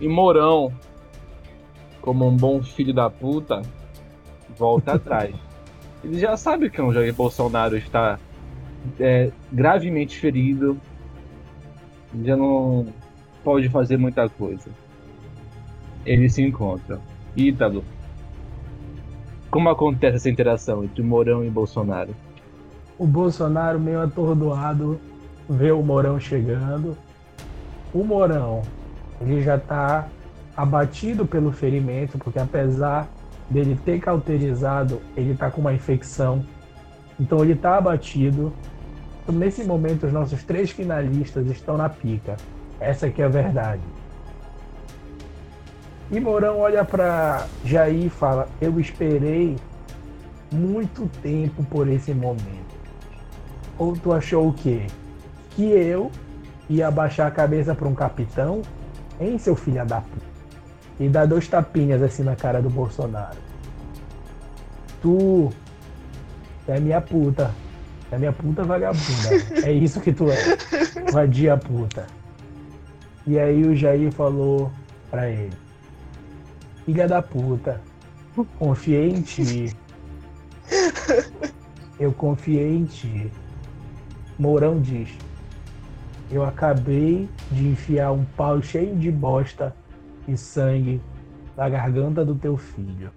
[0.00, 0.72] E Mourão,
[2.00, 3.62] como um bom filho da puta,
[4.58, 5.34] volta atrás.
[6.02, 8.18] Ele já sabe que o Jair Bolsonaro está
[8.98, 10.78] é, gravemente ferido.
[12.24, 12.92] Já não
[13.42, 14.70] pode fazer muita coisa.
[16.04, 17.00] Eles se encontram.
[17.36, 17.84] Ítalo,
[19.50, 22.14] como acontece essa interação entre Mourão e Bolsonaro?
[22.98, 25.00] O Bolsonaro, meio atordoado,
[25.48, 26.96] vê o Mourão chegando.
[27.92, 28.62] O Mourão,
[29.20, 30.08] ele já tá
[30.56, 33.08] abatido pelo ferimento, porque apesar
[33.50, 36.44] dele ter cauterizado, ele tá com uma infecção.
[37.20, 38.52] Então ele tá abatido.
[39.22, 42.36] Então, nesse momento, os nossos três finalistas estão na pica.
[42.82, 43.82] Essa aqui é a verdade.
[46.10, 49.56] E Mourão olha para Jair e fala: Eu esperei
[50.50, 52.72] muito tempo por esse momento.
[53.78, 54.86] Ou tu achou o quê?
[55.50, 56.10] Que eu
[56.68, 58.62] ia abaixar a cabeça para um capitão?
[59.18, 60.32] Hein, seu filho da puta?
[61.00, 63.38] E dar dois tapinhas assim na cara do Bolsonaro.
[65.00, 65.50] Tu
[66.68, 67.50] é minha puta.
[68.10, 69.30] É minha puta vagabunda.
[69.64, 71.10] É isso que tu é.
[71.10, 72.06] Vadia puta.
[73.26, 74.70] E aí o Jair falou
[75.10, 75.56] pra ele:
[76.84, 77.80] Filha da puta,
[78.58, 79.76] confiei em ti.
[81.98, 83.30] Eu confiei em ti.
[84.38, 85.16] Mourão diz:
[86.30, 89.74] Eu acabei de enfiar um pau cheio de bosta
[90.26, 91.00] e sangue
[91.56, 93.12] na garganta do teu filho.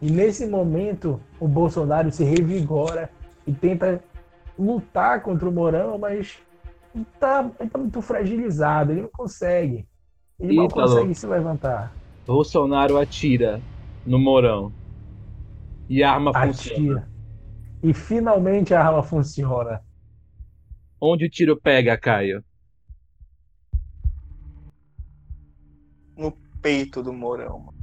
[0.00, 3.10] E nesse momento, o Bolsonaro se revigora
[3.46, 4.02] e tenta
[4.58, 6.38] lutar contra o Morão, mas
[7.18, 9.86] tá, ele tá muito fragilizado, ele não consegue.
[10.38, 11.92] Ele não consegue se levantar.
[12.26, 13.60] Bolsonaro atira
[14.06, 14.72] no Morão.
[15.88, 17.00] E a arma funciona.
[17.00, 17.12] Atira.
[17.82, 19.80] E finalmente a arma funciona.
[21.00, 22.44] Onde o tiro pega, Caio?
[26.62, 27.58] Peito do Mourão.
[27.58, 27.74] mano.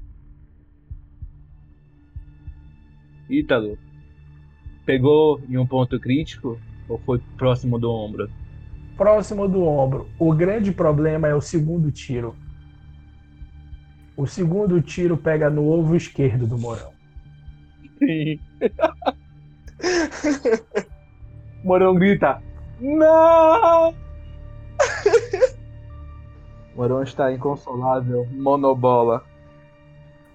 [3.29, 3.77] Ítalo.
[4.85, 6.57] Pegou em um ponto crítico
[6.87, 8.31] ou foi próximo do ombro?
[8.99, 10.09] Próximo do ombro.
[10.19, 12.35] O grande problema é o segundo tiro.
[14.17, 16.91] O segundo tiro pega no ovo esquerdo do Morão.
[17.97, 18.37] Sim.
[21.63, 22.43] Morão grita:
[22.81, 23.95] Não!
[26.75, 29.23] Morão está inconsolável, monobola.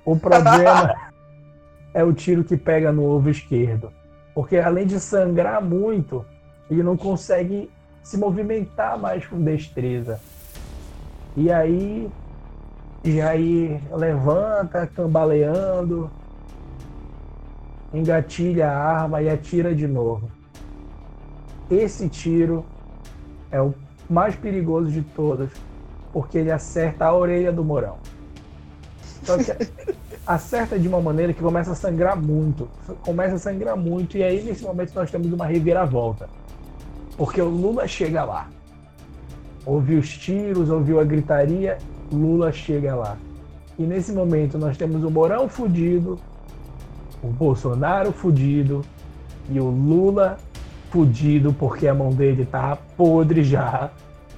[0.06, 1.12] O problema
[1.92, 3.92] é o tiro que pega no ovo esquerdo.
[4.34, 6.24] Porque além de sangrar muito,
[6.70, 7.70] ele não consegue
[8.04, 10.20] se movimentar mais com destreza.
[11.36, 12.08] E aí,
[13.02, 16.10] Jair levanta, cambaleando,
[17.92, 20.30] engatilha a arma e atira de novo.
[21.70, 22.64] Esse tiro
[23.50, 23.74] é o
[24.08, 25.50] mais perigoso de todos,
[26.12, 27.96] porque ele acerta a orelha do Morão.
[29.24, 29.50] Só que
[30.26, 32.68] acerta de uma maneira que começa a sangrar muito.
[33.02, 36.28] Começa a sangrar muito, e aí nesse momento nós temos uma reviravolta.
[37.16, 38.48] Porque o Lula chega lá.
[39.64, 41.78] Ouviu os tiros, ouviu a gritaria,
[42.12, 43.16] Lula chega lá.
[43.78, 46.18] E nesse momento nós temos o Morão fudido,
[47.22, 48.82] o Bolsonaro fudido
[49.50, 50.36] e o Lula
[50.90, 53.90] fudido porque a mão dele tá podre já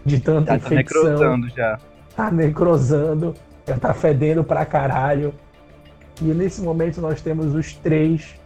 [0.05, 1.79] de tanta Já tá infecção necrosando já.
[2.15, 3.35] tá necrosando,
[3.67, 5.35] já tá fedendo pra caralho.
[6.23, 8.37] E nesse momento nós temos os três,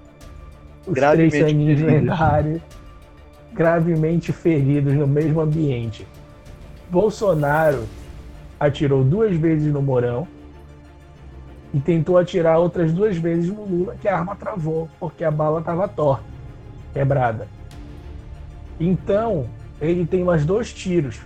[0.87, 2.61] os Gravemente três sanguinhos lendários,
[3.53, 6.07] gravemente feridos no mesmo ambiente.
[6.91, 7.85] Bolsonaro
[8.59, 10.27] atirou duas vezes no Morão
[11.73, 15.61] e tentou atirar outras duas vezes no Lula, que a arma travou, porque a bala
[15.61, 16.25] estava torta,
[16.93, 17.47] quebrada.
[18.79, 19.47] Então,
[19.81, 21.21] ele tem mais dois tiros.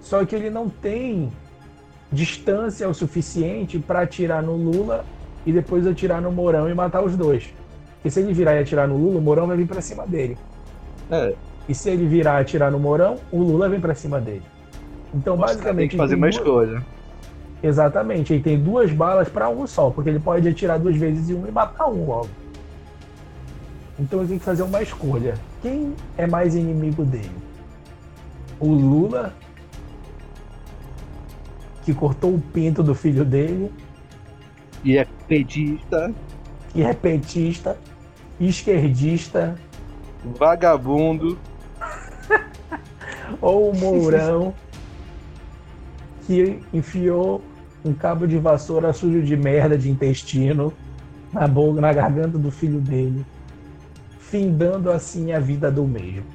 [0.00, 1.30] Só que ele não tem
[2.10, 5.04] distância o suficiente para atirar no Lula
[5.44, 7.52] e depois atirar no Mourão e matar os dois.
[8.02, 10.36] Porque se ele virar e atirar no Lula, o Mourão vai vir para cima dele.
[11.10, 11.34] É,
[11.68, 14.42] E se ele virar e atirar no Mourão, o Lula vem para cima dele.
[15.14, 16.86] Então, tem basicamente, que fazer ele uma tem duas- escolha.
[17.62, 21.34] Exatamente, ele tem duas balas para um só, porque ele pode atirar duas vezes em
[21.34, 22.28] um e matar um logo.
[24.00, 25.34] Então ele tem que fazer uma escolha.
[25.60, 27.30] Quem é mais inimigo dele?
[28.58, 29.32] O Lula,
[31.84, 33.70] que cortou o pinto do filho dele,
[34.84, 36.12] E é petista,
[36.72, 37.76] que é petista,
[38.40, 39.56] esquerdista,
[40.24, 41.38] vagabundo.
[43.40, 44.54] ou Mourão,
[46.26, 47.42] que enfiou
[47.84, 50.72] um cabo de vassoura sujo de merda de intestino
[51.32, 53.24] na boca, na garganta do filho dele,
[54.18, 56.26] findando assim a vida do mesmo.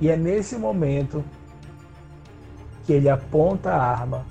[0.00, 1.24] E é nesse momento
[2.84, 4.26] que ele aponta a arma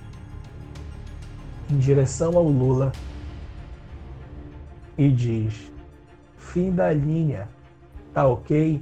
[1.70, 2.92] em direção ao Lula
[4.98, 5.72] e diz:
[6.54, 7.50] fim da linha,
[8.14, 8.80] tá ok?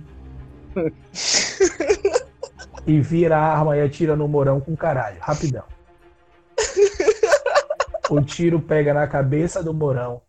[2.85, 5.64] e vira a arma e atira no Morão com caralho, rapidão.
[8.10, 10.22] O tiro pega na cabeça do Morão.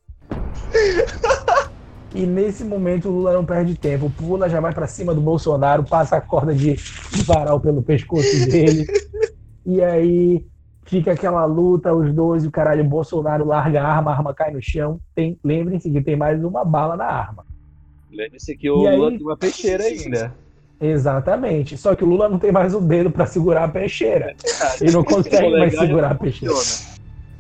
[2.15, 4.09] E nesse momento o Lula não perde tempo.
[4.11, 6.77] Pula, já vai pra cima do Bolsonaro, passa a corda de
[7.27, 8.87] varal pelo pescoço dele.
[9.67, 10.47] E aí
[10.93, 14.53] fica aquela luta, os dois, o caralho, o Bolsonaro larga a arma, a arma cai
[14.53, 15.01] no chão.
[15.15, 17.47] Tem, lembrem-se que tem mais uma bala na arma.
[18.13, 20.35] Lembre-se que o E aí- Lula tem uma peixeira ainda.
[20.79, 21.79] Exatamente.
[21.79, 24.35] Só que o Lula não tem mais o dedo pra segurar a peixeira.
[24.83, 26.55] Ele não consegue mais já segurar a peixeira.
[26.55, 26.93] funciona.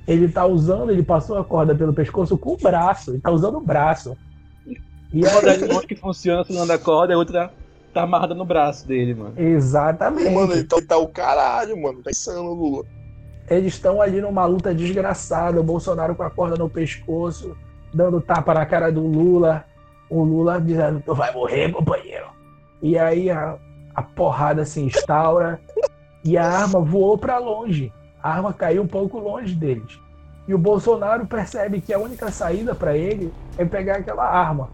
[0.08, 3.10] Ele tá usando, ele passou a corda pelo pescoço com o braço.
[3.10, 4.16] Ele tá usando o braço.
[5.12, 7.52] E Uma das aí, mãos que funciona segurando a corda, a outra
[7.92, 9.34] tá amarrada no braço dele, mano.
[9.36, 10.30] exatamente.
[10.30, 12.00] Mano, ele tá, ele tá o caralho, mano.
[12.02, 12.84] Tá insano o Lula.
[13.48, 15.60] Eles estão ali numa luta desgraçada.
[15.60, 17.56] O Bolsonaro com a corda no pescoço,
[17.92, 19.64] dando tapa na cara do Lula.
[20.08, 22.26] O Lula dizendo: Tu vai morrer, companheiro.
[22.80, 23.56] E aí a,
[23.94, 25.60] a porrada se instaura
[26.24, 27.92] e a arma voou para longe.
[28.22, 29.98] A arma caiu um pouco longe deles.
[30.46, 34.70] E o Bolsonaro percebe que a única saída para ele é pegar aquela arma.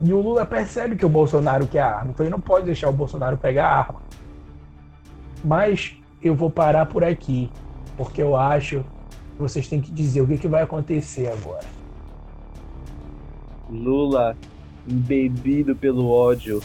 [0.00, 2.88] E o Lula percebe que o Bolsonaro quer a arma, então ele não pode deixar
[2.90, 4.02] o Bolsonaro pegar a arma.
[5.42, 7.50] Mas eu vou parar por aqui,
[7.96, 8.84] porque eu acho
[9.34, 11.64] que vocês têm que dizer o que, que vai acontecer agora.
[13.70, 14.36] Lula,
[14.86, 16.62] embebido pelo ódio,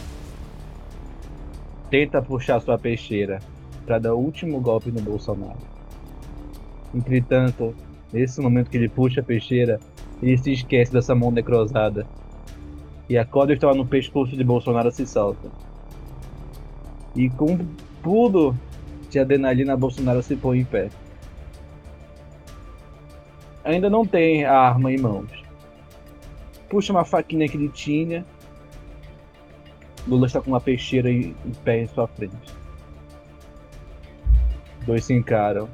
[1.90, 3.40] tenta puxar sua peixeira
[3.84, 5.58] para dar o último golpe no Bolsonaro.
[6.94, 7.74] Entretanto,
[8.12, 9.80] nesse momento que ele puxa a peixeira,
[10.22, 12.06] ele se esquece dessa mão necrosada.
[13.08, 15.50] E a corda estava no pescoço de Bolsonaro se salta.
[17.16, 17.66] E com um
[18.02, 18.56] pulo
[19.10, 20.88] de adrenalina, Bolsonaro se põe em pé.
[23.64, 25.30] Ainda não tem a arma em mãos.
[26.68, 28.24] Puxa uma faquinha que ele tinha.
[30.06, 31.34] Lula está com uma peixeira em
[31.64, 32.54] pé em sua frente.
[34.84, 35.68] Dois se encaram.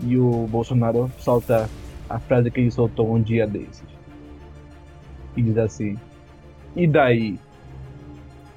[0.00, 1.70] E o Bolsonaro solta
[2.08, 3.86] a frase que ele soltou um dia desses.
[5.36, 5.96] E diz assim:
[6.74, 7.38] E daí?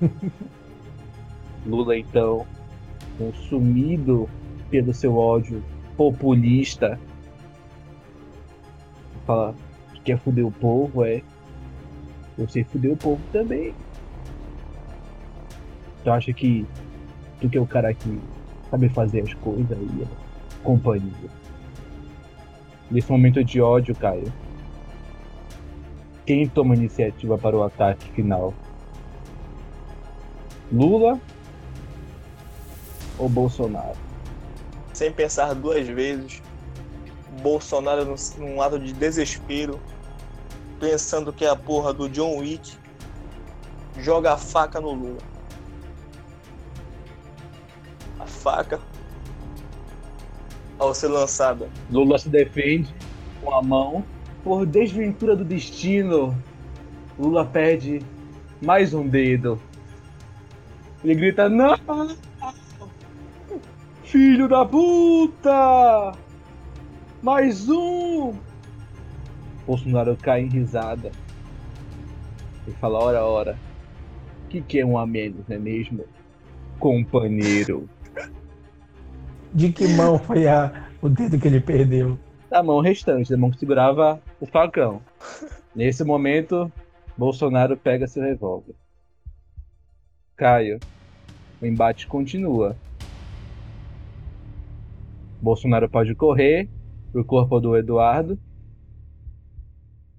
[1.65, 2.45] Lula então,
[3.17, 4.27] consumido
[4.69, 5.63] pelo seu ódio
[5.97, 6.99] populista,
[9.25, 9.55] fala
[9.93, 11.21] que quer fuder o povo, é.
[12.37, 13.73] Eu sei fuder o povo também.
[16.03, 16.65] Tu acha que
[17.39, 18.19] tu que é o cara que
[18.69, 20.07] sabe fazer as coisas aí, é
[20.63, 21.29] companhia.
[22.91, 24.31] Nesse momento de ódio, Caio,
[26.25, 28.53] quem toma iniciativa para o ataque final?
[30.71, 31.19] Lula
[33.17, 34.04] ou Bolsonaro?
[34.95, 36.41] Sem pensar duas vezes,
[37.41, 39.77] Bolsonaro num, ato de desespero,
[40.79, 42.77] pensando que é a porra do John Wick,
[43.99, 45.19] joga a faca no Lula.
[48.21, 48.79] A faca,
[50.79, 52.95] ao ser lançada, Lula se defende
[53.43, 54.01] com a mão.
[54.45, 56.33] Por desventura do destino,
[57.19, 58.01] Lula perde
[58.61, 59.59] mais um dedo.
[61.03, 61.75] Ele grita: Não!
[64.15, 66.13] Filho da puta!
[67.21, 68.33] Mais um!
[69.67, 71.11] Bolsonaro cai em risada.
[72.65, 73.59] E fala: Ora, ora.
[74.45, 76.05] O que, que é um a menos, não é mesmo?
[76.79, 77.89] Companheiro.
[79.53, 82.17] De que mão foi a, o dedo que ele perdeu?
[82.49, 85.01] da mão restante, da mão que segurava o facão.
[85.75, 86.71] Nesse momento,
[87.17, 88.75] Bolsonaro pega seu revólver.
[90.37, 90.79] Caio,
[91.61, 92.77] o embate continua.
[95.45, 96.69] Bolsonaro pode correr
[97.11, 98.39] pro corpo do Eduardo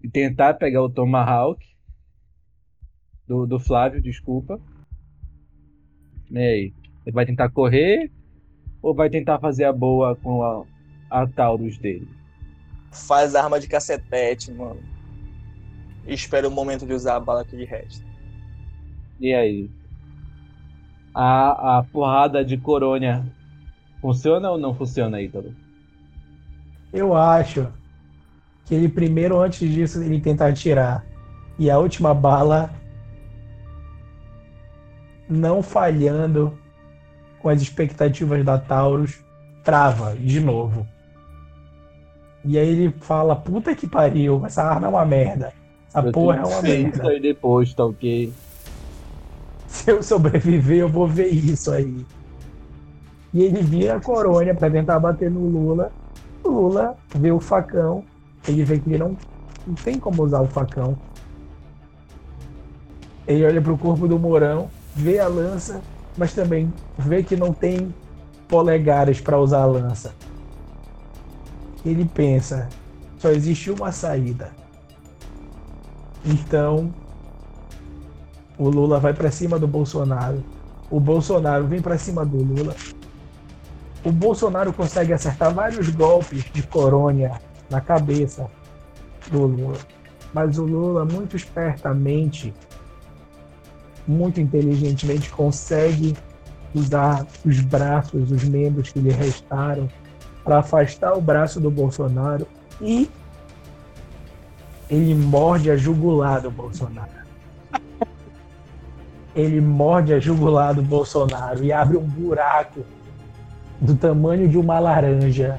[0.02, 1.66] e tentar pegar o Tomahawk
[3.26, 4.60] do, do Flávio, desculpa.
[6.30, 6.74] E aí?
[7.04, 8.10] Ele vai tentar correr
[8.80, 10.64] ou vai tentar fazer a boa com a,
[11.10, 12.08] a Taurus dele?
[12.96, 14.80] faz arma de cacetete, mano.
[16.06, 18.04] E espera o momento de usar a bala que lhe resta.
[19.20, 19.70] E aí?
[21.14, 23.26] A, a porrada de coronha
[24.06, 25.52] funciona ou não funciona, Ítalo?
[26.92, 27.66] Eu acho
[28.64, 31.04] que ele primeiro, antes disso, ele tenta atirar.
[31.58, 32.70] E a última bala,
[35.28, 36.56] não falhando
[37.40, 39.18] com as expectativas da Taurus,
[39.64, 40.86] trava de novo.
[42.44, 45.52] E aí ele fala, puta que pariu, essa arma é uma merda.
[45.88, 46.96] Essa Eu porra é uma merda.
[46.96, 48.32] Isso aí depois, tá ok?
[49.66, 52.06] Se eu sobreviver, eu vou ver isso aí.
[53.36, 55.92] E ele vira a coronha pra tentar bater no Lula.
[56.42, 58.02] O Lula vê o facão.
[58.48, 59.14] Ele vê que ele não,
[59.66, 60.96] não tem como usar o facão.
[63.28, 65.82] Ele olha pro corpo do Mourão, vê a lança,
[66.16, 67.94] mas também vê que não tem
[68.48, 70.14] polegares para usar a lança.
[71.84, 72.70] Ele pensa,
[73.18, 74.50] só existe uma saída.
[76.24, 76.90] Então,
[78.56, 80.42] o Lula vai para cima do Bolsonaro.
[80.90, 82.74] O Bolsonaro vem para cima do Lula.
[84.06, 88.48] O Bolsonaro consegue acertar vários golpes de coronha na cabeça
[89.32, 89.78] do Lula.
[90.32, 92.54] Mas o Lula, muito espertamente,
[94.06, 96.16] muito inteligentemente, consegue
[96.72, 99.88] usar os braços, os membros que lhe restaram,
[100.44, 102.46] para afastar o braço do Bolsonaro
[102.80, 103.10] e
[104.88, 107.26] ele morde a jugular do Bolsonaro
[109.36, 112.84] ele morde a jugular do Bolsonaro e abre um buraco
[113.80, 115.58] do tamanho de uma laranja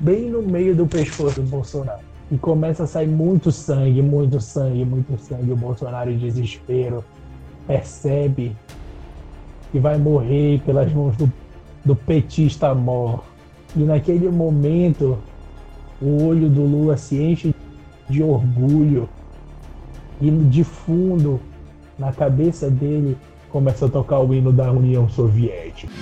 [0.00, 2.00] bem no meio do pescoço do Bolsonaro.
[2.30, 5.52] E começa a sair muito sangue, muito sangue, muito sangue.
[5.52, 7.04] O Bolsonaro, em desespero,
[7.66, 8.56] percebe
[9.70, 11.30] que vai morrer pelas mãos do,
[11.84, 13.24] do petista mor.
[13.76, 15.18] E naquele momento,
[16.00, 17.54] o olho do Lula se enche
[18.08, 19.08] de orgulho
[20.20, 21.40] E de fundo,
[21.98, 23.16] na cabeça dele,
[23.50, 25.92] começa a tocar o hino da União Soviética.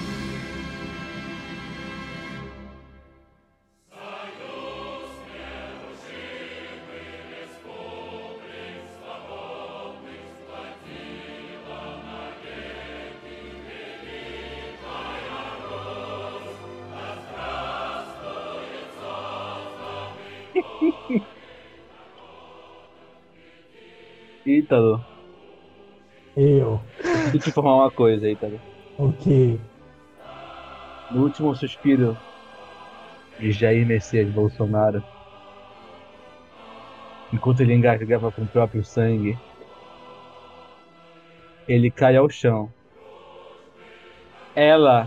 [24.72, 25.04] Ítalo,
[26.34, 26.80] Eu,
[27.34, 28.58] eu te informar uma coisa, Ítalo.
[28.98, 29.60] ok.
[31.10, 32.16] No último suspiro
[33.38, 35.04] de Jair Messias Bolsonaro,
[37.34, 39.36] enquanto ele engasgava com o próprio sangue,
[41.68, 42.72] ele cai ao chão.
[44.56, 45.06] Ela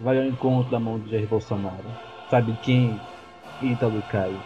[0.00, 1.84] vai ao encontro da mão de Jair Bolsonaro.
[2.30, 2.98] Sabe quem?
[3.60, 4.40] Ítalo Caio.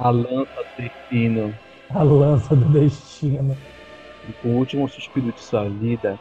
[0.00, 1.54] A lança do destino,
[1.90, 3.56] A lança do destino.
[4.28, 6.18] e com o último suspiro de sua vida,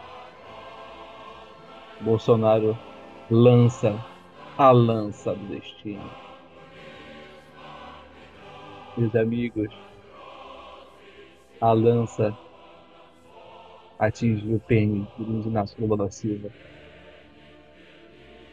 [2.01, 2.77] Bolsonaro
[3.29, 3.97] lança
[4.57, 6.09] a lança do destino.
[8.95, 9.73] Meus amigos,
[11.59, 12.37] a lança
[13.97, 16.49] atinge o pênis do Luiz Inácio Lula da Silva,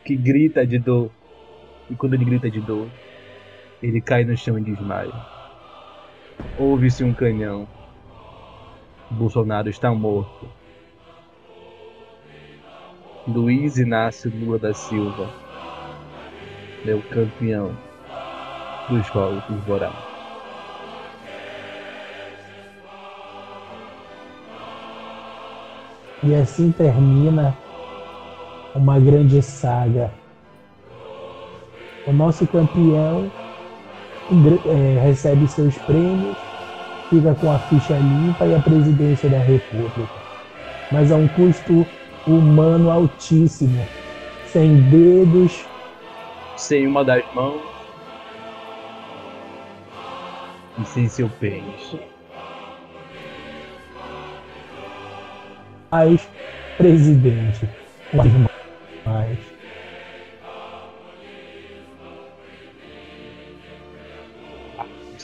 [0.05, 1.11] que grita de dor,
[1.91, 2.89] e quando ele grita de dor,
[3.83, 5.42] ele cai no chão e desmaia.
[6.59, 7.67] Ouve-se um canhão.
[9.11, 10.49] Bolsonaro está morto.
[13.27, 15.29] Luiz Inácio Lula da Silva
[16.87, 17.77] é o campeão
[18.89, 19.97] dos Jogos Vorazes.
[26.25, 27.57] E assim termina
[28.75, 30.13] uma grande saga.
[32.07, 33.31] O nosso campeão
[34.67, 36.37] eh, recebe seus prêmios,
[37.11, 40.13] fica com a ficha limpa e a presidência da República.
[40.91, 41.87] Mas a um custo
[42.27, 43.87] humano altíssimo.
[44.47, 45.65] Sem dedos,
[46.57, 47.63] Sem uma das mãos
[50.79, 51.97] e sem seu pênis.
[55.91, 56.27] mais
[56.79, 57.69] presidente.
[58.15, 58.33] Mais,
[59.05, 59.52] mais.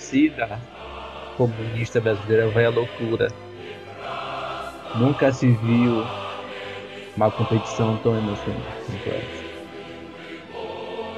[0.08, 0.58] Torcida
[1.36, 3.28] comunista brasileira vai à loucura.
[4.96, 6.02] Nunca se viu
[7.14, 8.64] uma competição tão emocionante
[9.06, 9.44] essa.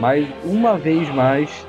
[0.01, 1.67] Mas uma vez mais,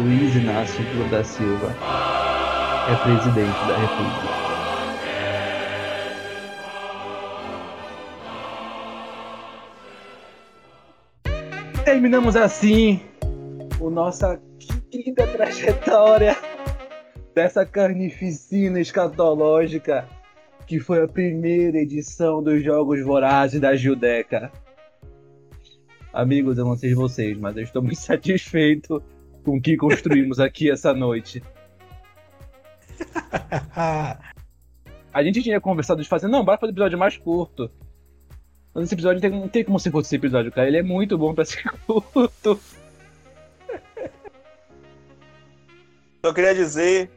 [0.00, 1.72] Luiz Inácio Lula da Silva
[2.90, 4.42] é presidente da República.
[11.84, 13.00] Terminamos assim
[13.80, 14.40] o nossa
[14.92, 16.36] querida trajetória
[17.34, 20.06] dessa carnificina escatológica
[20.66, 24.52] que foi a primeira edição dos Jogos Vorazes da Judeca.
[26.12, 29.02] Amigos, eu não sei vocês, mas eu estou muito satisfeito
[29.42, 31.42] com o que construímos aqui essa noite.
[35.14, 37.70] A gente tinha conversado de fazer, não, bora fazer episódio mais curto.
[38.74, 40.68] Mas esse episódio tem- não tem como ser curto esse episódio, cara.
[40.68, 42.58] Ele é muito bom pra ser curto.
[46.24, 47.10] Só queria dizer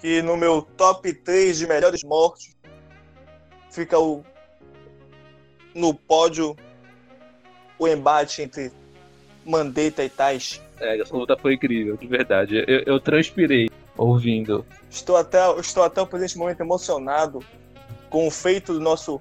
[0.00, 2.56] que no meu top 3 de melhores mortos
[3.70, 4.24] fica o
[5.74, 6.56] no pódio
[7.78, 8.72] o embate entre
[9.44, 10.60] Mandetta e Tais.
[10.80, 12.64] É, essa luta foi incrível, de verdade.
[12.66, 14.66] Eu, eu transpirei ouvindo.
[14.90, 17.44] Estou até, estou até o presente momento emocionado
[18.10, 19.20] com o feito do nosso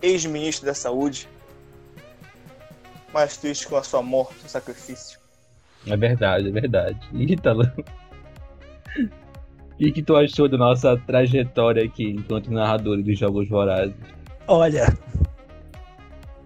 [0.00, 1.28] ex-ministro da Saúde,
[3.12, 5.21] mais triste com a sua morte e sacrifício.
[5.86, 6.98] É verdade, é verdade.
[7.12, 7.64] Ítalo.
[8.96, 13.94] O que, que tu achou da nossa trajetória aqui enquanto narrador dos Jogos Vorazes?
[14.46, 14.86] Olha,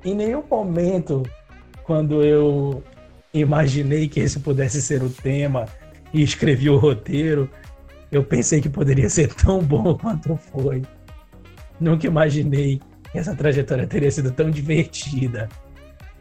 [0.04, 1.22] em nenhum momento,
[1.82, 2.82] quando eu
[3.34, 5.66] imaginei que esse pudesse ser o tema
[6.12, 7.50] e escrevi o roteiro,
[8.10, 10.82] eu pensei que poderia ser tão bom quanto foi.
[11.78, 12.80] Nunca imaginei
[13.10, 15.48] que essa trajetória teria sido tão divertida.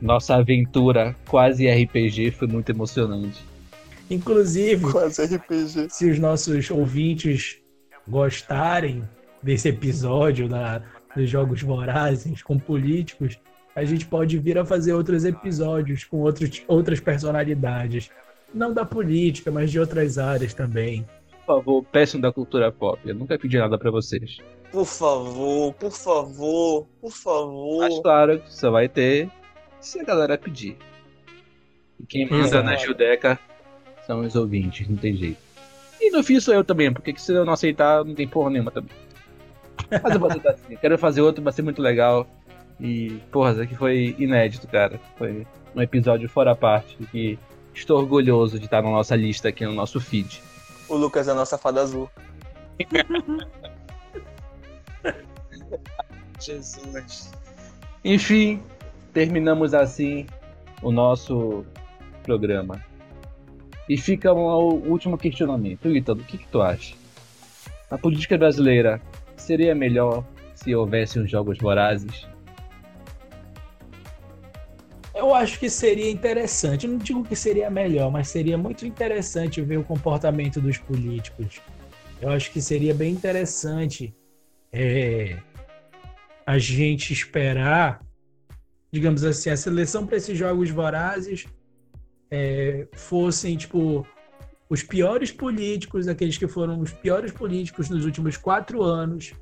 [0.02, 3.44] Nossa aventura quase RPG foi muito emocionante.
[4.10, 5.88] Inclusive, Quase RPG.
[5.90, 7.58] se os nossos ouvintes
[8.08, 9.04] gostarem
[9.42, 10.82] desse episódio da,
[11.16, 13.40] dos Jogos Vorazes com políticos,
[13.76, 18.10] a gente pode vir a fazer outros episódios com outros, outras personalidades.
[18.54, 21.06] Não da política, mas de outras áreas também.
[21.46, 23.00] Por favor, peçam da cultura pop.
[23.06, 24.38] Eu nunca pedi nada pra vocês.
[24.72, 27.80] Por favor, por favor, por favor.
[27.80, 29.30] Mas claro, só vai ter
[29.80, 30.78] se a galera pedir.
[32.00, 33.40] E quem manda na Judeca
[34.06, 35.38] são os ouvintes, não tem jeito.
[36.12, 38.96] no fim sou eu também, porque se eu não aceitar, não tem porra nenhuma também.
[39.90, 40.76] Mas eu vou aceitar assim.
[40.76, 42.28] Quero fazer outro, vai ser muito legal.
[42.80, 45.00] E, porra, isso aqui foi inédito, cara.
[45.18, 47.40] Foi um episódio fora a parte que
[47.74, 50.42] estou orgulhoso de estar na nossa lista aqui no nosso feed.
[50.88, 52.10] O Lucas é a nossa fada azul.
[56.40, 57.32] Jesus.
[58.04, 58.62] Enfim,
[59.16, 60.26] terminamos assim
[60.84, 61.66] o nosso
[62.22, 62.84] programa.
[63.88, 65.90] E fica o último questionamento.
[65.90, 66.96] Ítalo, o que, que tu acha?
[67.90, 69.02] A política brasileira
[69.38, 72.28] seria melhor se houvesse uns jogos vorazes?
[75.14, 76.86] Eu acho que seria interessante.
[76.86, 81.62] Não digo que seria melhor, mas seria muito interessante ver o comportamento dos políticos.
[82.22, 84.14] Eu acho que seria bem interessante
[84.74, 85.38] é,
[86.46, 88.05] a gente esperar,
[88.96, 91.46] digamos assim, a seleção para esses jogos vorazes
[92.32, 94.08] é, fossem, tipo,
[94.70, 99.34] os piores políticos, aqueles que foram os piores políticos nos últimos quatro anos,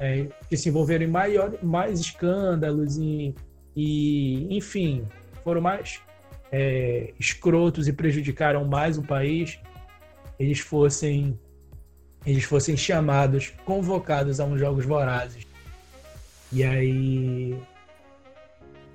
[0.00, 3.32] é, que se envolveram em maior, mais escândalos e,
[3.76, 5.06] e, enfim,
[5.44, 6.00] foram mais
[6.50, 9.56] é, escrotos e prejudicaram mais o país,
[10.36, 11.38] eles fossem
[12.26, 15.46] eles fossem chamados, convocados a uns jogos vorazes.
[16.52, 17.56] E aí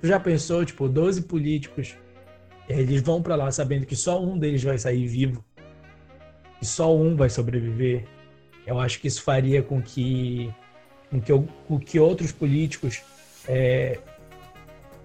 [0.02, 1.94] tu já pensou, tipo, 12 políticos,
[2.68, 5.44] eles vão para lá sabendo que só um deles vai sair vivo
[6.60, 8.04] e só um vai sobreviver.
[8.66, 10.52] Eu acho que isso faria com que
[11.08, 11.32] com que,
[11.68, 13.02] com que outros políticos
[13.46, 13.98] é,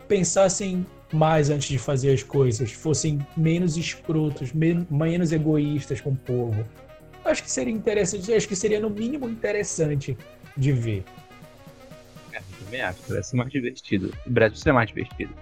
[0.08, 6.66] pensassem mais antes de fazer as coisas, fossem menos escrotos, menos egoístas com o povo.
[7.24, 10.18] Acho que seria interessante, acho que seria no mínimo interessante
[10.56, 11.04] de ver.
[12.68, 14.14] É, também acho, parece mais divertido.
[14.26, 15.34] O Brasil seria mais divertido.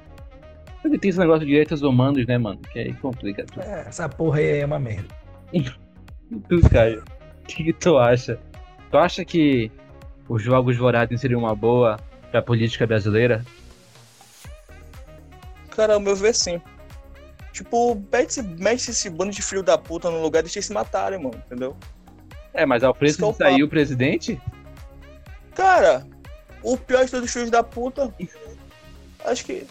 [0.82, 2.60] Porque tem esse negócio de direitos humanos, né, mano?
[2.72, 3.62] Que aí complica tudo.
[3.62, 5.08] É, essa porra aí é uma merda.
[5.52, 7.04] e tu, Caio?
[7.44, 8.40] O que, que tu acha?
[8.92, 9.72] Tu acha que
[10.30, 12.00] os jogos vorazes seriam uma boa
[12.32, 13.44] pra política brasileira?
[15.72, 16.62] Cara, ao meu ver, sim.
[17.52, 20.74] Tipo, mete, mete esse bando de filho da puta no lugar e deixa eles se
[20.74, 21.76] matarem, mano, entendeu?
[22.54, 24.42] É, mas ao preço de que é o sair o presidente?
[25.56, 26.06] Cara,
[26.66, 28.14] o pior de todos os filhos da puta.
[29.24, 29.68] Acho que.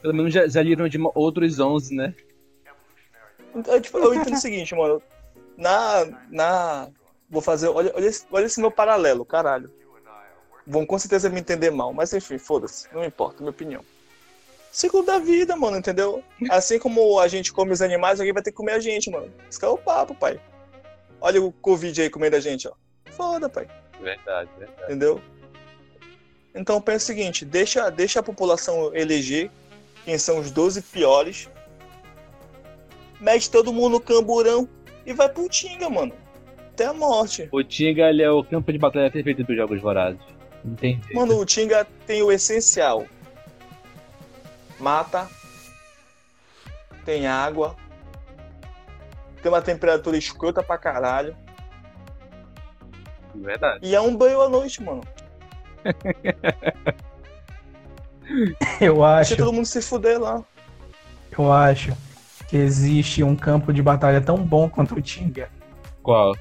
[0.00, 2.14] Pelo menos já, já liram de outros 11, né?
[3.66, 5.02] Eu, tipo, eu entendo o seguinte, mano.
[5.56, 6.06] Na.
[6.30, 6.88] na
[7.28, 7.68] vou fazer.
[7.68, 9.70] Olha, olha, esse, olha esse meu paralelo, caralho.
[10.66, 12.88] Vão com certeza me entender mal, mas enfim, foda-se.
[12.94, 13.84] Não importa, minha opinião.
[14.70, 16.22] Ciclo da vida, mano, entendeu?
[16.48, 19.30] Assim como a gente come os animais, alguém vai ter que comer a gente, mano.
[19.50, 20.40] Isso que é o papo, pai.
[21.20, 22.72] Olha o Covid aí comendo a gente, ó.
[23.10, 23.68] Foda, pai.
[24.00, 24.82] Verdade, verdade.
[24.84, 25.20] entendeu?
[26.54, 29.50] Então pensa o seguinte, deixa, deixa a população eleger
[30.04, 31.48] quem são os 12 piores,
[33.20, 34.68] mete todo mundo no camburão
[35.06, 36.12] e vai pro Tinga, mano.
[36.72, 37.48] Até a morte.
[37.52, 40.20] O Tinga, ele é o campo de batalha perfeito dos jogos vorazes.
[40.64, 41.14] Entendi.
[41.14, 43.06] Mano, o Tinga tem o essencial.
[44.78, 45.28] Mata,
[47.04, 47.76] tem água,
[49.42, 51.36] tem uma temperatura escrota pra caralho,
[53.34, 53.78] Verdade.
[53.82, 55.02] e é um banho à noite, mano.
[58.80, 60.42] Eu acho, Deixa todo mundo se fuder lá.
[61.36, 61.92] eu acho
[62.48, 65.48] que existe um campo de batalha tão bom quanto o Tinga.
[66.02, 66.34] Qual?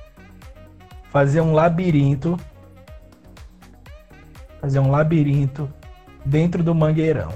[1.09, 2.39] Fazer um labirinto.
[4.61, 5.71] Fazer um labirinto
[6.25, 7.33] dentro do mangueirão.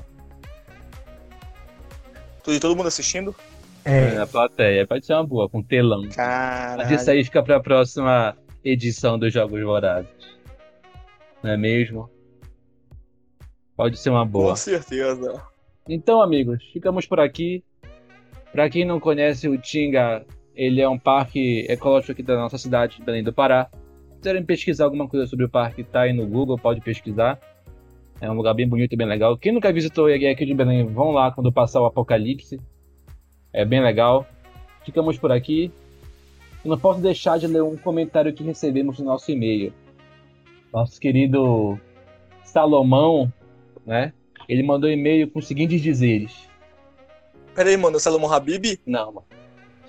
[2.43, 3.35] Tudo- Todo mundo assistindo?
[3.83, 4.85] É, Na plateia.
[4.87, 6.03] Pode ser uma boa, com telão.
[6.03, 6.95] Mas Caralho.
[6.95, 10.09] isso aí fica pra próxima edição dos Jogos Vorazes.
[11.45, 12.09] Não é mesmo?
[13.77, 14.49] Pode ser uma boa.
[14.49, 15.43] Com certeza.
[15.87, 17.63] Então, amigos, ficamos por aqui.
[18.51, 22.97] Pra quem não conhece o Tinga, ele é um parque ecológico aqui da nossa cidade,
[22.97, 23.69] de Belém do Pará.
[24.09, 27.39] Se quiserem pesquisar alguma coisa sobre o parque, tá aí no Google, pode pesquisar.
[28.19, 29.37] É um lugar bem bonito e bem legal.
[29.37, 32.59] Quem nunca visitou e aqui de Belém, vão lá quando passar o apocalipse.
[33.53, 34.25] É bem legal.
[34.83, 35.71] Ficamos por aqui.
[36.63, 39.71] Eu não posso deixar de ler um comentário que recebemos no nosso e-mail.
[40.75, 41.79] Nosso querido
[42.43, 43.31] Salomão,
[43.85, 44.11] né?
[44.45, 46.49] Ele mandou e-mail com os seguintes dizeres.
[47.55, 48.77] Pera aí, mano, o Salomão Habib?
[48.85, 49.27] Não, mano.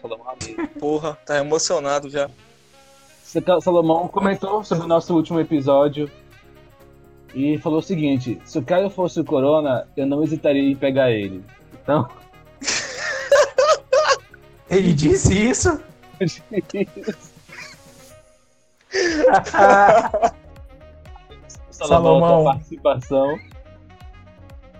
[0.01, 0.69] Salomão amigo.
[0.79, 2.31] Porra, tá emocionado já.
[3.61, 6.09] Salomão comentou sobre o nosso último episódio
[7.35, 11.11] e falou o seguinte: se o Caio fosse o Corona, eu não hesitaria em pegar
[11.11, 11.43] ele.
[11.83, 12.09] Então,
[14.71, 15.83] ele disse isso?
[21.77, 22.45] Salomão, Salomão.
[22.45, 23.39] participação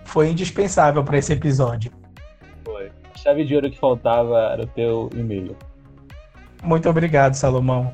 [0.05, 1.91] Foi indispensável para esse episódio.
[2.65, 2.91] foi.
[3.13, 5.55] A chave de ouro que faltava era o teu e-mail.
[6.63, 7.93] Muito obrigado, Salomão.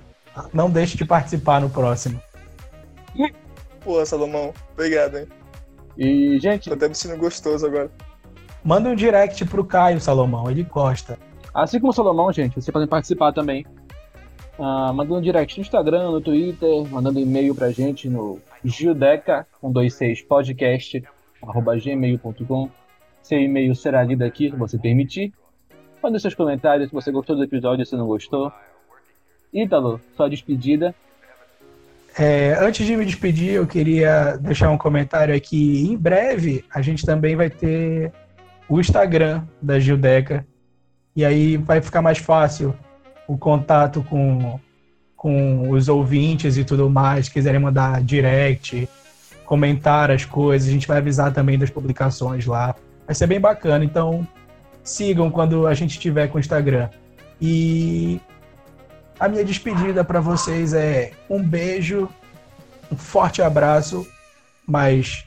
[0.53, 2.21] Não deixe de participar no próximo.
[3.83, 5.27] Pô, Salomão, obrigado, hein?
[5.97, 7.91] E, gente, Tô até me sentindo gostoso agora.
[8.63, 10.49] Manda um direct pro Caio, Salomão.
[10.49, 11.19] Ele gosta.
[11.53, 13.65] assim como o Salomão, gente, vocês podem participar também.
[14.59, 21.03] Ah, mandando direct no Instagram, no Twitter, mandando e-mail pra gente no gildeca126podcast
[21.41, 22.69] arroba gmail.com
[23.21, 25.33] Seu e-mail será lido aqui, se você permitir.
[26.01, 28.51] Mande seus comentários se você gostou do episódio, se não gostou.
[29.53, 30.95] Ítalo, sua despedida.
[32.17, 35.89] É, antes de me despedir, eu queria deixar um comentário aqui.
[35.89, 38.11] Em breve, a gente também vai ter
[38.69, 40.45] o Instagram da Gildeca.
[41.15, 42.75] E aí vai ficar mais fácil
[43.27, 44.59] o contato com,
[45.15, 47.25] com os ouvintes e tudo mais.
[47.25, 48.87] Se quiserem mandar direct,
[49.45, 52.75] comentar as coisas, a gente vai avisar também das publicações lá.
[53.05, 53.83] Vai ser bem bacana.
[53.83, 54.27] Então,
[54.83, 56.89] sigam quando a gente tiver com o Instagram.
[57.41, 58.19] E
[59.19, 62.09] a minha despedida para vocês é um beijo,
[62.91, 64.07] um forte abraço,
[64.67, 65.25] mas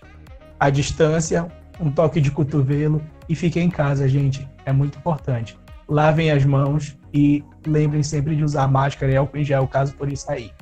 [0.59, 1.47] à distância,
[1.81, 4.49] um toque de cotovelo e fiquem em casa, gente.
[4.65, 5.59] É muito importante.
[5.89, 10.13] Lavem as mãos e lembrem sempre de usar máscara e álcool em gel caso por
[10.13, 10.53] isso aí.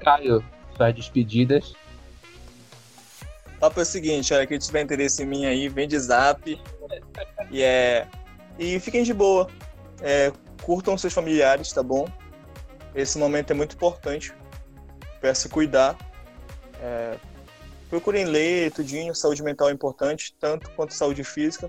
[0.00, 0.44] Caio,
[0.76, 1.74] suas despedidas.
[3.58, 6.60] Papo é o seguinte, olha, quem tiver interesse em mim aí, vem de zap.
[7.50, 8.06] E é.
[8.56, 9.48] E fiquem de boa.
[10.00, 10.30] É,
[10.62, 12.06] curtam seus familiares, tá bom?
[12.94, 14.32] Esse momento é muito importante
[15.34, 15.96] se cuidar.
[16.80, 17.16] É,
[17.90, 21.68] procurem ler tudinho, saúde mental é importante, tanto quanto saúde física,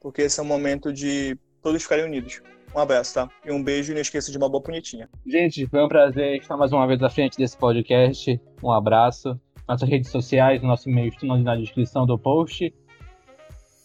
[0.00, 2.42] porque esse é um momento de todos ficarem unidos.
[2.74, 3.28] Um abraço, tá?
[3.44, 5.08] E um beijo e não esqueça de uma boa bonitinha.
[5.26, 8.40] Gente, foi um prazer estar mais uma vez à frente desse podcast.
[8.62, 9.38] Um abraço.
[9.68, 12.72] Nossas redes sociais, nosso e-mail estão na descrição do post.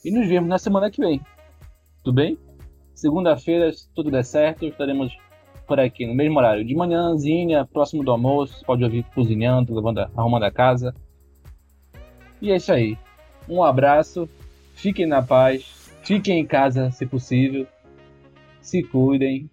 [0.04, 1.20] E nos vemos na semana que vem.
[2.04, 2.38] Tudo bem?
[2.94, 5.16] Segunda-feira, se tudo der certo, estaremos
[5.68, 6.64] por aqui no mesmo horário.
[6.64, 10.94] De manhãzinha, próximo do almoço, pode ouvir cozinhando, levando, arrumando a casa.
[12.40, 12.98] E é isso aí.
[13.50, 14.30] Um abraço,
[14.76, 15.64] fiquem na paz,
[16.06, 17.68] fiquem em casa se possível,
[18.62, 19.50] se cuidem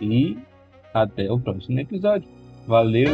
[0.00, 0.36] e
[0.92, 2.28] até o próximo episódio.
[2.66, 3.10] Valeu!